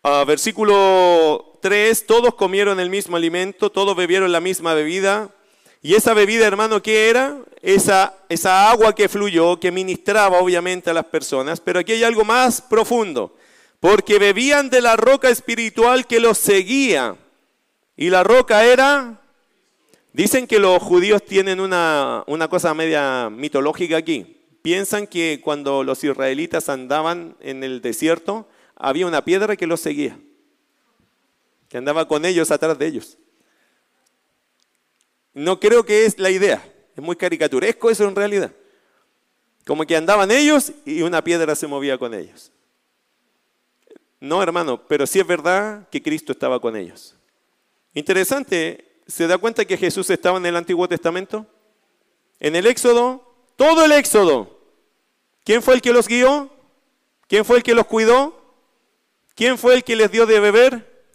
Ah, 0.01 0.24
versículo 0.26 1.59
3, 1.61 2.05
todos 2.05 2.36
comieron 2.36 2.80
el 2.80 2.89
mismo 2.89 3.18
alimento, 3.18 3.72
todos 3.72 3.95
bebieron 3.95 4.32
la 4.32 4.39
misma 4.39 4.74
bebida. 4.74 5.30
Y 5.82 5.93
esa 5.93 6.16
bebida, 6.16 6.47
hermano, 6.47 6.82
¿qué 6.82 7.09
era? 7.09 7.38
Esa, 7.61 8.16
esa 8.30 8.72
agua 8.72 8.95
que 8.95 9.09
fluyó, 9.09 9.59
que 9.59 9.72
ministraba 9.72 10.39
obviamente 10.39 10.89
a 10.89 10.93
las 10.95 11.05
personas. 11.05 11.59
Pero 11.59 11.80
aquí 11.80 11.91
hay 11.91 12.03
algo 12.03 12.26
más 12.26 12.61
profundo. 12.61 13.36
Porque 13.80 14.18
bebían 14.18 14.72
de 14.72 14.82
la 14.82 14.95
roca 14.95 15.30
espiritual 15.30 16.07
que 16.07 16.20
los 16.20 16.39
seguía. 16.39 17.16
Y 17.95 18.09
la 18.09 18.24
roca 18.24 18.66
era 18.66 19.22
Dicen 20.16 20.47
que 20.47 20.59
los 20.59 20.82
judíos 20.82 21.26
tienen 21.26 21.59
una, 21.59 22.24
cosa 22.49 22.74
media 22.74 23.30
mitológica 23.30 23.97
aquí. 23.97 24.47
Piensan 24.61 25.07
que 25.07 25.41
cuando 25.43 25.84
los 25.84 26.01
israelitas 26.05 26.70
andaban 26.70 27.36
en 27.41 27.66
el 27.66 27.82
desierto, 27.82 28.47
había 28.78 29.07
una 29.07 29.26
piedra 29.26 29.57
que 29.57 29.68
los 29.68 29.82
seguía, 29.82 30.18
que 31.68 31.78
andaba 31.78 32.07
con 32.07 32.24
ellos 32.24 32.49
atrás 32.49 32.80
de 32.80 32.88
ellos. 32.88 33.18
No 35.34 35.59
creo 35.59 35.86
que 35.86 36.05
es 36.05 36.18
la 36.18 36.32
idea, 36.32 36.66
es 36.95 37.03
muy 37.03 37.18
caricaturesco 37.18 37.89
eso 37.89 38.07
en 38.07 38.16
realidad. 38.16 38.53
Como 39.66 39.86
que 39.86 39.97
andaban 39.97 40.32
ellos 40.32 40.72
y 40.86 41.01
una 41.01 41.26
piedra 41.26 41.55
se 41.55 41.68
movía 41.68 41.97
con 41.97 42.13
ellos. 42.13 42.53
No, 44.22 44.41
hermano, 44.41 44.82
pero 44.88 45.05
sí 45.05 45.20
es 45.20 45.28
verdad 45.28 45.89
que 45.89 46.01
Cristo 46.01 46.32
estaba 46.32 46.61
con 46.61 46.78
ellos. 46.78 47.18
Interesante 47.93 48.95
¿Se 49.08 49.28
da 49.28 49.38
cuenta 49.38 49.66
que 49.66 49.78
Jesús 49.78 50.10
estaba 50.10 50.38
en 50.38 50.45
el 50.45 50.56
Antiguo 50.56 50.88
Testamento? 50.88 51.45
En 52.39 52.56
el 52.56 52.66
Éxodo, 52.66 53.36
todo 53.56 53.86
el 53.86 53.91
Éxodo. 53.91 54.60
¿Quién 55.43 55.62
fue 55.62 55.76
el 55.76 55.82
que 55.82 55.93
los 55.93 56.08
guió? 56.08 56.49
¿Quién 57.28 57.45
fue 57.45 57.58
el 57.58 57.64
que 57.64 57.76
los 57.76 57.86
cuidó? 57.86 58.41
¿Quién 59.36 59.58
fue 59.58 59.76
el 59.76 59.84
que 59.84 59.95
les 59.95 60.12
dio 60.12 60.26
de 60.26 60.39
beber? 60.39 61.08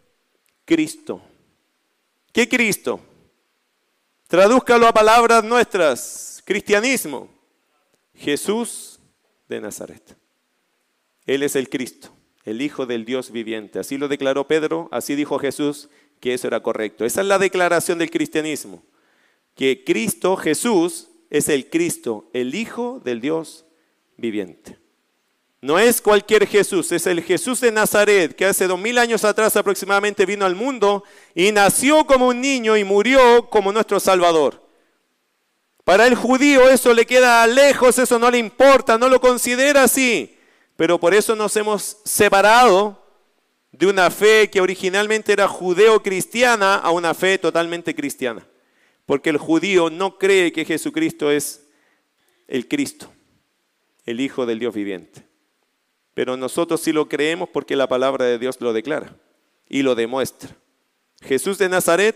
Cristo. 0.65 1.21
¿Qué 2.31 2.47
Cristo? 2.47 3.01
Tradúzcalo 4.27 4.87
a 4.87 4.93
palabras 4.93 5.43
nuestras. 5.43 6.41
Cristianismo. 6.45 7.29
Jesús 8.15 8.99
de 9.49 9.59
Nazaret. 9.59 10.15
Él 11.25 11.43
es 11.43 11.55
el 11.55 11.69
Cristo, 11.69 12.09
el 12.45 12.61
Hijo 12.61 12.85
del 12.85 13.05
Dios 13.05 13.31
viviente. 13.31 13.79
Así 13.79 13.97
lo 13.97 14.07
declaró 14.07 14.47
Pedro, 14.47 14.87
así 14.91 15.15
dijo 15.15 15.39
Jesús 15.39 15.89
que 16.21 16.33
eso 16.33 16.47
era 16.47 16.61
correcto. 16.61 17.03
Esa 17.03 17.19
es 17.19 17.27
la 17.27 17.39
declaración 17.39 17.97
del 17.97 18.11
cristianismo, 18.11 18.81
que 19.55 19.83
Cristo, 19.83 20.37
Jesús, 20.37 21.09
es 21.29 21.49
el 21.49 21.69
Cristo, 21.69 22.29
el 22.33 22.55
Hijo 22.55 23.01
del 23.03 23.19
Dios 23.19 23.65
viviente. 24.15 24.77
No 25.61 25.77
es 25.77 26.01
cualquier 26.01 26.47
Jesús, 26.47 26.91
es 26.91 27.05
el 27.05 27.21
Jesús 27.21 27.59
de 27.61 27.71
Nazaret, 27.71 28.35
que 28.35 28.45
hace 28.45 28.67
dos 28.67 28.79
mil 28.79 28.97
años 28.97 29.23
atrás 29.23 29.55
aproximadamente 29.55 30.25
vino 30.25 30.45
al 30.45 30.55
mundo 30.55 31.03
y 31.35 31.51
nació 31.51 32.05
como 32.05 32.27
un 32.29 32.41
niño 32.41 32.77
y 32.77 32.83
murió 32.83 33.49
como 33.49 33.71
nuestro 33.71 33.99
Salvador. 33.99 34.67
Para 35.83 36.07
el 36.07 36.15
judío 36.15 36.69
eso 36.69 36.93
le 36.93 37.05
queda 37.05 37.45
lejos, 37.47 37.99
eso 37.99 38.17
no 38.17 38.31
le 38.31 38.37
importa, 38.37 38.97
no 38.97 39.09
lo 39.09 39.19
considera 39.19 39.83
así. 39.83 40.37
Pero 40.75 40.99
por 40.99 41.13
eso 41.13 41.35
nos 41.35 41.55
hemos 41.55 41.97
separado 42.05 43.00
de 43.71 43.87
una 43.87 44.11
fe 44.11 44.49
que 44.49 44.61
originalmente 44.61 45.31
era 45.31 45.47
judeo-cristiana 45.47 46.75
a 46.75 46.91
una 46.91 47.13
fe 47.13 47.37
totalmente 47.37 47.95
cristiana. 47.95 48.45
Porque 49.05 49.29
el 49.29 49.37
judío 49.37 49.89
no 49.89 50.17
cree 50.17 50.51
que 50.51 50.65
Jesucristo 50.65 51.31
es 51.31 51.67
el 52.47 52.67
Cristo, 52.67 53.11
el 54.05 54.19
Hijo 54.19 54.45
del 54.45 54.59
Dios 54.59 54.73
viviente. 54.73 55.25
Pero 56.13 56.35
nosotros 56.35 56.81
sí 56.81 56.91
lo 56.91 57.07
creemos 57.07 57.49
porque 57.49 57.75
la 57.75 57.87
palabra 57.87 58.25
de 58.25 58.37
Dios 58.37 58.57
lo 58.59 58.73
declara 58.73 59.15
y 59.69 59.81
lo 59.81 59.95
demuestra. 59.95 60.49
Jesús 61.21 61.57
de 61.57 61.69
Nazaret 61.69 62.15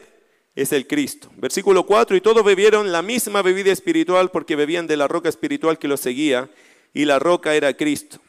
es 0.56 0.74
el 0.74 0.88
Cristo. 0.88 1.30
Versículo 1.38 1.86
4, 1.86 2.18
y 2.18 2.22
todos 2.22 2.44
bebieron 2.44 2.92
la 2.92 3.02
misma 3.02 3.42
bebida 3.42 3.72
espiritual 3.72 4.32
porque 4.32 4.56
bebían 4.56 4.88
de 4.88 4.98
la 4.98 5.08
roca 5.08 5.30
espiritual 5.30 5.80
que 5.80 5.88
los 5.88 6.02
seguía 6.02 6.50
y 6.94 7.06
la 7.06 7.20
roca 7.20 7.56
era 7.56 7.76
Cristo. 7.76 8.20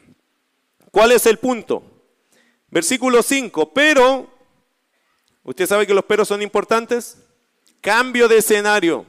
¿Cuál 0.91 1.11
es 1.11 1.25
el 1.25 1.37
punto? 1.37 1.96
Versículo 2.69 3.23
5, 3.23 3.73
pero, 3.73 4.29
¿usted 5.43 5.67
sabe 5.67 5.87
que 5.87 5.93
los 5.93 6.05
peros 6.05 6.27
son 6.27 6.41
importantes? 6.41 7.17
Cambio 7.81 8.27
de 8.27 8.37
escenario. 8.37 9.05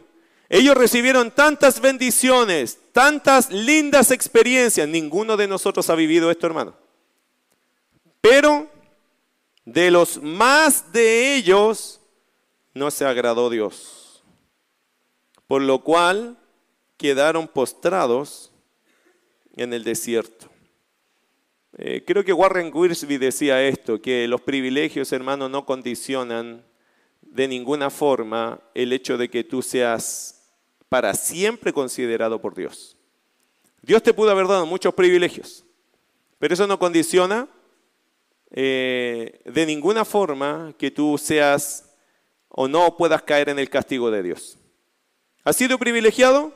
Ellos 0.48 0.76
recibieron 0.76 1.30
tantas 1.30 1.80
bendiciones, 1.80 2.78
tantas 2.92 3.50
lindas 3.50 4.10
experiencias. 4.10 4.88
Ninguno 4.88 5.36
de 5.36 5.46
nosotros 5.48 5.90
ha 5.90 5.94
vivido 5.94 6.30
esto, 6.30 6.46
hermano. 6.46 6.74
Pero 8.20 8.68
de 9.64 9.90
los 9.90 10.22
más 10.22 10.92
de 10.92 11.34
ellos 11.34 12.00
no 12.72 12.90
se 12.90 13.04
agradó 13.04 13.50
Dios. 13.50 14.22
Por 15.46 15.62
lo 15.62 15.82
cual 15.82 16.38
quedaron 16.96 17.48
postrados 17.48 18.52
en 19.56 19.72
el 19.74 19.84
desierto. 19.84 20.47
Eh, 21.80 22.02
creo 22.04 22.24
que 22.24 22.32
Warren 22.32 22.72
Wiersbe 22.74 23.20
decía 23.20 23.62
esto, 23.62 24.02
que 24.02 24.26
los 24.26 24.40
privilegios, 24.40 25.12
hermano, 25.12 25.48
no 25.48 25.64
condicionan 25.64 26.64
de 27.22 27.46
ninguna 27.46 27.88
forma 27.88 28.60
el 28.74 28.92
hecho 28.92 29.16
de 29.16 29.30
que 29.30 29.44
tú 29.44 29.62
seas 29.62 30.50
para 30.88 31.14
siempre 31.14 31.72
considerado 31.72 32.40
por 32.40 32.56
Dios. 32.56 32.96
Dios 33.80 34.02
te 34.02 34.12
pudo 34.12 34.32
haber 34.32 34.48
dado 34.48 34.66
muchos 34.66 34.92
privilegios, 34.92 35.64
pero 36.40 36.54
eso 36.54 36.66
no 36.66 36.80
condiciona 36.80 37.48
eh, 38.50 39.40
de 39.44 39.66
ninguna 39.66 40.04
forma 40.04 40.74
que 40.76 40.90
tú 40.90 41.16
seas 41.16 41.94
o 42.48 42.66
no 42.66 42.96
puedas 42.96 43.22
caer 43.22 43.50
en 43.50 43.60
el 43.60 43.70
castigo 43.70 44.10
de 44.10 44.24
Dios. 44.24 44.58
¿Has 45.44 45.54
sido 45.54 45.78
privilegiado? 45.78 46.52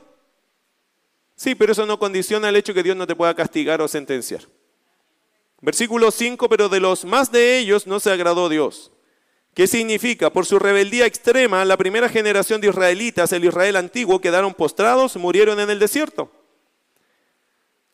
Sí, 1.37 1.55
pero 1.55 1.71
eso 1.71 1.85
no 1.85 1.97
condiciona 1.97 2.49
el 2.49 2.57
hecho 2.57 2.73
que 2.73 2.83
Dios 2.83 2.97
no 2.97 3.07
te 3.07 3.15
pueda 3.15 3.33
castigar 3.33 3.81
o 3.81 3.87
sentenciar. 3.87 4.41
Versículo 5.63 6.11
5, 6.11 6.49
pero 6.49 6.67
de 6.67 6.81
los 6.81 7.05
más 7.05 7.31
de 7.31 7.57
ellos 7.57 7.87
no 7.87 8.01
se 8.01 8.11
agradó 8.11 8.49
Dios. 8.49 8.91
¿Qué 9.53 9.65
significa? 9.65 10.29
Por 10.29 10.45
su 10.45 10.59
rebeldía 10.59 11.05
extrema, 11.05 11.63
la 11.63 11.77
primera 11.77 12.09
generación 12.09 12.59
de 12.59 12.67
israelitas, 12.67 13.31
el 13.31 13.45
Israel 13.45 13.77
antiguo, 13.77 14.19
quedaron 14.19 14.53
postrados, 14.53 15.15
murieron 15.15 15.61
en 15.61 15.69
el 15.69 15.79
desierto. 15.79 16.29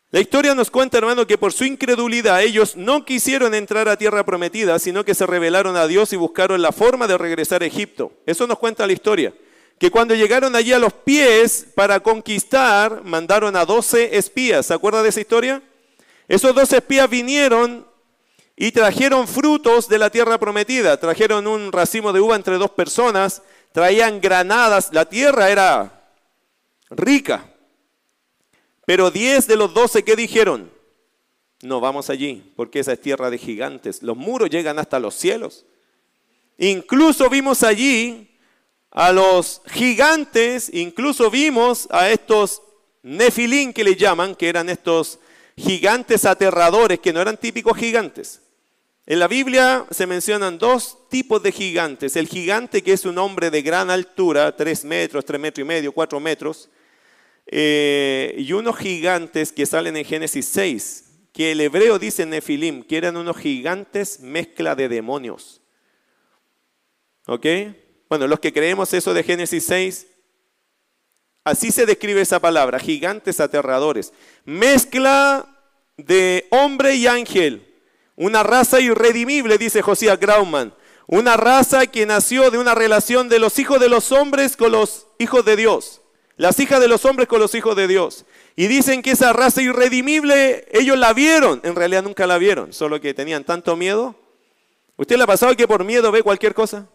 La 0.09 0.20
historia 0.20 0.55
nos 0.55 0.72
cuenta, 0.72 0.97
hermano, 0.97 1.28
que 1.28 1.38
por 1.38 1.53
su 1.53 1.63
incredulidad 1.63 2.41
ellos 2.41 2.76
no 2.76 3.05
quisieron 3.05 3.53
entrar 3.53 3.88
a 3.88 3.97
tierra 3.97 4.26
prometida, 4.26 4.80
sino 4.80 5.05
que 5.05 5.13
se 5.13 5.28
rebelaron 5.28 5.78
a 5.78 5.86
Dios 5.86 6.11
y 6.11 6.15
buscaron 6.15 6.63
la 6.63 6.72
forma 6.72 7.05
de 7.05 7.20
regresar 7.20 7.61
a 7.61 7.67
Egipto. 7.67 8.13
Eso 8.26 8.47
nos 8.47 8.57
cuenta 8.57 8.88
la 8.88 8.93
historia. 8.93 9.32
Que 9.78 9.91
cuando 9.91 10.15
llegaron 10.15 10.55
allí 10.55 10.74
a 10.74 10.80
los 10.80 10.93
pies 10.93 11.67
para 11.76 11.99
conquistar, 11.99 13.03
mandaron 13.03 13.55
a 13.55 13.63
doce 13.63 14.17
espías. 14.17 14.65
¿Se 14.65 14.74
acuerda 14.74 15.03
de 15.03 15.09
esa 15.09 15.22
historia? 15.22 15.61
Esos 16.30 16.54
dos 16.54 16.72
espías 16.72 17.10
vinieron 17.10 17.88
y 18.56 18.72
trajeron 18.72 19.28
frutos 19.28 19.90
de 19.90 19.98
la 19.98 20.12
tierra 20.12 20.38
prometida. 20.38 21.00
Trajeron 21.00 21.48
un 21.48 21.72
racimo 21.72 22.14
de 22.14 22.20
uva 22.20 22.36
entre 22.36 22.60
dos 22.60 22.70
personas, 22.70 23.42
traían 23.72 24.22
granadas. 24.22 24.90
La 24.94 25.06
tierra 25.06 25.50
era 25.50 26.14
rica. 26.92 27.52
Pero 28.86 29.10
diez 29.10 29.48
de 29.48 29.56
los 29.56 29.74
doce, 29.74 30.04
¿qué 30.04 30.16
dijeron? 30.16 30.72
No 31.64 31.80
vamos 31.80 32.12
allí, 32.12 32.54
porque 32.56 32.80
esa 32.80 32.94
es 32.94 33.02
tierra 33.02 33.32
de 33.32 33.40
gigantes. 33.40 34.04
Los 34.04 34.16
muros 34.16 34.52
llegan 34.52 34.78
hasta 34.78 35.00
los 35.00 35.16
cielos. 35.16 35.66
Incluso 36.60 37.28
vimos 37.28 37.64
allí 37.64 38.38
a 38.92 39.12
los 39.12 39.64
gigantes, 39.66 40.70
incluso 40.72 41.32
vimos 41.32 41.88
a 41.90 42.12
estos 42.12 42.62
nefilín 43.02 43.74
que 43.74 43.84
le 43.84 43.96
llaman, 43.96 44.36
que 44.36 44.48
eran 44.48 44.70
estos 44.70 45.20
gigantes 45.60 46.26
aterradores 46.26 46.99
que 46.99 47.14
no 47.14 47.22
eran 47.22 47.38
típicos 47.38 47.78
gigantes. 47.78 48.41
En 49.05 49.20
la 49.20 49.28
Biblia 49.28 49.86
se 49.89 50.05
mencionan 50.05 50.57
dos 50.60 51.10
tipos 51.10 51.41
de 51.41 51.51
gigantes. 51.51 52.16
El 52.16 52.28
gigante 52.28 52.84
que 52.84 52.93
es 52.93 53.05
un 53.05 53.18
hombre 53.18 53.49
de 53.49 53.62
gran 53.62 53.89
altura, 53.89 54.55
tres 54.55 54.86
metros, 54.86 55.26
tres 55.26 55.41
metros 55.41 55.66
y 55.66 55.68
medio, 55.68 55.91
cuatro 55.91 56.20
metros, 56.20 56.70
eh, 57.47 58.36
y 58.38 58.53
unos 58.53 58.78
gigantes 58.78 59.51
que 59.51 59.66
salen 59.66 59.97
en 59.97 60.05
Génesis 60.05 60.45
6, 60.49 61.05
que 61.34 61.53
el 61.53 61.62
hebreo 61.62 61.97
dice 61.97 62.26
Nefilim, 62.28 62.84
que 62.84 62.97
eran 62.97 63.18
unos 63.18 63.38
gigantes 63.38 64.20
mezcla 64.20 64.76
de 64.76 64.88
demonios. 64.88 65.62
¿Ok? 67.26 67.45
Bueno, 68.07 68.28
los 68.28 68.39
que 68.39 68.53
creemos 68.53 68.93
eso 68.93 69.14
de 69.16 69.24
Génesis 69.24 69.66
6, 69.66 70.07
Así 71.44 71.72
se 71.72 71.86
describe 71.86 72.22
esa 72.22 72.40
palabra, 72.40 72.80
gigantes 72.80 73.40
aterradores. 73.40 74.14
Mezcla 74.46 75.48
de 75.98 76.48
hombre 76.52 76.96
y 76.96 77.08
ángel. 77.08 77.66
Una 78.16 78.44
raza 78.44 78.80
irredimible, 78.80 79.58
dice 79.58 79.82
Josías 79.82 80.20
Grauman. 80.20 80.74
Una 81.08 81.38
raza 81.38 81.88
que 81.88 82.06
nació 82.06 82.52
de 82.52 82.58
una 82.58 82.76
relación 82.76 83.30
de 83.30 83.40
los 83.40 83.58
hijos 83.58 83.80
de 83.80 83.90
los 83.90 84.12
hombres 84.12 84.56
con 84.56 84.72
los 84.72 85.08
hijos 85.18 85.44
de 85.46 85.56
Dios. 85.56 86.02
Las 86.36 86.60
hijas 86.60 86.80
de 86.80 86.88
los 86.88 87.04
hombres 87.06 87.28
con 87.28 87.40
los 87.40 87.56
hijos 87.56 87.76
de 87.76 87.88
Dios. 87.88 88.26
Y 88.56 88.68
dicen 88.68 89.02
que 89.02 89.12
esa 89.12 89.34
raza 89.34 89.62
irredimible, 89.62 90.68
ellos 90.72 90.98
la 90.98 91.14
vieron. 91.14 91.62
En 91.64 91.76
realidad 91.76 92.04
nunca 92.04 92.28
la 92.28 92.38
vieron, 92.38 92.74
solo 92.74 93.02
que 93.02 93.14
tenían 93.14 93.44
tanto 93.44 93.76
miedo. 93.76 94.16
¿Usted 94.98 95.18
le 95.18 95.24
ha 95.24 95.28
pasado 95.28 95.56
que 95.56 95.68
por 95.68 95.84
miedo 95.84 96.12
ve 96.12 96.22
cualquier 96.22 96.54
cosa? 96.54 96.88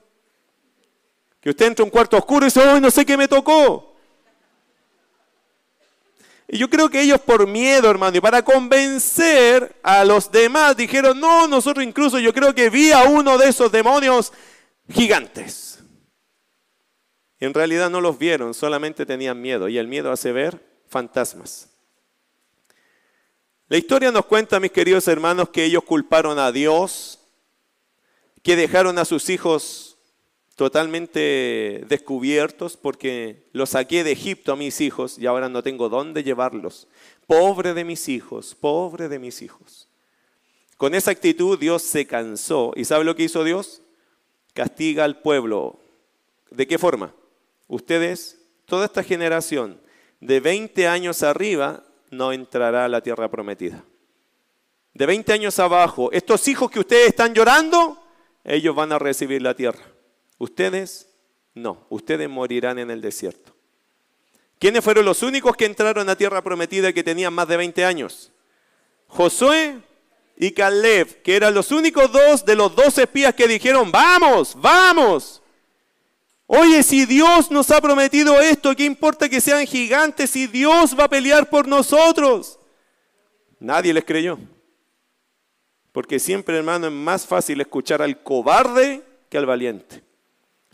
Que 1.41 1.51
usted 1.51 1.67
entra 1.67 1.83
a 1.83 1.87
un 1.87 1.91
cuarto 1.91 2.17
oscuro 2.17 2.45
y 2.45 2.49
dice, 2.49 2.61
¡ay, 2.63 2.81
no 2.81 2.91
sé 2.91 3.05
qué 3.05 3.17
me 3.17 3.29
tocó! 3.29 3.94
Y 6.49 6.59
yo 6.59 6.69
creo 6.69 6.91
que 6.91 7.01
ellos 7.01 7.21
por 7.21 7.47
miedo, 7.47 7.91
hermano, 7.91 8.17
y 8.17 8.21
para 8.21 8.45
convencer 8.45 9.77
a 9.83 10.05
los 10.05 10.31
demás, 10.31 10.77
dijeron, 10.77 11.19
no, 11.19 11.49
nosotros 11.49 11.85
incluso 11.85 12.19
yo 12.19 12.35
creo 12.35 12.55
que 12.55 12.71
vi 12.71 12.93
a 12.93 13.05
uno 13.05 13.39
de 13.39 13.49
esos 13.49 13.73
demonios 13.73 14.33
gigantes. 14.89 15.79
Y 17.41 17.47
en 17.47 17.55
realidad 17.55 17.91
no 17.91 18.01
los 18.01 18.19
vieron, 18.19 18.55
solamente 18.55 19.07
tenían 19.07 19.41
miedo. 19.41 19.69
Y 19.69 19.79
el 19.79 19.89
miedo 19.89 20.13
hace 20.13 20.33
ver 20.33 20.61
fantasmas. 20.89 21.71
La 23.69 23.79
historia 23.79 24.13
nos 24.13 24.27
cuenta, 24.27 24.61
mis 24.61 24.71
queridos 24.71 25.09
hermanos, 25.09 25.49
que 25.49 25.65
ellos 25.65 25.85
culparon 25.85 26.39
a 26.39 26.53
Dios, 26.53 27.19
que 28.43 28.57
dejaron 28.57 28.99
a 28.99 29.07
sus 29.07 29.31
hijos 29.31 29.94
totalmente 30.57 31.85
descubiertos 31.89 32.77
porque 32.77 33.49
los 33.53 33.71
saqué 33.71 34.05
de 34.05 34.13
Egipto 34.13 34.53
a 34.53 34.57
mis 34.57 34.81
hijos 34.81 35.19
y 35.19 35.27
ahora 35.27 35.49
no 35.49 35.63
tengo 35.63 35.89
dónde 35.89 36.23
llevarlos. 36.23 36.87
Pobre 37.27 37.75
de 37.75 37.85
mis 37.85 38.09
hijos, 38.09 38.55
pobre 38.55 39.09
de 39.09 39.19
mis 39.19 39.43
hijos. 39.43 39.89
Con 40.77 40.95
esa 40.95 41.11
actitud 41.11 41.59
Dios 41.59 41.83
se 41.83 42.07
cansó. 42.07 42.73
¿Y 42.77 42.85
sabe 42.85 43.05
lo 43.05 43.17
que 43.17 43.25
hizo 43.25 43.45
Dios? 43.45 43.83
Castiga 44.53 45.05
al 45.05 45.21
pueblo. 45.21 45.79
¿De 46.51 46.67
qué 46.67 46.79
forma? 46.79 47.15
Ustedes, 47.67 48.41
toda 48.67 48.87
esta 48.87 49.03
generación 49.03 49.81
de 50.21 50.41
20 50.41 50.87
años 50.87 51.23
arriba, 51.23 51.85
no 52.11 52.33
entrará 52.33 52.85
a 52.85 52.89
la 52.89 53.01
tierra 53.01 53.31
prometida. 53.31 53.85
De 54.93 55.07
20 55.07 55.33
años 55.33 55.59
abajo, 55.59 56.13
estos 56.13 56.47
hijos 56.47 56.71
que 56.71 56.79
ustedes 56.79 57.09
están 57.09 57.35
llorando, 57.35 58.01
ellos 58.45 58.77
van 58.77 58.93
a 58.93 58.99
recibir 58.99 59.43
la 59.43 59.55
tierra. 59.55 59.94
Ustedes 60.45 61.09
no, 61.55 61.87
ustedes 61.89 62.29
morirán 62.29 62.79
en 62.79 62.91
el 62.91 63.01
desierto. 63.01 63.57
¿Quiénes 64.59 64.85
fueron 64.85 65.07
los 65.07 65.23
únicos 65.23 65.57
que 65.57 65.65
entraron 65.65 66.07
a 66.07 66.17
tierra 66.17 66.43
prometida 66.43 66.93
que 66.93 67.03
tenían 67.03 67.33
más 67.33 67.49
de 67.49 67.57
20 67.57 67.83
años? 67.83 68.31
Josué 69.07 69.81
y 70.37 70.51
Caleb, 70.51 71.23
que 71.23 71.35
eran 71.35 71.55
los 71.55 71.73
únicos 71.73 72.13
dos 72.13 72.45
de 72.45 72.57
los 72.57 72.77
dos 72.77 72.99
espías 72.99 73.35
que 73.35 73.49
dijeron, 73.49 73.91
vamos, 73.91 74.55
vamos. 74.61 75.41
Oye, 76.47 76.83
si 76.83 77.07
Dios 77.07 77.51
nos 77.51 77.71
ha 77.71 77.81
prometido 77.81 78.39
esto, 78.39 78.77
¿qué 78.77 78.85
importa 78.85 79.31
que 79.31 79.41
sean 79.41 79.67
gigantes 79.67 80.29
si 80.29 80.47
Dios 80.47 80.95
va 80.99 81.05
a 81.05 81.09
pelear 81.09 81.49
por 81.49 81.67
nosotros? 81.67 82.61
Nadie 83.59 83.95
les 83.95 84.05
creyó. 84.05 84.39
Porque 85.91 86.19
siempre, 86.19 86.59
hermano, 86.59 86.89
es 86.89 86.93
más 86.93 87.27
fácil 87.27 87.63
escuchar 87.63 88.03
al 88.03 88.23
cobarde 88.23 89.03
que 89.31 89.39
al 89.39 89.47
valiente. 89.47 90.04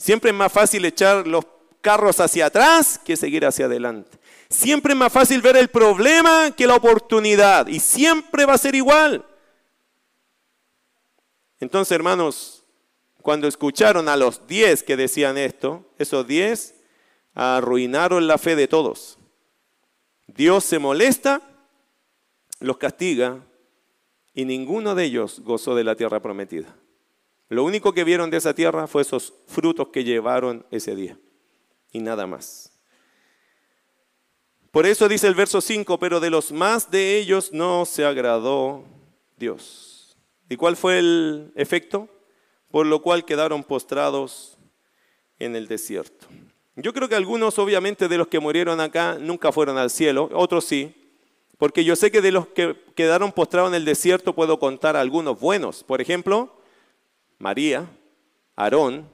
Siempre 0.01 0.31
es 0.31 0.37
más 0.37 0.51
fácil 0.51 0.83
echar 0.87 1.27
los 1.27 1.45
carros 1.83 2.21
hacia 2.21 2.47
atrás 2.47 2.99
que 3.05 3.19
seguir 3.19 3.45
hacia 3.45 3.67
adelante. 3.67 4.19
Siempre 4.49 4.95
es 4.95 4.99
más 4.99 5.13
fácil 5.13 5.43
ver 5.43 5.59
el 5.59 5.69
problema 5.69 6.53
que 6.57 6.67
la 6.67 6.77
oportunidad 6.77 7.67
y 7.67 7.81
siempre 7.81 8.47
va 8.47 8.55
a 8.55 8.59
ser 8.59 8.75
igual. 8.75 9.27
Entonces, 11.61 11.93
hermanos, 11.93 12.65
cuando 13.21 13.47
escucharon 13.47 14.09
a 14.09 14.17
los 14.17 14.47
diez 14.47 14.83
que 14.83 14.97
decían 14.97 15.37
esto, 15.37 15.85
esos 15.99 16.27
diez 16.27 16.77
arruinaron 17.35 18.27
la 18.27 18.39
fe 18.39 18.57
de 18.57 18.69
todos. 18.69 19.19
Dios 20.27 20.65
se 20.65 20.79
molesta, 20.79 21.43
los 22.59 22.79
castiga 22.79 23.45
y 24.33 24.47
ninguno 24.47 24.95
de 24.95 25.05
ellos 25.05 25.41
gozó 25.41 25.75
de 25.75 25.85
la 25.85 25.95
tierra 25.95 26.21
prometida. 26.21 26.75
Lo 27.51 27.65
único 27.65 27.93
que 27.93 28.05
vieron 28.05 28.31
de 28.31 28.37
esa 28.37 28.55
tierra 28.55 28.87
fue 28.87 29.03
esos 29.03 29.35
frutos 29.49 29.89
que 29.89 30.05
llevaron 30.05 30.65
ese 30.71 30.95
día 30.95 31.19
y 31.91 31.99
nada 31.99 32.25
más. 32.25 32.73
Por 34.71 34.87
eso 34.87 35.09
dice 35.09 35.27
el 35.27 35.35
verso 35.35 35.61
5, 35.61 35.99
pero 35.99 36.21
de 36.21 36.31
los 36.31 36.53
más 36.53 36.93
de 36.93 37.19
ellos 37.19 37.53
no 37.53 37.87
se 37.87 38.05
agradó 38.05 38.85
Dios. 39.37 40.17
¿Y 40.49 40.57
cuál 40.57 40.77
fue 40.77 41.01
el 41.01 41.53
efecto? 41.57 42.09
Por 42.71 42.87
lo 42.87 43.03
cual 43.03 43.25
quedaron 43.25 43.65
postrados 43.65 44.57
en 45.41 45.57
el 45.57 45.67
desierto. 45.67 46.29
Yo 46.77 46.93
creo 46.93 47.09
que 47.09 47.17
algunos, 47.17 47.59
obviamente, 47.59 48.07
de 48.07 48.17
los 48.17 48.29
que 48.29 48.39
murieron 48.39 48.81
acá 48.81 49.19
nunca 49.19 49.51
fueron 49.51 49.77
al 49.77 49.91
cielo, 49.91 50.31
otros 50.35 50.67
sí, 50.67 50.95
porque 51.59 51.83
yo 51.83 51.97
sé 51.97 52.13
que 52.13 52.21
de 52.21 52.31
los 52.31 52.47
que 52.47 52.77
quedaron 52.95 53.33
postrados 53.33 53.71
en 53.71 53.75
el 53.75 53.85
desierto 53.85 54.37
puedo 54.37 54.61
contar 54.61 54.97
algunos 54.97 55.41
buenos. 55.41 55.83
Por 55.83 56.01
ejemplo, 56.01 56.60
María, 57.41 57.91
Aarón, 58.55 59.11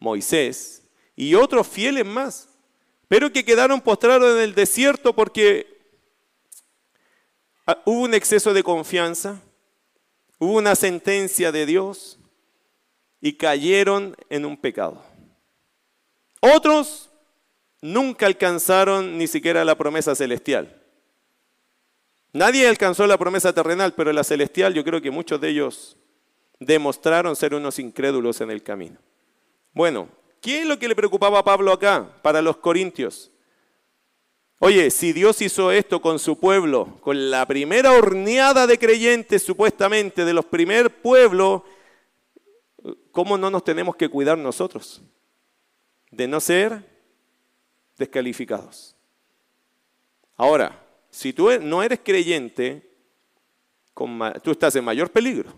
Moisés 0.00 0.82
y 1.14 1.34
otros 1.34 1.68
fieles 1.68 2.04
más, 2.04 2.48
pero 3.08 3.30
que 3.30 3.44
quedaron 3.44 3.80
postrados 3.80 4.36
en 4.36 4.42
el 4.42 4.54
desierto 4.54 5.14
porque 5.14 5.78
hubo 7.84 8.00
un 8.00 8.14
exceso 8.14 8.54
de 8.54 8.62
confianza, 8.62 9.40
hubo 10.38 10.54
una 10.54 10.74
sentencia 10.74 11.52
de 11.52 11.66
Dios 11.66 12.18
y 13.20 13.34
cayeron 13.34 14.16
en 14.30 14.46
un 14.46 14.56
pecado. 14.56 15.04
Otros 16.40 17.10
nunca 17.82 18.24
alcanzaron 18.24 19.18
ni 19.18 19.26
siquiera 19.26 19.62
la 19.64 19.76
promesa 19.76 20.14
celestial. 20.14 20.74
Nadie 22.32 22.66
alcanzó 22.66 23.06
la 23.06 23.18
promesa 23.18 23.52
terrenal, 23.52 23.92
pero 23.94 24.10
la 24.12 24.24
celestial 24.24 24.72
yo 24.72 24.84
creo 24.84 25.02
que 25.02 25.10
muchos 25.10 25.38
de 25.38 25.50
ellos 25.50 25.98
demostraron 26.58 27.36
ser 27.36 27.54
unos 27.54 27.78
incrédulos 27.78 28.40
en 28.40 28.50
el 28.50 28.62
camino. 28.62 28.98
Bueno, 29.72 30.08
¿qué 30.40 30.62
es 30.62 30.66
lo 30.66 30.78
que 30.78 30.88
le 30.88 30.96
preocupaba 30.96 31.38
a 31.38 31.44
Pablo 31.44 31.72
acá 31.72 32.08
para 32.22 32.42
los 32.42 32.56
corintios? 32.56 33.30
Oye, 34.60 34.90
si 34.90 35.12
Dios 35.12 35.40
hizo 35.40 35.70
esto 35.70 36.00
con 36.00 36.18
su 36.18 36.40
pueblo, 36.40 36.98
con 37.00 37.30
la 37.30 37.46
primera 37.46 37.92
horneada 37.92 38.66
de 38.66 38.78
creyentes 38.78 39.42
supuestamente 39.42 40.24
de 40.24 40.32
los 40.32 40.44
primer 40.44 41.00
pueblos, 41.00 41.62
¿cómo 43.12 43.38
no 43.38 43.50
nos 43.50 43.62
tenemos 43.62 43.94
que 43.94 44.08
cuidar 44.08 44.36
nosotros? 44.36 45.02
de 46.10 46.26
no 46.26 46.40
ser 46.40 46.84
descalificados. 47.96 48.96
Ahora, 50.36 50.84
si 51.10 51.32
tú 51.32 51.50
e-, 51.50 51.58
no 51.58 51.82
eres 51.82 52.00
creyente, 52.02 52.82
tú 54.42 54.50
estás 54.50 54.76
en 54.76 54.84
mayor 54.84 55.10
peligro. 55.10 55.52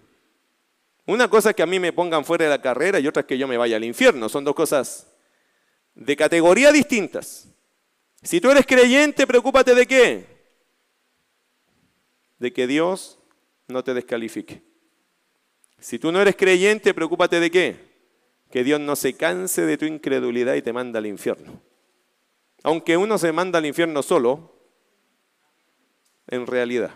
Una 1.10 1.28
cosa 1.28 1.50
es 1.50 1.56
que 1.56 1.62
a 1.62 1.66
mí 1.66 1.80
me 1.80 1.92
pongan 1.92 2.24
fuera 2.24 2.44
de 2.44 2.50
la 2.50 2.62
carrera 2.62 3.00
y 3.00 3.08
otra 3.08 3.20
es 3.20 3.26
que 3.26 3.36
yo 3.36 3.48
me 3.48 3.56
vaya 3.56 3.76
al 3.76 3.84
infierno. 3.84 4.28
Son 4.28 4.44
dos 4.44 4.54
cosas 4.54 5.08
de 5.94 6.16
categoría 6.16 6.70
distintas. 6.70 7.48
Si 8.22 8.40
tú 8.40 8.50
eres 8.50 8.64
creyente, 8.64 9.26
preocúpate 9.26 9.74
de 9.74 9.86
qué? 9.86 10.26
De 12.38 12.52
que 12.52 12.66
Dios 12.66 13.18
no 13.66 13.82
te 13.82 13.92
descalifique. 13.92 14.62
Si 15.78 15.98
tú 15.98 16.12
no 16.12 16.20
eres 16.22 16.36
creyente, 16.36 16.94
preocúpate 16.94 17.40
de 17.40 17.50
qué? 17.50 17.90
que 18.50 18.64
Dios 18.64 18.80
no 18.80 18.96
se 18.96 19.14
canse 19.14 19.64
de 19.64 19.78
tu 19.78 19.84
incredulidad 19.84 20.54
y 20.54 20.62
te 20.62 20.72
manda 20.72 20.98
al 20.98 21.06
infierno. 21.06 21.62
Aunque 22.62 22.96
uno 22.96 23.16
se 23.16 23.32
manda 23.32 23.58
al 23.58 23.66
infierno 23.66 24.02
solo, 24.02 24.56
en 26.26 26.46
realidad. 26.46 26.90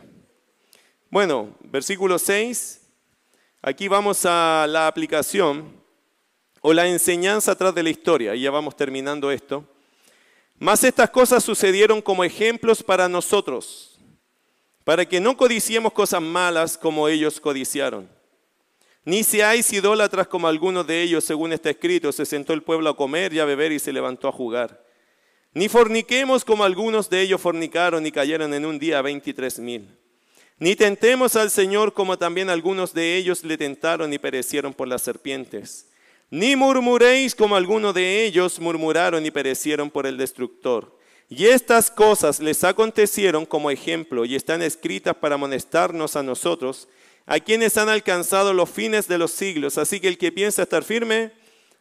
Bueno, 1.10 1.56
versículo 1.60 2.18
6, 2.18 2.83
aquí 3.64 3.88
vamos 3.88 4.26
a 4.26 4.66
la 4.68 4.86
aplicación 4.86 5.72
o 6.60 6.74
la 6.74 6.86
enseñanza 6.86 7.52
atrás 7.52 7.74
de 7.74 7.82
la 7.82 7.90
historia, 7.90 8.34
y 8.34 8.42
ya 8.42 8.50
vamos 8.50 8.76
terminando 8.76 9.30
esto. 9.30 9.64
Mas 10.58 10.84
estas 10.84 11.10
cosas 11.10 11.42
sucedieron 11.42 12.00
como 12.02 12.24
ejemplos 12.24 12.82
para 12.82 13.08
nosotros, 13.08 13.98
para 14.84 15.06
que 15.06 15.18
no 15.18 15.36
codiciemos 15.36 15.92
cosas 15.92 16.20
malas 16.20 16.76
como 16.76 17.08
ellos 17.08 17.40
codiciaron. 17.40 18.08
Ni 19.06 19.24
seáis 19.24 19.72
idólatras 19.72 20.26
como 20.28 20.46
algunos 20.46 20.86
de 20.86 21.02
ellos, 21.02 21.24
según 21.24 21.52
está 21.52 21.70
escrito, 21.70 22.12
se 22.12 22.24
sentó 22.24 22.52
el 22.52 22.62
pueblo 22.62 22.90
a 22.90 22.96
comer 22.96 23.32
y 23.32 23.40
a 23.40 23.44
beber 23.44 23.72
y 23.72 23.78
se 23.78 23.92
levantó 23.92 24.28
a 24.28 24.32
jugar. 24.32 24.82
Ni 25.52 25.68
forniquemos 25.68 26.44
como 26.44 26.64
algunos 26.64 27.08
de 27.08 27.20
ellos 27.22 27.40
fornicaron 27.40 28.06
y 28.06 28.12
cayeron 28.12 28.52
en 28.54 28.64
un 28.66 28.78
día 28.78 29.02
veintitrés 29.02 29.58
mil. 29.58 29.88
Ni 30.58 30.76
tentemos 30.76 31.34
al 31.36 31.50
Señor 31.50 31.92
como 31.94 32.16
también 32.16 32.48
algunos 32.48 32.94
de 32.94 33.16
ellos 33.16 33.42
le 33.42 33.58
tentaron 33.58 34.12
y 34.12 34.18
perecieron 34.18 34.72
por 34.72 34.86
las 34.86 35.02
serpientes. 35.02 35.88
Ni 36.30 36.56
murmuréis 36.56 37.34
como 37.34 37.56
algunos 37.56 37.94
de 37.94 38.24
ellos 38.24 38.60
murmuraron 38.60 39.26
y 39.26 39.30
perecieron 39.30 39.90
por 39.90 40.06
el 40.06 40.16
destructor. 40.16 40.96
Y 41.28 41.46
estas 41.46 41.90
cosas 41.90 42.40
les 42.40 42.64
acontecieron 42.64 43.46
como 43.46 43.70
ejemplo 43.70 44.24
y 44.24 44.36
están 44.36 44.62
escritas 44.62 45.16
para 45.16 45.34
amonestarnos 45.34 46.16
a 46.16 46.22
nosotros 46.22 46.88
a 47.26 47.40
quienes 47.40 47.76
han 47.76 47.88
alcanzado 47.88 48.52
los 48.52 48.70
fines 48.70 49.08
de 49.08 49.18
los 49.18 49.32
siglos. 49.32 49.78
Así 49.78 50.00
que 50.00 50.08
el 50.08 50.18
que 50.18 50.32
piensa 50.32 50.62
estar 50.62 50.84
firme, 50.84 51.32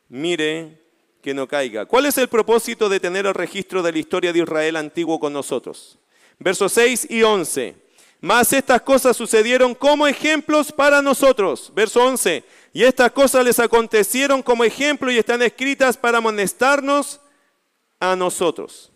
mire 0.09 0.81
que 1.21 1.33
no 1.33 1.47
caiga. 1.47 1.85
¿Cuál 1.85 2.05
es 2.05 2.17
el 2.17 2.27
propósito 2.27 2.89
de 2.89 2.99
tener 2.99 3.25
el 3.25 3.33
registro 3.33 3.83
de 3.83 3.91
la 3.91 3.99
historia 3.99 4.33
de 4.33 4.39
Israel 4.39 4.75
antiguo 4.75 5.19
con 5.19 5.33
nosotros? 5.33 5.99
Versos 6.39 6.73
6 6.73 7.07
y 7.09 7.23
11. 7.23 7.82
Mas 8.23 8.53
estas 8.53 8.81
cosas 8.83 9.17
sucedieron 9.17 9.75
como 9.75 10.07
ejemplos 10.07 10.71
para 10.71 11.01
nosotros. 11.01 11.69
Verso 11.75 12.01
11. 12.05 12.41
Y 12.71 12.85
estas 12.85 13.11
cosas 13.11 13.43
les 13.43 13.59
acontecieron 13.59 14.41
como 14.41 14.63
ejemplo 14.63 15.11
y 15.11 15.17
están 15.17 15.41
escritas 15.41 15.97
para 15.97 16.19
amonestarnos 16.19 17.19
a 17.99 18.15
nosotros. 18.15 18.93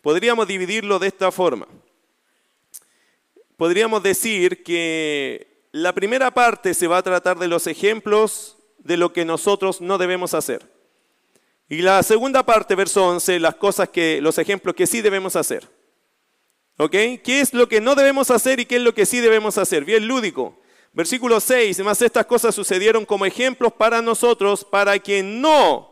Podríamos 0.00 0.46
dividirlo 0.46 1.00
de 1.00 1.08
esta 1.08 1.32
forma. 1.32 1.66
Podríamos 3.56 4.04
decir 4.04 4.62
que 4.62 5.66
la 5.72 5.92
primera 5.92 6.30
parte 6.32 6.74
se 6.74 6.86
va 6.86 6.98
a 6.98 7.02
tratar 7.02 7.40
de 7.40 7.48
los 7.48 7.66
ejemplos 7.66 8.56
de 8.78 8.96
lo 8.96 9.12
que 9.12 9.24
nosotros 9.24 9.80
no 9.80 9.98
debemos 9.98 10.32
hacer. 10.32 10.62
Y 11.68 11.82
la 11.82 12.00
segunda 12.04 12.44
parte, 12.46 12.76
verso 12.76 13.04
11, 13.04 13.40
las 13.40 13.56
cosas 13.56 13.88
que, 13.88 14.20
los 14.20 14.38
ejemplos 14.38 14.76
que 14.76 14.86
sí 14.86 15.02
debemos 15.02 15.34
hacer. 15.34 15.68
¿Ok? 16.76 16.90
¿Qué 16.90 17.40
es 17.40 17.54
lo 17.54 17.68
que 17.68 17.80
no 17.80 17.94
debemos 17.94 18.30
hacer 18.30 18.58
y 18.60 18.66
qué 18.66 18.76
es 18.76 18.82
lo 18.82 18.94
que 18.94 19.06
sí 19.06 19.20
debemos 19.20 19.58
hacer? 19.58 19.84
Bien 19.84 20.06
lúdico. 20.06 20.58
Versículo 20.92 21.40
6, 21.40 21.80
más 21.80 22.02
estas 22.02 22.26
cosas 22.26 22.54
sucedieron 22.54 23.04
como 23.04 23.26
ejemplos 23.26 23.72
para 23.72 24.00
nosotros, 24.00 24.64
para 24.64 24.98
que 24.98 25.22
no 25.22 25.90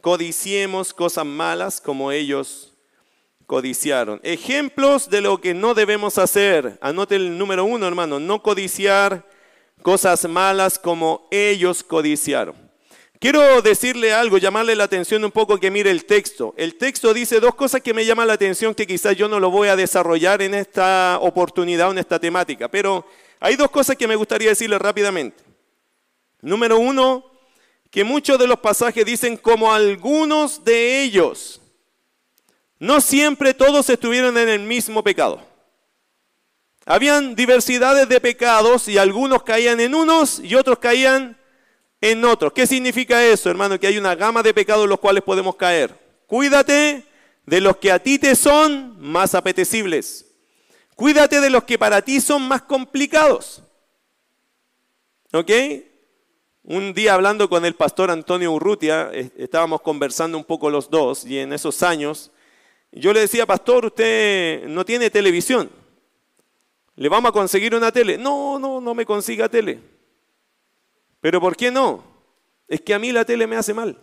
codiciemos 0.00 0.94
cosas 0.94 1.26
malas 1.26 1.80
como 1.80 2.10
ellos 2.10 2.72
codiciaron. 3.46 4.18
Ejemplos 4.22 5.10
de 5.10 5.20
lo 5.20 5.40
que 5.40 5.52
no 5.52 5.74
debemos 5.74 6.16
hacer. 6.16 6.78
Anote 6.80 7.16
el 7.16 7.36
número 7.36 7.64
uno, 7.64 7.86
hermano. 7.86 8.18
No 8.18 8.42
codiciar 8.42 9.28
cosas 9.82 10.26
malas 10.26 10.78
como 10.78 11.28
ellos 11.30 11.82
codiciaron. 11.82 12.61
Quiero 13.22 13.62
decirle 13.62 14.12
algo, 14.12 14.36
llamarle 14.36 14.74
la 14.74 14.82
atención 14.82 15.24
un 15.24 15.30
poco 15.30 15.60
que 15.60 15.70
mire 15.70 15.92
el 15.92 16.06
texto. 16.06 16.54
El 16.56 16.74
texto 16.74 17.14
dice 17.14 17.38
dos 17.38 17.54
cosas 17.54 17.80
que 17.80 17.94
me 17.94 18.04
llaman 18.04 18.26
la 18.26 18.32
atención 18.32 18.74
que 18.74 18.84
quizás 18.84 19.16
yo 19.16 19.28
no 19.28 19.38
lo 19.38 19.48
voy 19.48 19.68
a 19.68 19.76
desarrollar 19.76 20.42
en 20.42 20.54
esta 20.54 21.18
oportunidad 21.20 21.86
o 21.86 21.92
en 21.92 21.98
esta 21.98 22.18
temática, 22.18 22.66
pero 22.66 23.06
hay 23.38 23.54
dos 23.54 23.70
cosas 23.70 23.94
que 23.94 24.08
me 24.08 24.16
gustaría 24.16 24.48
decirle 24.48 24.76
rápidamente. 24.76 25.44
Número 26.40 26.80
uno, 26.80 27.24
que 27.92 28.02
muchos 28.02 28.40
de 28.40 28.48
los 28.48 28.58
pasajes 28.58 29.06
dicen 29.06 29.36
como 29.36 29.72
algunos 29.72 30.64
de 30.64 31.04
ellos. 31.04 31.60
No 32.80 33.00
siempre 33.00 33.54
todos 33.54 33.88
estuvieron 33.88 34.36
en 34.36 34.48
el 34.48 34.62
mismo 34.62 35.04
pecado. 35.04 35.40
Habían 36.86 37.36
diversidades 37.36 38.08
de 38.08 38.20
pecados 38.20 38.88
y 38.88 38.98
algunos 38.98 39.44
caían 39.44 39.78
en 39.78 39.94
unos 39.94 40.40
y 40.40 40.56
otros 40.56 40.80
caían 40.80 41.38
en 42.02 42.24
otros. 42.24 42.52
¿Qué 42.52 42.66
significa 42.66 43.24
eso, 43.24 43.48
hermano? 43.48 43.80
Que 43.80 43.86
hay 43.86 43.96
una 43.96 44.14
gama 44.14 44.42
de 44.42 44.52
pecados 44.52 44.84
en 44.84 44.90
los 44.90 44.98
cuales 45.00 45.22
podemos 45.22 45.56
caer. 45.56 45.96
Cuídate 46.26 47.06
de 47.46 47.60
los 47.60 47.76
que 47.76 47.92
a 47.92 48.00
ti 48.00 48.18
te 48.18 48.34
son 48.34 49.00
más 49.00 49.34
apetecibles. 49.34 50.26
Cuídate 50.96 51.40
de 51.40 51.48
los 51.48 51.64
que 51.64 51.78
para 51.78 52.02
ti 52.02 52.20
son 52.20 52.46
más 52.46 52.62
complicados. 52.62 53.62
¿Ok? 55.32 55.50
Un 56.64 56.92
día 56.92 57.14
hablando 57.14 57.48
con 57.48 57.64
el 57.64 57.74
pastor 57.74 58.10
Antonio 58.10 58.52
Urrutia, 58.52 59.10
estábamos 59.36 59.80
conversando 59.80 60.36
un 60.36 60.44
poco 60.44 60.70
los 60.70 60.90
dos 60.90 61.24
y 61.24 61.38
en 61.38 61.52
esos 61.52 61.82
años 61.82 62.30
yo 62.90 63.12
le 63.12 63.20
decía, 63.20 63.46
pastor, 63.46 63.86
usted 63.86 64.64
no 64.66 64.84
tiene 64.84 65.08
televisión. 65.08 65.70
¿Le 66.96 67.08
vamos 67.08 67.30
a 67.30 67.32
conseguir 67.32 67.74
una 67.74 67.90
tele? 67.90 68.18
No, 68.18 68.58
no, 68.58 68.80
no 68.80 68.94
me 68.94 69.06
consiga 69.06 69.48
tele. 69.48 69.91
¿Pero 71.22 71.40
por 71.40 71.56
qué 71.56 71.70
no? 71.70 72.02
Es 72.66 72.80
que 72.80 72.92
a 72.92 72.98
mí 72.98 73.12
la 73.12 73.24
tele 73.24 73.46
me 73.46 73.56
hace 73.56 73.72
mal. 73.72 73.96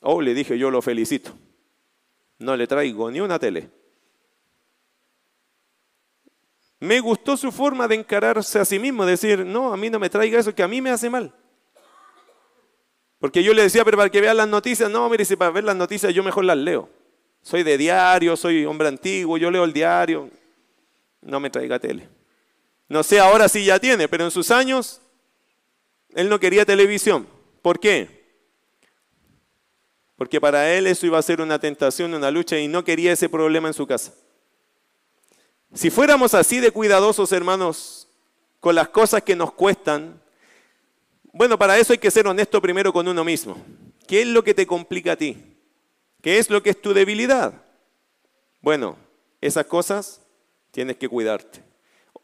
Oh, 0.00 0.22
le 0.22 0.32
dije, 0.32 0.56
yo 0.56 0.70
lo 0.70 0.80
felicito. 0.80 1.32
No 2.38 2.56
le 2.56 2.68
traigo 2.68 3.10
ni 3.10 3.18
una 3.20 3.36
tele. 3.38 3.68
Me 6.78 7.00
gustó 7.00 7.36
su 7.36 7.50
forma 7.50 7.88
de 7.88 7.96
encararse 7.96 8.60
a 8.60 8.64
sí 8.64 8.78
mismo, 8.78 9.04
decir, 9.04 9.44
no, 9.44 9.72
a 9.72 9.76
mí 9.76 9.90
no 9.90 9.98
me 9.98 10.08
traiga 10.08 10.38
eso 10.38 10.54
que 10.54 10.62
a 10.62 10.68
mí 10.68 10.80
me 10.80 10.90
hace 10.90 11.10
mal. 11.10 11.34
Porque 13.18 13.42
yo 13.42 13.52
le 13.54 13.62
decía, 13.62 13.84
pero 13.84 13.96
para 13.96 14.10
que 14.10 14.20
vean 14.20 14.36
las 14.36 14.48
noticias, 14.48 14.88
no, 14.88 15.08
mire, 15.08 15.24
si 15.24 15.34
para 15.34 15.50
ver 15.50 15.64
las 15.64 15.74
noticias 15.74 16.14
yo 16.14 16.22
mejor 16.22 16.44
las 16.44 16.58
leo. 16.58 16.88
Soy 17.42 17.64
de 17.64 17.76
diario, 17.76 18.36
soy 18.36 18.64
hombre 18.66 18.86
antiguo, 18.86 19.36
yo 19.36 19.50
leo 19.50 19.64
el 19.64 19.72
diario. 19.72 20.30
No 21.22 21.40
me 21.40 21.50
traiga 21.50 21.80
tele. 21.80 22.08
No 22.88 23.02
sé 23.02 23.18
ahora 23.18 23.48
si 23.48 23.64
ya 23.64 23.78
tiene, 23.78 24.08
pero 24.08 24.24
en 24.24 24.30
sus 24.30 24.50
años 24.50 25.00
él 26.14 26.28
no 26.28 26.38
quería 26.38 26.64
televisión. 26.64 27.26
¿Por 27.62 27.80
qué? 27.80 28.16
Porque 30.16 30.40
para 30.40 30.72
él 30.72 30.86
eso 30.86 31.06
iba 31.06 31.18
a 31.18 31.22
ser 31.22 31.40
una 31.40 31.58
tentación, 31.58 32.14
una 32.14 32.30
lucha 32.30 32.58
y 32.58 32.68
no 32.68 32.84
quería 32.84 33.12
ese 33.12 33.28
problema 33.28 33.68
en 33.68 33.74
su 33.74 33.86
casa. 33.86 34.14
Si 35.74 35.90
fuéramos 35.90 36.32
así 36.32 36.60
de 36.60 36.70
cuidadosos, 36.70 37.32
hermanos, 37.32 38.08
con 38.60 38.74
las 38.74 38.88
cosas 38.88 39.22
que 39.22 39.36
nos 39.36 39.52
cuestan, 39.52 40.22
bueno, 41.32 41.58
para 41.58 41.76
eso 41.76 41.92
hay 41.92 41.98
que 41.98 42.10
ser 42.10 42.26
honesto 42.26 42.62
primero 42.62 42.92
con 42.92 43.06
uno 43.06 43.22
mismo. 43.22 43.62
¿Qué 44.06 44.22
es 44.22 44.28
lo 44.28 44.42
que 44.42 44.54
te 44.54 44.66
complica 44.66 45.12
a 45.12 45.16
ti? 45.16 45.36
¿Qué 46.22 46.38
es 46.38 46.48
lo 46.48 46.62
que 46.62 46.70
es 46.70 46.80
tu 46.80 46.94
debilidad? 46.94 47.62
Bueno, 48.62 48.96
esas 49.40 49.66
cosas 49.66 50.22
tienes 50.70 50.96
que 50.96 51.08
cuidarte. 51.08 51.65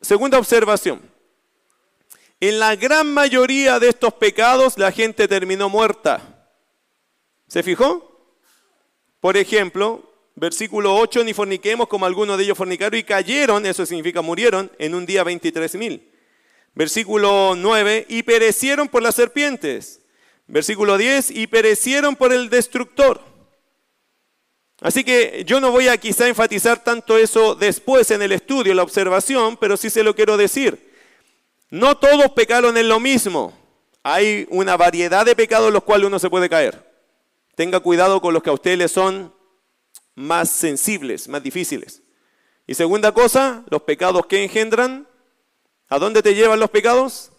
Segunda 0.03 0.39
observación. 0.39 1.01
En 2.41 2.59
la 2.59 2.75
gran 2.75 3.15
mayoría 3.15 3.79
de 3.79 3.89
estos 3.89 4.13
pecados 4.15 4.77
la 4.77 4.91
gente 4.91 5.29
terminó 5.29 5.69
muerta. 5.69 6.49
¿Se 7.47 7.63
fijó? 7.63 8.35
Por 9.21 9.37
ejemplo, 9.37 10.13
versículo 10.35 10.97
8, 10.97 11.23
ni 11.23 11.33
forniquemos 11.33 11.87
como 11.87 12.05
algunos 12.05 12.37
de 12.37 12.43
ellos 12.43 12.59
fornicaron 12.59 12.99
y 12.99 13.05
cayeron, 13.05 13.65
eso 13.65 13.87
significa 13.87 14.23
murieron, 14.23 14.73
en 14.79 14.97
un 14.97 15.07
día 15.07 15.23
23 15.23 15.77
mil. 15.77 16.11
Versículo 16.75 17.55
9, 17.57 18.07
y 18.09 18.25
perecieron 18.25 18.89
por 18.89 19.03
las 19.03 19.15
serpientes. 19.15 20.01
Versículo 20.49 20.99
10, 20.99 21.31
y 21.31 21.47
perecieron 21.47 22.17
por 22.17 22.33
el 22.33 22.51
destructor. 22.51 23.21
Así 24.83 25.05
que 25.05 25.45
yo 25.47 25.61
no 25.61 25.71
voy 25.71 25.87
a 25.87 25.97
quizá 25.97 26.27
enfatizar 26.27 26.83
tanto 26.83 27.17
eso 27.17 27.55
después 27.55 28.11
en 28.11 28.21
el 28.21 28.33
estudio, 28.33 28.75
la 28.75 28.83
observación, 28.83 29.57
pero 29.57 29.77
sí 29.77 29.91
se 29.91 30.03
lo 30.03 30.15
quiero 30.15 30.37
decir. 30.37 30.93
No 31.71 31.97
todos 31.97 32.33
pecaron 32.33 32.77
en 32.77 32.89
lo 32.89 32.99
mismo. 32.99 33.57
Hay 34.03 34.47
una 34.51 34.77
variedad 34.77 35.25
de 35.25 35.37
pecados 35.37 35.69
en 35.69 35.75
los 35.75 35.85
cuales 35.85 36.09
uno 36.09 36.19
se 36.19 36.29
puede 36.29 36.49
caer. 36.49 36.93
Tenga 37.55 37.79
cuidado 37.79 38.21
con 38.21 38.35
los 38.35 38.43
que 38.43 38.51
a 38.51 38.55
usted 38.55 38.77
le 38.77 38.89
son 38.89 39.33
más 40.17 40.51
sensibles, 40.51 41.29
más 41.29 41.43
difíciles. 41.45 42.03
Y 42.67 42.75
segunda 42.75 43.13
cosa, 43.13 43.65
los 43.71 43.83
pecados 43.83 44.27
que 44.27 44.43
engendran, 44.43 45.07
¿a 45.89 45.99
dónde 46.01 46.23
te 46.23 46.35
llevan 46.35 46.59
los 46.59 46.71
pecados? 46.71 47.31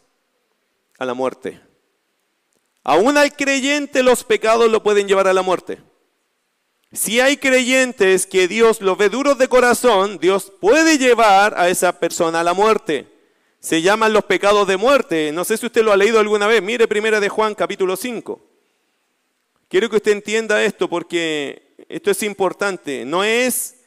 A 0.97 1.03
la 1.03 1.13
muerte. 1.13 1.59
Aún 2.83 3.17
al 3.17 3.35
creyente 3.35 4.01
los 4.01 4.23
pecados 4.23 4.71
lo 4.71 4.81
pueden 4.81 5.09
llevar 5.09 5.27
a 5.27 5.33
la 5.33 5.41
muerte. 5.41 5.81
Si 6.93 7.19
hay 7.19 7.37
creyentes 7.37 8.27
que 8.27 8.47
Dios 8.47 8.79
los 8.79 8.99
ve 8.99 9.09
duros 9.09 9.39
de 9.39 9.47
corazón, 9.47 10.19
Dios 10.19 10.53
puede 10.61 10.99
llevar 10.99 11.55
a 11.57 11.67
esa 11.67 11.99
persona 11.99 12.41
a 12.41 12.43
la 12.43 12.53
muerte. 12.53 13.07
Se 13.59 13.81
llaman 13.81 14.13
los 14.13 14.25
pecados 14.25 14.67
de 14.67 14.77
muerte. 14.77 15.31
No 15.31 15.43
sé 15.43 15.57
si 15.57 15.65
usted 15.65 15.83
lo 15.83 15.91
ha 15.91 15.97
leído 15.97 16.19
alguna 16.19 16.45
vez. 16.45 16.61
Mire 16.61 16.87
primera 16.87 17.19
de 17.19 17.29
Juan 17.29 17.55
capítulo 17.55 17.95
5. 17.95 18.39
Quiero 19.69 19.89
que 19.89 19.95
usted 19.95 20.11
entienda 20.11 20.63
esto 20.63 20.87
porque 20.87 21.73
esto 21.89 22.11
es 22.11 22.21
importante. 22.21 23.05
No 23.05 23.23
es 23.23 23.77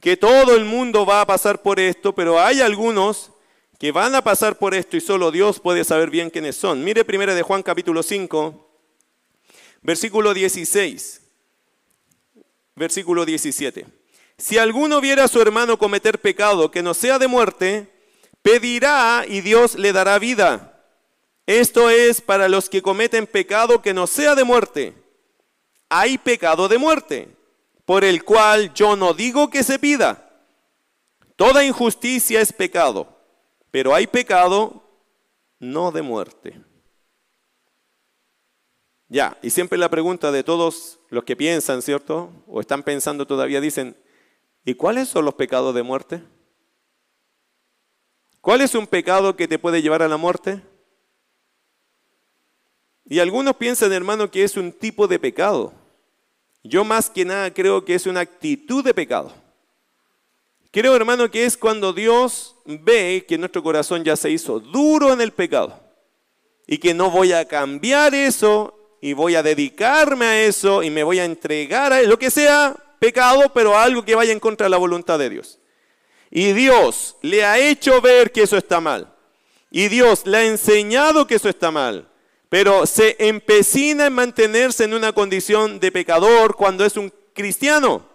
que 0.00 0.16
todo 0.16 0.56
el 0.56 0.64
mundo 0.64 1.04
va 1.04 1.20
a 1.20 1.26
pasar 1.26 1.60
por 1.60 1.78
esto, 1.78 2.14
pero 2.14 2.40
hay 2.40 2.62
algunos 2.62 3.30
que 3.78 3.92
van 3.92 4.14
a 4.14 4.24
pasar 4.24 4.56
por 4.56 4.74
esto 4.74 4.96
y 4.96 5.02
solo 5.02 5.30
Dios 5.30 5.60
puede 5.60 5.84
saber 5.84 6.08
bien 6.08 6.30
quiénes 6.30 6.56
son. 6.56 6.82
Mire 6.82 7.04
primero 7.04 7.34
de 7.34 7.42
Juan 7.42 7.62
capítulo 7.62 8.02
5, 8.02 8.70
versículo 9.82 10.32
16, 10.32 11.23
versículo 12.76 13.24
17. 13.24 13.86
Si 14.36 14.58
alguno 14.58 15.00
viera 15.00 15.24
a 15.24 15.28
su 15.28 15.40
hermano 15.40 15.78
cometer 15.78 16.20
pecado 16.20 16.70
que 16.70 16.82
no 16.82 16.94
sea 16.94 17.18
de 17.18 17.28
muerte, 17.28 17.92
pedirá 18.42 19.24
y 19.26 19.40
Dios 19.40 19.76
le 19.76 19.92
dará 19.92 20.18
vida. 20.18 20.82
Esto 21.46 21.90
es 21.90 22.20
para 22.20 22.48
los 22.48 22.68
que 22.68 22.82
cometen 22.82 23.26
pecado 23.26 23.82
que 23.82 23.94
no 23.94 24.06
sea 24.06 24.34
de 24.34 24.44
muerte. 24.44 24.94
Hay 25.88 26.18
pecado 26.18 26.68
de 26.68 26.78
muerte 26.78 27.28
por 27.84 28.04
el 28.04 28.24
cual 28.24 28.72
yo 28.74 28.96
no 28.96 29.14
digo 29.14 29.50
que 29.50 29.62
se 29.62 29.78
pida. 29.78 30.30
Toda 31.36 31.64
injusticia 31.64 32.40
es 32.40 32.52
pecado, 32.52 33.08
pero 33.70 33.94
hay 33.94 34.06
pecado 34.06 34.82
no 35.58 35.92
de 35.92 36.02
muerte. 36.02 36.60
Ya, 39.14 39.38
y 39.42 39.50
siempre 39.50 39.78
la 39.78 39.88
pregunta 39.88 40.32
de 40.32 40.42
todos 40.42 40.98
los 41.08 41.22
que 41.22 41.36
piensan, 41.36 41.82
¿cierto? 41.82 42.32
O 42.48 42.60
están 42.60 42.82
pensando 42.82 43.28
todavía, 43.28 43.60
dicen, 43.60 43.96
¿y 44.64 44.74
cuáles 44.74 45.08
son 45.08 45.24
los 45.24 45.34
pecados 45.34 45.72
de 45.72 45.84
muerte? 45.84 46.20
¿Cuál 48.40 48.62
es 48.62 48.74
un 48.74 48.88
pecado 48.88 49.36
que 49.36 49.46
te 49.46 49.56
puede 49.56 49.82
llevar 49.82 50.02
a 50.02 50.08
la 50.08 50.16
muerte? 50.16 50.60
Y 53.04 53.20
algunos 53.20 53.54
piensan, 53.54 53.92
hermano, 53.92 54.32
que 54.32 54.42
es 54.42 54.56
un 54.56 54.72
tipo 54.72 55.06
de 55.06 55.20
pecado. 55.20 55.72
Yo 56.64 56.82
más 56.82 57.08
que 57.08 57.24
nada 57.24 57.54
creo 57.54 57.84
que 57.84 57.94
es 57.94 58.06
una 58.06 58.18
actitud 58.18 58.82
de 58.82 58.94
pecado. 58.94 59.32
Creo, 60.72 60.96
hermano, 60.96 61.30
que 61.30 61.44
es 61.44 61.56
cuando 61.56 61.92
Dios 61.92 62.56
ve 62.64 63.24
que 63.28 63.38
nuestro 63.38 63.62
corazón 63.62 64.02
ya 64.02 64.16
se 64.16 64.32
hizo 64.32 64.58
duro 64.58 65.12
en 65.12 65.20
el 65.20 65.32
pecado 65.32 65.78
y 66.66 66.78
que 66.78 66.92
no 66.94 67.12
voy 67.12 67.30
a 67.30 67.46
cambiar 67.46 68.12
eso 68.12 68.80
y 69.04 69.12
voy 69.12 69.34
a 69.34 69.42
dedicarme 69.42 70.24
a 70.24 70.42
eso 70.44 70.82
y 70.82 70.88
me 70.88 71.02
voy 71.02 71.18
a 71.18 71.26
entregar 71.26 71.92
a 71.92 72.00
lo 72.02 72.18
que 72.18 72.30
sea 72.30 72.74
pecado, 72.98 73.52
pero 73.52 73.76
algo 73.76 74.02
que 74.02 74.14
vaya 74.14 74.32
en 74.32 74.40
contra 74.40 74.64
de 74.64 74.70
la 74.70 74.78
voluntad 74.78 75.18
de 75.18 75.28
Dios. 75.28 75.58
Y 76.30 76.52
Dios 76.52 77.16
le 77.20 77.44
ha 77.44 77.58
hecho 77.58 78.00
ver 78.00 78.32
que 78.32 78.44
eso 78.44 78.56
está 78.56 78.80
mal. 78.80 79.14
Y 79.70 79.88
Dios 79.88 80.24
le 80.24 80.38
ha 80.38 80.44
enseñado 80.44 81.26
que 81.26 81.34
eso 81.34 81.48
está 81.48 81.70
mal 81.70 82.08
pero 82.54 82.86
se 82.86 83.16
empecina 83.18 84.06
en 84.06 84.12
mantenerse 84.12 84.84
en 84.84 84.94
una 84.94 85.12
condición 85.12 85.80
de 85.80 85.90
pecador 85.90 86.54
cuando 86.54 86.84
es 86.84 86.96
un 86.96 87.12
cristiano. 87.32 88.08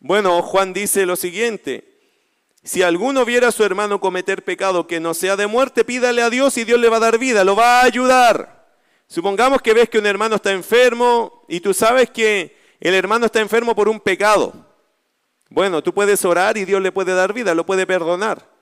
Bueno, 0.00 0.42
Juan 0.42 0.72
dice 0.72 1.06
lo 1.06 1.14
siguiente, 1.14 2.00
si 2.64 2.82
alguno 2.82 3.24
viera 3.24 3.46
a 3.46 3.52
su 3.52 3.62
hermano 3.62 4.00
cometer 4.00 4.42
pecado 4.42 4.88
que 4.88 4.98
no 4.98 5.14
sea 5.14 5.36
de 5.36 5.46
muerte, 5.46 5.84
pídale 5.84 6.22
a 6.22 6.28
Dios 6.28 6.58
y 6.58 6.64
Dios 6.64 6.80
le 6.80 6.88
va 6.88 6.96
a 6.96 7.06
dar 7.06 7.18
vida, 7.18 7.44
lo 7.44 7.54
va 7.54 7.82
a 7.82 7.84
ayudar. 7.84 8.53
Supongamos 9.06 9.62
que 9.62 9.74
ves 9.74 9.88
que 9.88 9.98
un 9.98 10.06
hermano 10.06 10.36
está 10.36 10.52
enfermo 10.52 11.44
y 11.48 11.60
tú 11.60 11.74
sabes 11.74 12.10
que 12.10 12.56
el 12.80 12.94
hermano 12.94 13.26
está 13.26 13.40
enfermo 13.40 13.74
por 13.74 13.88
un 13.88 14.00
pecado. 14.00 14.52
Bueno, 15.50 15.82
tú 15.82 15.92
puedes 15.94 16.24
orar 16.24 16.56
y 16.56 16.64
Dios 16.64 16.82
le 16.82 16.92
puede 16.92 17.14
dar 17.14 17.32
vida, 17.32 17.54
lo 17.54 17.64
puede 17.64 17.86
perdonar. 17.86 18.54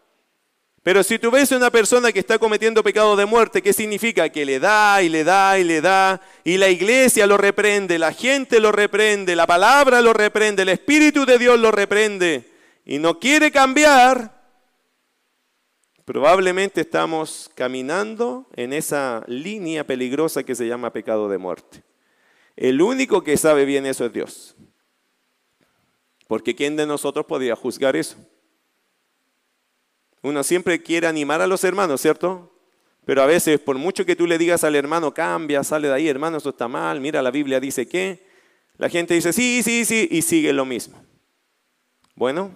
Pero 0.83 1.05
si 1.05 1.19
tú 1.19 1.31
ves 1.31 1.53
a 1.53 1.57
una 1.57 1.71
persona 1.71 2.11
que 2.11 2.19
está 2.19 2.41
cometiendo 2.41 2.83
pecado 2.83 3.15
de 3.15 3.25
muerte, 3.25 3.63
¿qué 3.63 3.73
significa? 3.73 4.29
Que 4.31 4.45
le 4.45 4.59
da 4.59 5.01
y 5.01 5.09
le 5.09 5.23
da 5.23 5.57
y 5.59 5.65
le 5.65 5.81
da, 5.81 6.21
y 6.43 6.57
la 6.57 6.69
iglesia 6.69 7.27
lo 7.29 7.37
reprende, 7.37 8.01
la 8.01 8.13
gente 8.13 8.59
lo 8.59 8.73
reprende, 8.73 9.37
la 9.37 9.47
palabra 9.47 10.01
lo 10.01 10.13
reprende, 10.13 10.63
el 10.63 10.71
Espíritu 10.71 11.25
de 11.25 11.39
Dios 11.39 11.59
lo 11.61 11.71
reprende, 11.71 12.51
y 12.85 12.99
no 12.99 13.21
quiere 13.21 13.53
cambiar, 13.53 14.42
probablemente 16.05 16.81
estamos 16.81 17.51
caminando 17.55 18.49
en 18.55 18.73
esa 18.73 19.25
línea 19.27 19.87
peligrosa 19.87 20.43
que 20.43 20.55
se 20.55 20.67
llama 20.67 20.93
pecado 20.93 21.29
de 21.29 21.39
muerte. 21.39 21.83
El 22.57 22.83
único 22.83 23.23
que 23.23 23.37
sabe 23.37 23.65
bien 23.65 23.87
eso 23.87 24.05
es 24.05 24.13
Dios. 24.13 24.57
Porque 26.27 26.55
¿quién 26.55 26.77
de 26.77 26.87
nosotros 26.87 27.27
podría 27.27 27.57
juzgar 27.57 27.97
eso? 27.97 28.17
Uno 30.23 30.43
siempre 30.43 30.83
quiere 30.83 31.07
animar 31.07 31.41
a 31.41 31.47
los 31.47 31.65
hermanos, 31.65 32.01
¿cierto? 32.01 32.53
Pero 33.05 33.23
a 33.23 33.27
veces, 33.27 33.59
por 33.59 33.77
mucho 33.77 34.07
que 34.07 34.15
tú 34.15 34.27
le 34.27 34.39
digas 34.39 34.63
al 34.63 34.77
hermano, 34.77 35.13
cambia, 35.13 35.65
sale 35.65 35.89
de 35.89 35.95
ahí, 35.95 36.09
hermano, 36.09 36.39
eso 36.39 36.51
está 36.51 36.69
mal, 36.69 37.01
mira, 37.01 37.21
la 37.21 37.33
Biblia 37.33 37.59
dice 37.59 37.89
que, 37.89 38.25
la 38.79 38.89
gente 38.89 39.15
dice, 39.15 39.33
sí, 39.33 39.63
sí, 39.63 39.85
sí, 39.85 40.09
y 40.11 40.23
sigue 40.23 40.53
lo 40.53 40.65
mismo. 40.65 41.03
Bueno, 42.15 42.53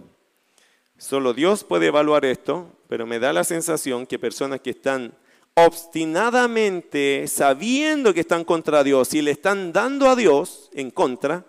solo 0.97 1.35
Dios 1.35 1.65
puede 1.65 1.87
evaluar 1.87 2.25
esto, 2.25 2.76
pero 2.89 3.07
me 3.07 3.19
da 3.19 3.33
la 3.33 3.45
sensación 3.45 4.07
que 4.07 4.19
personas 4.19 4.61
que 4.61 4.71
están 4.71 5.15
obstinadamente 5.55 7.27
sabiendo 7.29 8.13
que 8.13 8.21
están 8.21 8.45
contra 8.45 8.85
Dios 8.85 9.15
y 9.15 9.23
le 9.23 9.31
están 9.31 9.73
dando 9.73 10.09
a 10.09 10.17
Dios 10.17 10.71
en 10.75 10.91
contra, 10.91 11.47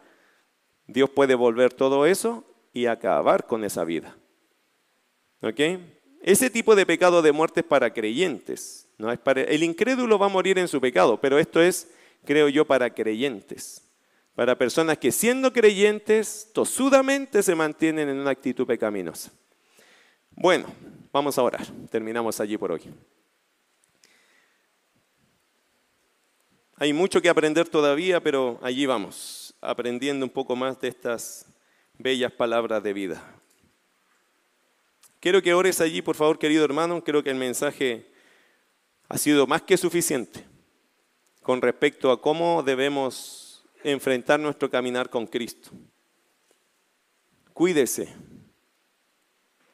Dios 0.87 1.09
puede 1.09 1.35
volver 1.35 1.73
todo 1.73 2.05
eso 2.05 2.45
y 2.71 2.85
acabar 2.85 3.45
con 3.45 3.65
esa 3.65 3.83
vida. 3.83 4.17
¿Ok? 5.41 5.59
Ese 6.21 6.49
tipo 6.49 6.75
de 6.75 6.85
pecado 6.85 7.21
de 7.21 7.33
muerte 7.33 7.59
es 7.59 7.65
para 7.65 7.93
creyentes. 7.93 8.87
¿no? 8.97 9.11
Es 9.11 9.19
para, 9.19 9.41
el 9.41 9.63
incrédulo 9.63 10.17
va 10.17 10.27
a 10.27 10.29
morir 10.29 10.57
en 10.57 10.67
su 10.67 10.79
pecado, 10.79 11.19
pero 11.19 11.37
esto 11.37 11.61
es, 11.61 11.89
creo 12.23 12.47
yo, 12.47 12.65
para 12.65 12.93
creyentes. 12.93 13.83
Para 14.35 14.57
personas 14.57 14.97
que 14.97 15.11
siendo 15.11 15.51
creyentes, 15.51 16.49
tosudamente 16.53 17.43
se 17.43 17.55
mantienen 17.55 18.07
en 18.07 18.19
una 18.19 18.29
actitud 18.29 18.65
pecaminosa. 18.65 19.31
Bueno, 20.31 20.67
vamos 21.17 21.35
a 21.39 21.41
orar. 21.41 21.65
Terminamos 21.89 22.39
allí 22.39 22.57
por 22.57 22.71
hoy. 22.71 22.81
Hay 26.75 26.93
mucho 26.93 27.19
que 27.23 27.29
aprender 27.29 27.67
todavía, 27.67 28.21
pero 28.21 28.59
allí 28.61 28.85
vamos, 28.85 29.55
aprendiendo 29.59 30.23
un 30.23 30.29
poco 30.29 30.55
más 30.55 30.79
de 30.79 30.89
estas 30.89 31.47
bellas 31.97 32.31
palabras 32.31 32.83
de 32.83 32.93
vida. 32.93 33.35
Quiero 35.19 35.41
que 35.41 35.55
ores 35.55 35.81
allí, 35.81 36.03
por 36.03 36.15
favor, 36.15 36.37
querido 36.37 36.63
hermano. 36.63 37.03
Creo 37.03 37.23
que 37.23 37.31
el 37.31 37.35
mensaje 37.35 38.11
ha 39.09 39.17
sido 39.17 39.47
más 39.47 39.63
que 39.63 39.75
suficiente 39.75 40.45
con 41.41 41.63
respecto 41.63 42.11
a 42.11 42.21
cómo 42.21 42.61
debemos 42.61 43.65
enfrentar 43.83 44.39
nuestro 44.39 44.69
caminar 44.69 45.09
con 45.09 45.25
Cristo. 45.25 45.71
Cuídese. 47.53 48.13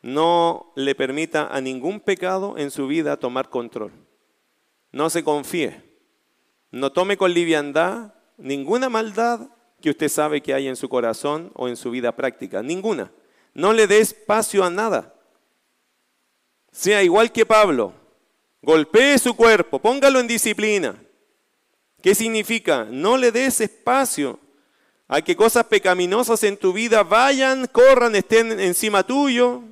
No 0.03 0.73
le 0.75 0.95
permita 0.95 1.47
a 1.47 1.61
ningún 1.61 2.01
pecado 2.01 2.57
en 2.57 2.71
su 2.71 2.87
vida 2.87 3.17
tomar 3.17 3.49
control. 3.49 3.91
No 4.91 5.09
se 5.09 5.23
confíe. 5.23 5.81
No 6.71 6.91
tome 6.91 7.17
con 7.17 7.33
liviandad 7.33 8.13
ninguna 8.37 8.89
maldad 8.89 9.49
que 9.81 9.89
usted 9.89 10.09
sabe 10.09 10.41
que 10.41 10.53
hay 10.53 10.67
en 10.67 10.75
su 10.75 10.89
corazón 10.89 11.51
o 11.55 11.69
en 11.69 11.77
su 11.77 11.89
vida 11.89 12.15
práctica. 12.15 12.61
Ninguna. 12.61 13.11
No 13.53 13.71
le 13.71 13.87
dé 13.87 13.99
espacio 13.99 14.63
a 14.63 14.69
nada. 14.69 15.13
Sea 16.71 17.01
igual 17.01 17.31
que 17.31 17.45
Pablo. 17.45 17.93
Golpee 18.61 19.17
su 19.19 19.35
cuerpo, 19.35 19.79
póngalo 19.79 20.19
en 20.19 20.27
disciplina. 20.27 21.01
¿Qué 22.01 22.13
significa? 22.13 22.85
No 22.89 23.15
le 23.15 23.31
des 23.31 23.61
espacio 23.61 24.37
a 25.07 25.21
que 25.21 25.35
cosas 25.35 25.65
pecaminosas 25.65 26.43
en 26.43 26.57
tu 26.57 26.73
vida 26.73 27.03
vayan, 27.03 27.67
corran, 27.67 28.15
estén 28.15 28.59
encima 28.59 29.03
tuyo. 29.03 29.63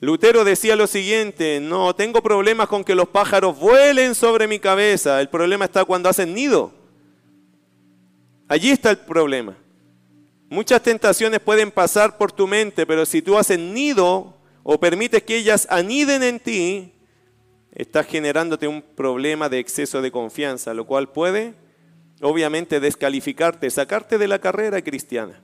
Lutero 0.00 0.44
decía 0.44 0.76
lo 0.76 0.86
siguiente, 0.86 1.58
no 1.60 1.92
tengo 1.94 2.22
problemas 2.22 2.68
con 2.68 2.84
que 2.84 2.94
los 2.94 3.08
pájaros 3.08 3.58
vuelen 3.58 4.14
sobre 4.14 4.46
mi 4.46 4.60
cabeza, 4.60 5.20
el 5.20 5.28
problema 5.28 5.64
está 5.64 5.84
cuando 5.84 6.08
hacen 6.08 6.34
nido. 6.34 6.72
Allí 8.46 8.70
está 8.70 8.90
el 8.90 8.98
problema. 8.98 9.56
Muchas 10.48 10.82
tentaciones 10.82 11.40
pueden 11.40 11.72
pasar 11.72 12.16
por 12.16 12.30
tu 12.30 12.46
mente, 12.46 12.86
pero 12.86 13.04
si 13.04 13.22
tú 13.22 13.36
haces 13.36 13.58
nido 13.58 14.36
o 14.62 14.78
permites 14.78 15.24
que 15.24 15.36
ellas 15.36 15.66
aniden 15.68 16.22
en 16.22 16.38
ti, 16.38 16.92
estás 17.72 18.06
generándote 18.06 18.68
un 18.68 18.82
problema 18.82 19.48
de 19.48 19.58
exceso 19.58 20.00
de 20.00 20.12
confianza, 20.12 20.74
lo 20.74 20.86
cual 20.86 21.10
puede, 21.10 21.54
obviamente, 22.22 22.78
descalificarte, 22.78 23.68
sacarte 23.68 24.16
de 24.16 24.28
la 24.28 24.38
carrera 24.38 24.80
cristiana, 24.80 25.42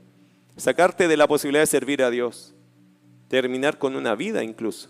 sacarte 0.57 1.09
de 1.09 1.17
la 1.17 1.27
posibilidad 1.27 1.63
de 1.63 1.67
servir 1.67 2.05
a 2.05 2.11
Dios 2.11 2.54
terminar 3.29 3.79
con 3.79 3.97
una 3.97 4.15
vida 4.15 4.43
incluso. 4.43 4.89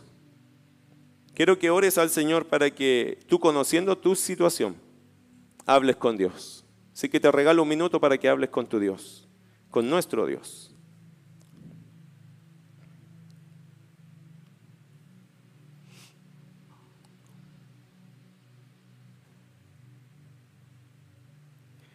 Quiero 1.35 1.59
que 1.59 1.71
ores 1.71 1.99
al 1.99 2.11
Señor 2.11 2.47
para 2.47 2.71
que 2.71 3.19
tú 3.27 3.41
conociendo 3.41 3.99
tu 3.99 4.15
situación, 4.15 4.77
hables 5.67 5.97
con 5.97 6.17
Dios. 6.17 6.65
Así 6.93 7.09
que 7.09 7.19
te 7.19 7.31
regalo 7.33 7.63
un 7.63 7.69
minuto 7.69 8.01
para 8.01 8.19
que 8.19 8.29
hables 8.29 8.51
con 8.51 8.67
tu 8.67 8.79
Dios, 8.79 9.29
con 9.71 9.91
nuestro 9.91 10.27
Dios. 10.27 10.71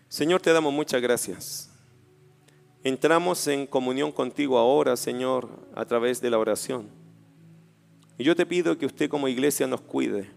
Señor, 0.09 0.41
te 0.41 0.51
damos 0.51 0.73
muchas 0.73 1.01
gracias 1.01 1.68
Entramos 2.83 3.45
en 3.47 3.67
comunión 3.67 4.11
contigo 4.11 4.57
ahora, 4.57 4.95
Señor, 4.95 5.49
a 5.75 5.85
través 5.85 6.21
de 6.21 6.29
la 6.29 6.39
oración. 6.39 6.87
Y 8.17 8.23
yo 8.23 8.35
te 8.35 8.45
pido 8.45 8.77
que 8.77 8.85
usted 8.85 9.09
como 9.09 9.27
iglesia 9.27 9.67
nos 9.67 9.81
cuide. 9.81 10.29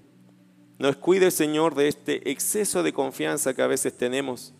Nos 0.78 0.96
cuide, 0.96 1.30
Señor, 1.30 1.74
de 1.74 1.88
este 1.88 2.30
exceso 2.30 2.82
de 2.82 2.92
confianza 2.92 3.54
que 3.54 3.62
a 3.62 3.68
veces 3.68 3.96
tenemos. 3.96 4.52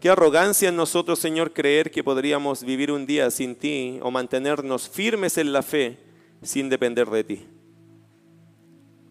Qué 0.00 0.10
arrogancia 0.10 0.68
en 0.68 0.76
nosotros, 0.76 1.18
Señor, 1.18 1.52
creer 1.52 1.90
que 1.90 2.04
podríamos 2.04 2.62
vivir 2.62 2.90
un 2.90 3.06
día 3.06 3.30
sin 3.30 3.56
ti 3.56 3.98
o 4.02 4.10
mantenernos 4.10 4.88
firmes 4.88 5.38
en 5.38 5.52
la 5.52 5.62
fe 5.62 5.98
sin 6.42 6.68
depender 6.68 7.08
de 7.08 7.24
ti. 7.24 7.46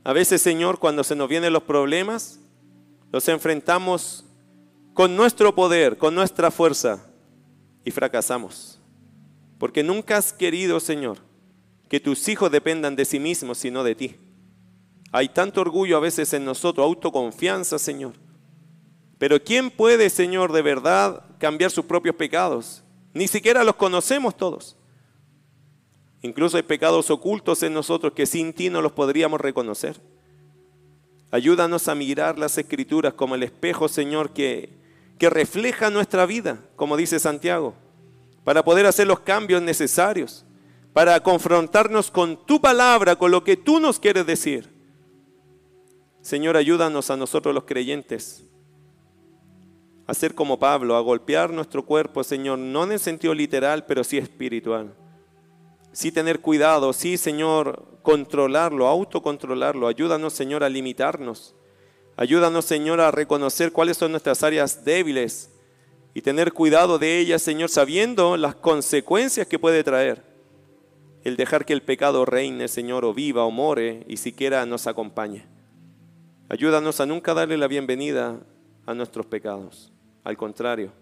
A 0.03 0.13
veces, 0.13 0.41
Señor, 0.41 0.79
cuando 0.79 1.03
se 1.03 1.15
nos 1.15 1.27
vienen 1.27 1.51
los 1.51 1.63
problemas, 1.63 2.39
los 3.11 3.27
enfrentamos 3.27 4.25
con 4.93 5.15
nuestro 5.17 5.53
poder, 5.53 5.97
con 5.97 6.15
nuestra 6.15 6.51
fuerza, 6.51 7.05
y 7.87 7.91
fracasamos. 7.91 8.77
Porque 9.57 9.81
nunca 9.81 10.17
has 10.17 10.33
querido, 10.33 10.81
Señor, 10.81 11.19
que 11.87 12.01
tus 12.01 12.27
hijos 12.27 12.51
dependan 12.51 12.97
de 12.97 13.05
sí 13.05 13.17
mismos, 13.17 13.59
sino 13.59 13.81
de 13.81 13.95
ti. 13.95 14.17
Hay 15.13 15.29
tanto 15.29 15.61
orgullo 15.61 15.95
a 15.95 16.01
veces 16.01 16.33
en 16.33 16.43
nosotros, 16.43 16.83
autoconfianza, 16.83 17.79
Señor. 17.79 18.11
Pero 19.17 19.41
¿quién 19.41 19.71
puede, 19.71 20.09
Señor, 20.09 20.51
de 20.51 20.63
verdad 20.63 21.23
cambiar 21.39 21.71
sus 21.71 21.85
propios 21.85 22.17
pecados? 22.17 22.83
Ni 23.13 23.29
siquiera 23.29 23.63
los 23.63 23.77
conocemos 23.77 24.35
todos. 24.35 24.75
Incluso 26.21 26.57
hay 26.57 26.63
pecados 26.63 27.09
ocultos 27.09 27.63
en 27.63 27.73
nosotros 27.73 28.11
que 28.11 28.25
sin 28.25 28.51
ti 28.51 28.69
no 28.69 28.81
los 28.81 28.91
podríamos 28.91 29.39
reconocer. 29.39 29.95
Ayúdanos 31.31 31.87
a 31.87 31.95
mirar 31.95 32.37
las 32.37 32.57
escrituras 32.57 33.13
como 33.13 33.35
el 33.35 33.43
espejo, 33.43 33.87
Señor, 33.87 34.31
que 34.31 34.76
que 35.17 35.29
refleja 35.29 35.89
nuestra 35.89 36.25
vida, 36.25 36.59
como 36.75 36.97
dice 36.97 37.19
Santiago, 37.19 37.73
para 38.43 38.63
poder 38.63 38.85
hacer 38.85 39.07
los 39.07 39.19
cambios 39.21 39.61
necesarios, 39.61 40.45
para 40.93 41.19
confrontarnos 41.21 42.11
con 42.11 42.45
tu 42.45 42.61
palabra, 42.61 43.15
con 43.15 43.31
lo 43.31 43.43
que 43.43 43.57
tú 43.57 43.79
nos 43.79 43.99
quieres 43.99 44.25
decir. 44.25 44.73
Señor, 46.21 46.57
ayúdanos 46.57 47.09
a 47.09 47.17
nosotros 47.17 47.53
los 47.53 47.65
creyentes 47.65 48.43
a 50.07 50.13
ser 50.13 50.33
como 50.33 50.57
Pablo, 50.57 50.95
a 50.95 51.01
golpear 51.01 51.51
nuestro 51.51 51.85
cuerpo, 51.85 52.23
Señor, 52.23 52.57
no 52.57 52.85
en 52.85 52.93
el 52.93 52.99
sentido 52.99 53.33
literal, 53.33 53.85
pero 53.85 54.05
sí 54.05 54.17
espiritual. 54.17 54.95
Sí 55.91 56.13
tener 56.13 56.39
cuidado, 56.39 56.93
sí, 56.93 57.17
Señor, 57.17 57.99
controlarlo, 58.03 58.87
autocontrolarlo. 58.87 59.85
Ayúdanos, 59.85 60.31
Señor, 60.31 60.63
a 60.63 60.69
limitarnos 60.69 61.56
Ayúdanos, 62.17 62.65
Señor, 62.65 62.99
a 62.99 63.11
reconocer 63.11 63.71
cuáles 63.71 63.97
son 63.97 64.11
nuestras 64.11 64.43
áreas 64.43 64.83
débiles 64.83 65.51
y 66.13 66.21
tener 66.21 66.51
cuidado 66.51 66.97
de 66.97 67.19
ellas, 67.19 67.43
Señor, 67.43 67.69
sabiendo 67.69 68.37
las 68.37 68.55
consecuencias 68.55 69.47
que 69.47 69.59
puede 69.59 69.83
traer 69.83 70.27
el 71.23 71.35
dejar 71.35 71.65
que 71.65 71.73
el 71.73 71.81
pecado 71.81 72.25
reine, 72.25 72.69
Señor, 72.69 73.03
o 73.03 73.13
viva 73.13 73.43
o 73.43 73.51
more 73.51 74.05
y 74.07 74.15
siquiera 74.15 74.65
nos 74.65 74.87
acompañe. 74.87 75.43
Ayúdanos 76.47 77.01
a 77.01 77.05
nunca 77.05 77.33
darle 77.33 77.57
la 77.57 77.67
bienvenida 77.67 78.39
a 78.85 78.93
nuestros 78.93 79.25
pecados. 79.25 79.91
Al 80.23 80.37
contrario, 80.37 80.93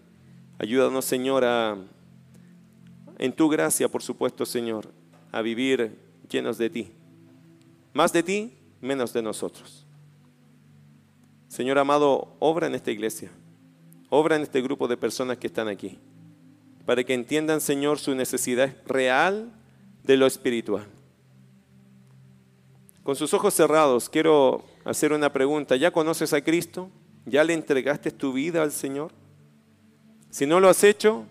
ayúdanos, 0.58 1.04
Señor, 1.04 1.44
en 3.18 3.32
tu 3.32 3.48
gracia, 3.48 3.88
por 3.88 4.02
supuesto, 4.02 4.44
Señor, 4.44 4.92
a 5.30 5.42
vivir 5.42 5.96
llenos 6.28 6.58
de 6.58 6.70
ti. 6.70 6.92
Más 7.92 8.12
de 8.12 8.24
ti, 8.24 8.58
menos 8.80 9.12
de 9.12 9.22
nosotros. 9.22 9.85
Señor 11.56 11.78
amado, 11.78 12.36
obra 12.38 12.66
en 12.66 12.74
esta 12.74 12.90
iglesia, 12.90 13.30
obra 14.10 14.36
en 14.36 14.42
este 14.42 14.60
grupo 14.60 14.88
de 14.88 14.98
personas 14.98 15.38
que 15.38 15.46
están 15.46 15.68
aquí, 15.68 15.98
para 16.84 17.02
que 17.02 17.14
entiendan, 17.14 17.62
Señor, 17.62 17.98
su 17.98 18.14
necesidad 18.14 18.76
real 18.84 19.50
de 20.04 20.18
lo 20.18 20.26
espiritual. 20.26 20.84
Con 23.02 23.16
sus 23.16 23.32
ojos 23.32 23.54
cerrados, 23.54 24.10
quiero 24.10 24.66
hacer 24.84 25.14
una 25.14 25.32
pregunta. 25.32 25.76
¿Ya 25.76 25.90
conoces 25.90 26.34
a 26.34 26.42
Cristo? 26.42 26.90
¿Ya 27.24 27.42
le 27.42 27.54
entregaste 27.54 28.10
tu 28.10 28.34
vida 28.34 28.62
al 28.62 28.70
Señor? 28.70 29.12
Si 30.28 30.44
no 30.44 30.60
lo 30.60 30.68
has 30.68 30.84
hecho, 30.84 31.24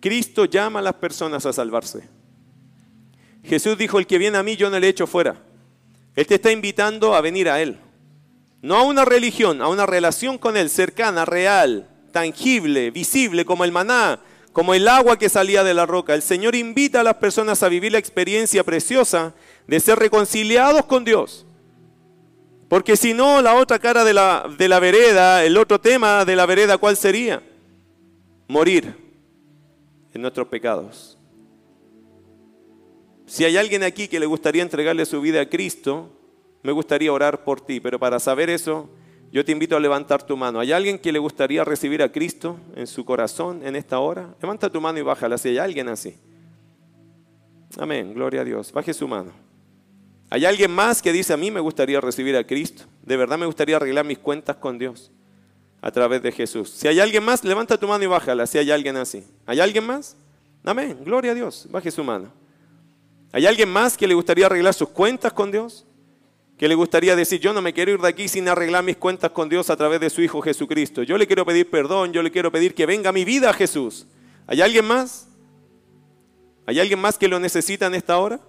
Cristo 0.00 0.44
llama 0.44 0.80
a 0.80 0.82
las 0.82 0.94
personas 0.94 1.46
a 1.46 1.52
salvarse. 1.52 2.08
Jesús 3.44 3.78
dijo, 3.78 4.00
el 4.00 4.08
que 4.08 4.18
viene 4.18 4.38
a 4.38 4.42
mí 4.42 4.56
yo 4.56 4.70
no 4.70 4.80
le 4.80 4.88
echo 4.88 5.06
fuera. 5.06 5.40
Él 6.16 6.26
te 6.26 6.34
está 6.34 6.50
invitando 6.50 7.14
a 7.14 7.20
venir 7.20 7.48
a 7.48 7.62
Él. 7.62 7.78
No 8.62 8.76
a 8.76 8.84
una 8.84 9.04
religión, 9.04 9.60
a 9.60 9.68
una 9.68 9.86
relación 9.86 10.38
con 10.38 10.56
Él 10.56 10.70
cercana, 10.70 11.24
real, 11.24 11.88
tangible, 12.12 12.92
visible, 12.92 13.44
como 13.44 13.64
el 13.64 13.72
maná, 13.72 14.20
como 14.52 14.72
el 14.72 14.86
agua 14.86 15.18
que 15.18 15.28
salía 15.28 15.64
de 15.64 15.74
la 15.74 15.84
roca. 15.84 16.14
El 16.14 16.22
Señor 16.22 16.54
invita 16.54 17.00
a 17.00 17.04
las 17.04 17.16
personas 17.16 17.62
a 17.62 17.68
vivir 17.68 17.90
la 17.90 17.98
experiencia 17.98 18.62
preciosa 18.62 19.34
de 19.66 19.80
ser 19.80 19.98
reconciliados 19.98 20.84
con 20.84 21.04
Dios. 21.04 21.44
Porque 22.68 22.96
si 22.96 23.12
no, 23.12 23.42
la 23.42 23.56
otra 23.56 23.78
cara 23.78 24.04
de 24.04 24.14
la, 24.14 24.46
vereda, 24.80 25.44
el 25.44 25.58
otro 25.58 25.80
tema 25.80 26.24
de 26.24 26.36
la 26.36 26.46
vereda, 26.46 26.78
¿cuál 26.78 26.96
sería? 26.96 27.42
Morir 28.46 28.94
en 30.14 30.22
nuestros 30.22 30.46
pecados. 30.46 31.18
Si 33.26 33.44
hay 33.44 33.56
alguien 33.56 33.82
aquí 33.82 34.08
que 34.08 34.20
le 34.20 34.26
gustaría 34.26 34.62
entregarle 34.62 35.04
su 35.04 35.20
vida 35.20 35.40
a 35.40 35.48
Cristo, 35.48 36.10
me 36.62 36.72
gustaría 36.72 37.12
orar 37.12 37.44
por 37.44 37.60
ti, 37.60 37.80
pero 37.80 37.98
para 37.98 38.20
saber 38.20 38.50
eso, 38.50 38.88
yo 39.32 39.44
te 39.44 39.52
invito 39.52 39.76
a 39.76 39.80
levantar 39.80 40.22
tu 40.22 40.36
mano. 40.36 40.60
¿Hay 40.60 40.72
alguien 40.72 40.98
que 40.98 41.10
le 41.10 41.18
gustaría 41.18 41.64
recibir 41.64 42.02
a 42.02 42.12
Cristo 42.12 42.58
en 42.76 42.86
su 42.86 43.04
corazón 43.04 43.66
en 43.66 43.76
esta 43.76 43.98
hora? 43.98 44.34
Levanta 44.40 44.70
tu 44.70 44.80
mano 44.80 44.98
y 44.98 45.02
bájala 45.02 45.38
si 45.38 45.48
hay 45.48 45.58
alguien 45.58 45.88
así. 45.88 46.16
Amén, 47.78 48.12
gloria 48.12 48.42
a 48.42 48.44
Dios. 48.44 48.70
Baje 48.72 48.92
su 48.92 49.08
mano. 49.08 49.32
¿Hay 50.28 50.44
alguien 50.44 50.70
más 50.70 51.02
que 51.02 51.12
dice 51.12 51.32
a 51.32 51.36
mí 51.36 51.50
me 51.50 51.60
gustaría 51.60 52.00
recibir 52.00 52.36
a 52.36 52.46
Cristo? 52.46 52.84
De 53.02 53.16
verdad 53.16 53.38
me 53.38 53.46
gustaría 53.46 53.76
arreglar 53.76 54.04
mis 54.04 54.18
cuentas 54.18 54.56
con 54.56 54.78
Dios 54.78 55.10
a 55.80 55.90
través 55.90 56.22
de 56.22 56.30
Jesús. 56.30 56.70
Si 56.70 56.86
hay 56.86 57.00
alguien 57.00 57.24
más, 57.24 57.42
levanta 57.44 57.78
tu 57.78 57.88
mano 57.88 58.04
y 58.04 58.06
bájala, 58.06 58.46
si 58.46 58.58
hay 58.58 58.70
alguien 58.70 58.96
así. 58.96 59.24
¿Hay 59.46 59.60
alguien 59.60 59.84
más? 59.84 60.16
Amén, 60.64 60.98
gloria 61.04 61.32
a 61.32 61.34
Dios. 61.34 61.66
Baje 61.70 61.90
su 61.90 62.04
mano. 62.04 62.32
¿Hay 63.32 63.46
alguien 63.46 63.68
más 63.68 63.96
que 63.96 64.06
le 64.06 64.14
gustaría 64.14 64.46
arreglar 64.46 64.74
sus 64.74 64.90
cuentas 64.90 65.32
con 65.32 65.50
Dios? 65.50 65.86
Que 66.58 66.68
le 66.68 66.74
gustaría 66.74 67.16
decir, 67.16 67.40
yo 67.40 67.52
no 67.52 67.60
me 67.60 67.72
quiero 67.72 67.92
ir 67.92 68.00
de 68.00 68.08
aquí 68.08 68.28
sin 68.28 68.48
arreglar 68.48 68.84
mis 68.84 68.96
cuentas 68.96 69.30
con 69.30 69.48
Dios 69.48 69.70
a 69.70 69.76
través 69.76 70.00
de 70.00 70.10
su 70.10 70.22
Hijo 70.22 70.40
Jesucristo. 70.40 71.02
Yo 71.02 71.18
le 71.18 71.26
quiero 71.26 71.44
pedir 71.44 71.68
perdón, 71.68 72.12
yo 72.12 72.22
le 72.22 72.30
quiero 72.30 72.52
pedir 72.52 72.74
que 72.74 72.86
venga 72.86 73.10
mi 73.10 73.24
vida 73.24 73.50
a 73.50 73.52
Jesús. 73.52 74.06
¿Hay 74.46 74.60
alguien 74.60 74.84
más? 74.84 75.28
¿Hay 76.66 76.78
alguien 76.78 77.00
más 77.00 77.18
que 77.18 77.28
lo 77.28 77.40
necesita 77.40 77.86
en 77.86 77.94
esta 77.94 78.18
hora? 78.18 78.40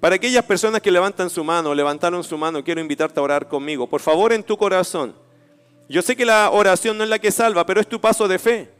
Para 0.00 0.16
aquellas 0.16 0.44
personas 0.44 0.80
que 0.80 0.90
levantan 0.90 1.30
su 1.30 1.42
mano, 1.42 1.74
levantaron 1.74 2.22
su 2.22 2.36
mano, 2.38 2.62
quiero 2.62 2.80
invitarte 2.80 3.18
a 3.18 3.22
orar 3.22 3.48
conmigo. 3.48 3.86
Por 3.86 4.00
favor, 4.00 4.32
en 4.32 4.42
tu 4.42 4.56
corazón. 4.56 5.14
Yo 5.88 6.02
sé 6.02 6.16
que 6.16 6.24
la 6.24 6.50
oración 6.50 6.98
no 6.98 7.04
es 7.04 7.10
la 7.10 7.18
que 7.18 7.30
salva, 7.30 7.64
pero 7.64 7.80
es 7.80 7.88
tu 7.88 8.00
paso 8.00 8.28
de 8.28 8.38
fe. 8.38 8.70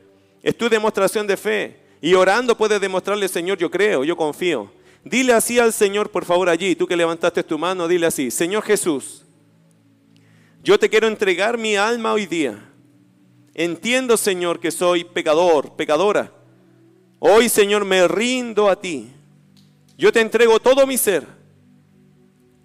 Es 0.43 0.57
tu 0.57 0.69
demostración 0.69 1.27
de 1.27 1.37
fe. 1.37 1.81
Y 2.01 2.15
orando 2.15 2.57
puedes 2.57 2.81
demostrarle, 2.81 3.29
Señor, 3.29 3.59
yo 3.59 3.71
creo, 3.71 4.05
yo 4.05 4.17
confío. 4.17 4.71
Dile 5.07 5.35
así 5.35 5.61
al 5.61 5.73
Señor, 5.73 6.11
por 6.11 6.25
favor, 6.25 6.49
allí, 6.49 6.75
tú 6.75 6.85
que 6.85 6.97
levantaste 6.97 7.45
tu 7.45 7.57
mano, 7.57 7.87
dile 7.87 8.07
así, 8.07 8.29
Señor 8.29 8.65
Jesús, 8.65 9.25
yo 10.65 10.81
te 10.81 10.91
quiero 10.91 11.07
entregar 11.07 11.57
mi 11.57 11.77
alma 11.77 12.13
hoy 12.13 12.27
día. 12.27 12.73
Entiendo, 13.55 14.17
Señor, 14.17 14.59
que 14.59 14.73
soy 14.73 15.05
pecador, 15.05 15.77
pecadora. 15.77 16.33
Hoy, 17.21 17.49
Señor, 17.49 17.85
me 17.85 18.09
rindo 18.09 18.69
a 18.69 18.81
ti. 18.81 19.13
Yo 19.97 20.13
te 20.13 20.21
entrego 20.21 20.59
todo 20.59 20.85
mi 20.89 20.99
ser. 20.99 21.25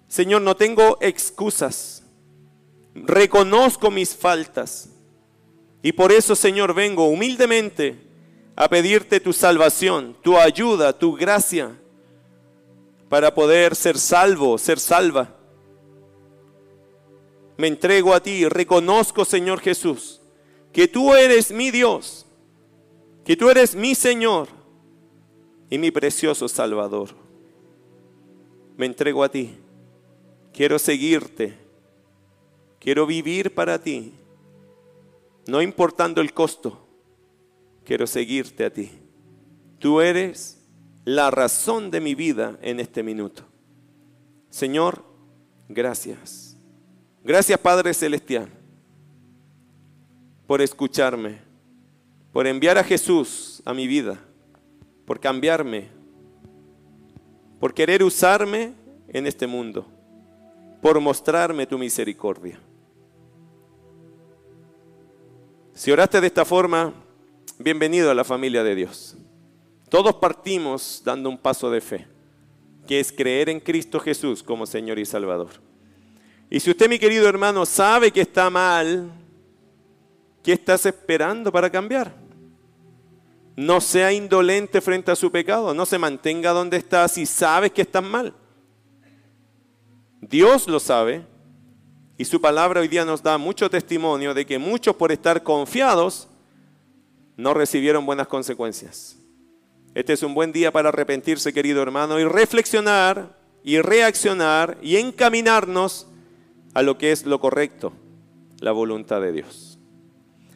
Señor, 0.08 0.42
no 0.42 0.56
tengo 0.56 0.98
excusas. 1.00 2.02
Reconozco 2.92 3.88
mis 3.88 4.16
faltas. 4.16 4.88
Y 5.80 5.92
por 5.92 6.10
eso, 6.10 6.34
Señor, 6.34 6.74
vengo 6.74 7.06
humildemente 7.06 8.02
a 8.56 8.68
pedirte 8.68 9.20
tu 9.20 9.32
salvación, 9.32 10.16
tu 10.24 10.36
ayuda, 10.36 10.98
tu 10.98 11.14
gracia, 11.14 11.78
para 13.12 13.34
poder 13.34 13.76
ser 13.76 13.98
salvo, 13.98 14.56
ser 14.56 14.80
salva. 14.80 15.36
Me 17.58 17.66
entrego 17.66 18.14
a 18.14 18.22
ti, 18.22 18.48
reconozco, 18.48 19.26
Señor 19.26 19.60
Jesús, 19.60 20.22
que 20.72 20.88
tú 20.88 21.12
eres 21.12 21.52
mi 21.52 21.70
Dios, 21.70 22.24
que 23.22 23.36
tú 23.36 23.50
eres 23.50 23.74
mi 23.74 23.94
Señor 23.94 24.48
y 25.68 25.76
mi 25.76 25.90
precioso 25.90 26.48
Salvador 26.48 27.10
me 28.78 28.86
entrego 28.86 29.22
a 29.22 29.28
ti. 29.28 29.58
Quiero 30.54 30.78
seguirte. 30.78 31.58
Quiero 32.80 33.04
vivir 33.04 33.54
para 33.54 33.78
ti. 33.78 34.14
No 35.46 35.60
importando 35.60 36.22
el 36.22 36.32
costo. 36.32 36.88
Quiero 37.84 38.06
seguirte 38.06 38.64
a 38.64 38.72
ti. 38.72 38.90
Tú 39.78 40.00
eres 40.00 40.61
la 41.04 41.30
razón 41.30 41.90
de 41.90 42.00
mi 42.00 42.14
vida 42.14 42.58
en 42.62 42.80
este 42.80 43.02
minuto. 43.02 43.44
Señor, 44.50 45.04
gracias. 45.68 46.56
Gracias 47.24 47.58
Padre 47.58 47.94
Celestial 47.94 48.50
por 50.46 50.60
escucharme, 50.60 51.38
por 52.32 52.46
enviar 52.46 52.76
a 52.76 52.84
Jesús 52.84 53.62
a 53.64 53.72
mi 53.72 53.86
vida, 53.86 54.18
por 55.06 55.18
cambiarme, 55.18 55.88
por 57.58 57.72
querer 57.72 58.02
usarme 58.02 58.74
en 59.08 59.26
este 59.26 59.46
mundo, 59.46 59.86
por 60.82 61.00
mostrarme 61.00 61.66
tu 61.66 61.78
misericordia. 61.78 62.58
Si 65.72 65.90
oraste 65.90 66.20
de 66.20 66.26
esta 66.26 66.44
forma, 66.44 66.92
bienvenido 67.58 68.10
a 68.10 68.14
la 68.14 68.24
familia 68.24 68.62
de 68.62 68.74
Dios. 68.74 69.16
Todos 69.92 70.14
partimos 70.14 71.02
dando 71.04 71.28
un 71.28 71.36
paso 71.36 71.70
de 71.70 71.82
fe, 71.82 72.06
que 72.86 72.98
es 72.98 73.12
creer 73.12 73.50
en 73.50 73.60
Cristo 73.60 74.00
Jesús 74.00 74.42
como 74.42 74.64
Señor 74.64 74.98
y 74.98 75.04
Salvador. 75.04 75.50
Y 76.48 76.60
si 76.60 76.70
usted, 76.70 76.88
mi 76.88 76.98
querido 76.98 77.28
hermano, 77.28 77.66
sabe 77.66 78.10
que 78.10 78.22
está 78.22 78.48
mal, 78.48 79.12
¿qué 80.42 80.54
estás 80.54 80.86
esperando 80.86 81.52
para 81.52 81.68
cambiar? 81.68 82.14
No 83.54 83.82
sea 83.82 84.14
indolente 84.14 84.80
frente 84.80 85.10
a 85.10 85.16
su 85.16 85.30
pecado, 85.30 85.74
no 85.74 85.84
se 85.84 85.98
mantenga 85.98 86.52
donde 86.52 86.78
está 86.78 87.06
si 87.06 87.26
sabes 87.26 87.70
que 87.70 87.82
estás 87.82 88.02
mal. 88.02 88.32
Dios 90.22 90.68
lo 90.68 90.80
sabe 90.80 91.22
y 92.16 92.24
su 92.24 92.40
palabra 92.40 92.80
hoy 92.80 92.88
día 92.88 93.04
nos 93.04 93.22
da 93.22 93.36
mucho 93.36 93.68
testimonio 93.68 94.32
de 94.32 94.46
que 94.46 94.58
muchos 94.58 94.96
por 94.96 95.12
estar 95.12 95.42
confiados 95.42 96.28
no 97.36 97.52
recibieron 97.52 98.06
buenas 98.06 98.26
consecuencias. 98.26 99.18
Este 99.94 100.14
es 100.14 100.22
un 100.22 100.32
buen 100.32 100.52
día 100.52 100.72
para 100.72 100.88
arrepentirse, 100.88 101.52
querido 101.52 101.82
hermano, 101.82 102.18
y 102.18 102.24
reflexionar 102.24 103.36
y 103.62 103.78
reaccionar 103.80 104.78
y 104.80 104.96
encaminarnos 104.96 106.08
a 106.72 106.80
lo 106.80 106.96
que 106.96 107.12
es 107.12 107.26
lo 107.26 107.38
correcto, 107.40 107.92
la 108.60 108.72
voluntad 108.72 109.20
de 109.20 109.32
Dios. 109.32 109.78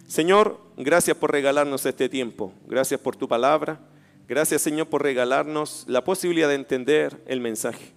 Señor, 0.07 0.59
gracias 0.78 1.18
por 1.18 1.32
regalarnos 1.32 1.84
este 1.84 2.09
tiempo. 2.09 2.55
Gracias 2.66 2.99
por 2.99 3.14
tu 3.16 3.28
palabra. 3.28 3.80
Gracias, 4.26 4.62
Señor, 4.62 4.89
por 4.89 5.03
regalarnos 5.03 5.84
la 5.87 6.03
posibilidad 6.03 6.49
de 6.49 6.55
entender 6.55 7.22
el 7.26 7.41
mensaje. 7.41 7.93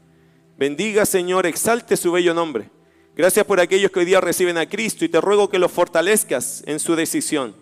Bendiga, 0.58 1.06
Señor, 1.06 1.46
exalte 1.46 1.96
su 1.96 2.12
bello 2.12 2.34
nombre. 2.34 2.70
Gracias 3.16 3.46
por 3.46 3.62
aquellos 3.62 3.92
que 3.92 4.00
hoy 4.00 4.06
día 4.06 4.20
reciben 4.20 4.58
a 4.58 4.68
Cristo 4.68 5.06
y 5.06 5.10
te 5.10 5.22
ruego 5.22 5.50
que 5.50 5.58
los 5.58 5.72
fortalezcas 5.72 6.64
en 6.66 6.80
su 6.80 6.98
decisión, 6.98 7.56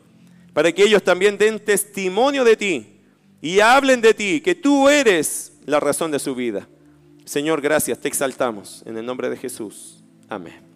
para 0.53 0.71
que 0.71 0.83
ellos 0.83 1.03
también 1.03 1.37
den 1.37 1.59
testimonio 1.63 2.43
de 2.43 2.57
ti 2.57 2.96
y 3.41 3.59
hablen 3.59 4.01
de 4.01 4.13
ti, 4.13 4.41
que 4.41 4.55
tú 4.55 4.89
eres 4.89 5.53
la 5.65 5.79
razón 5.79 6.11
de 6.11 6.19
su 6.19 6.35
vida. 6.35 6.67
Señor, 7.25 7.61
gracias, 7.61 7.99
te 7.99 8.07
exaltamos 8.07 8.83
en 8.85 8.97
el 8.97 9.05
nombre 9.05 9.29
de 9.29 9.37
Jesús. 9.37 10.03
Amén. 10.29 10.66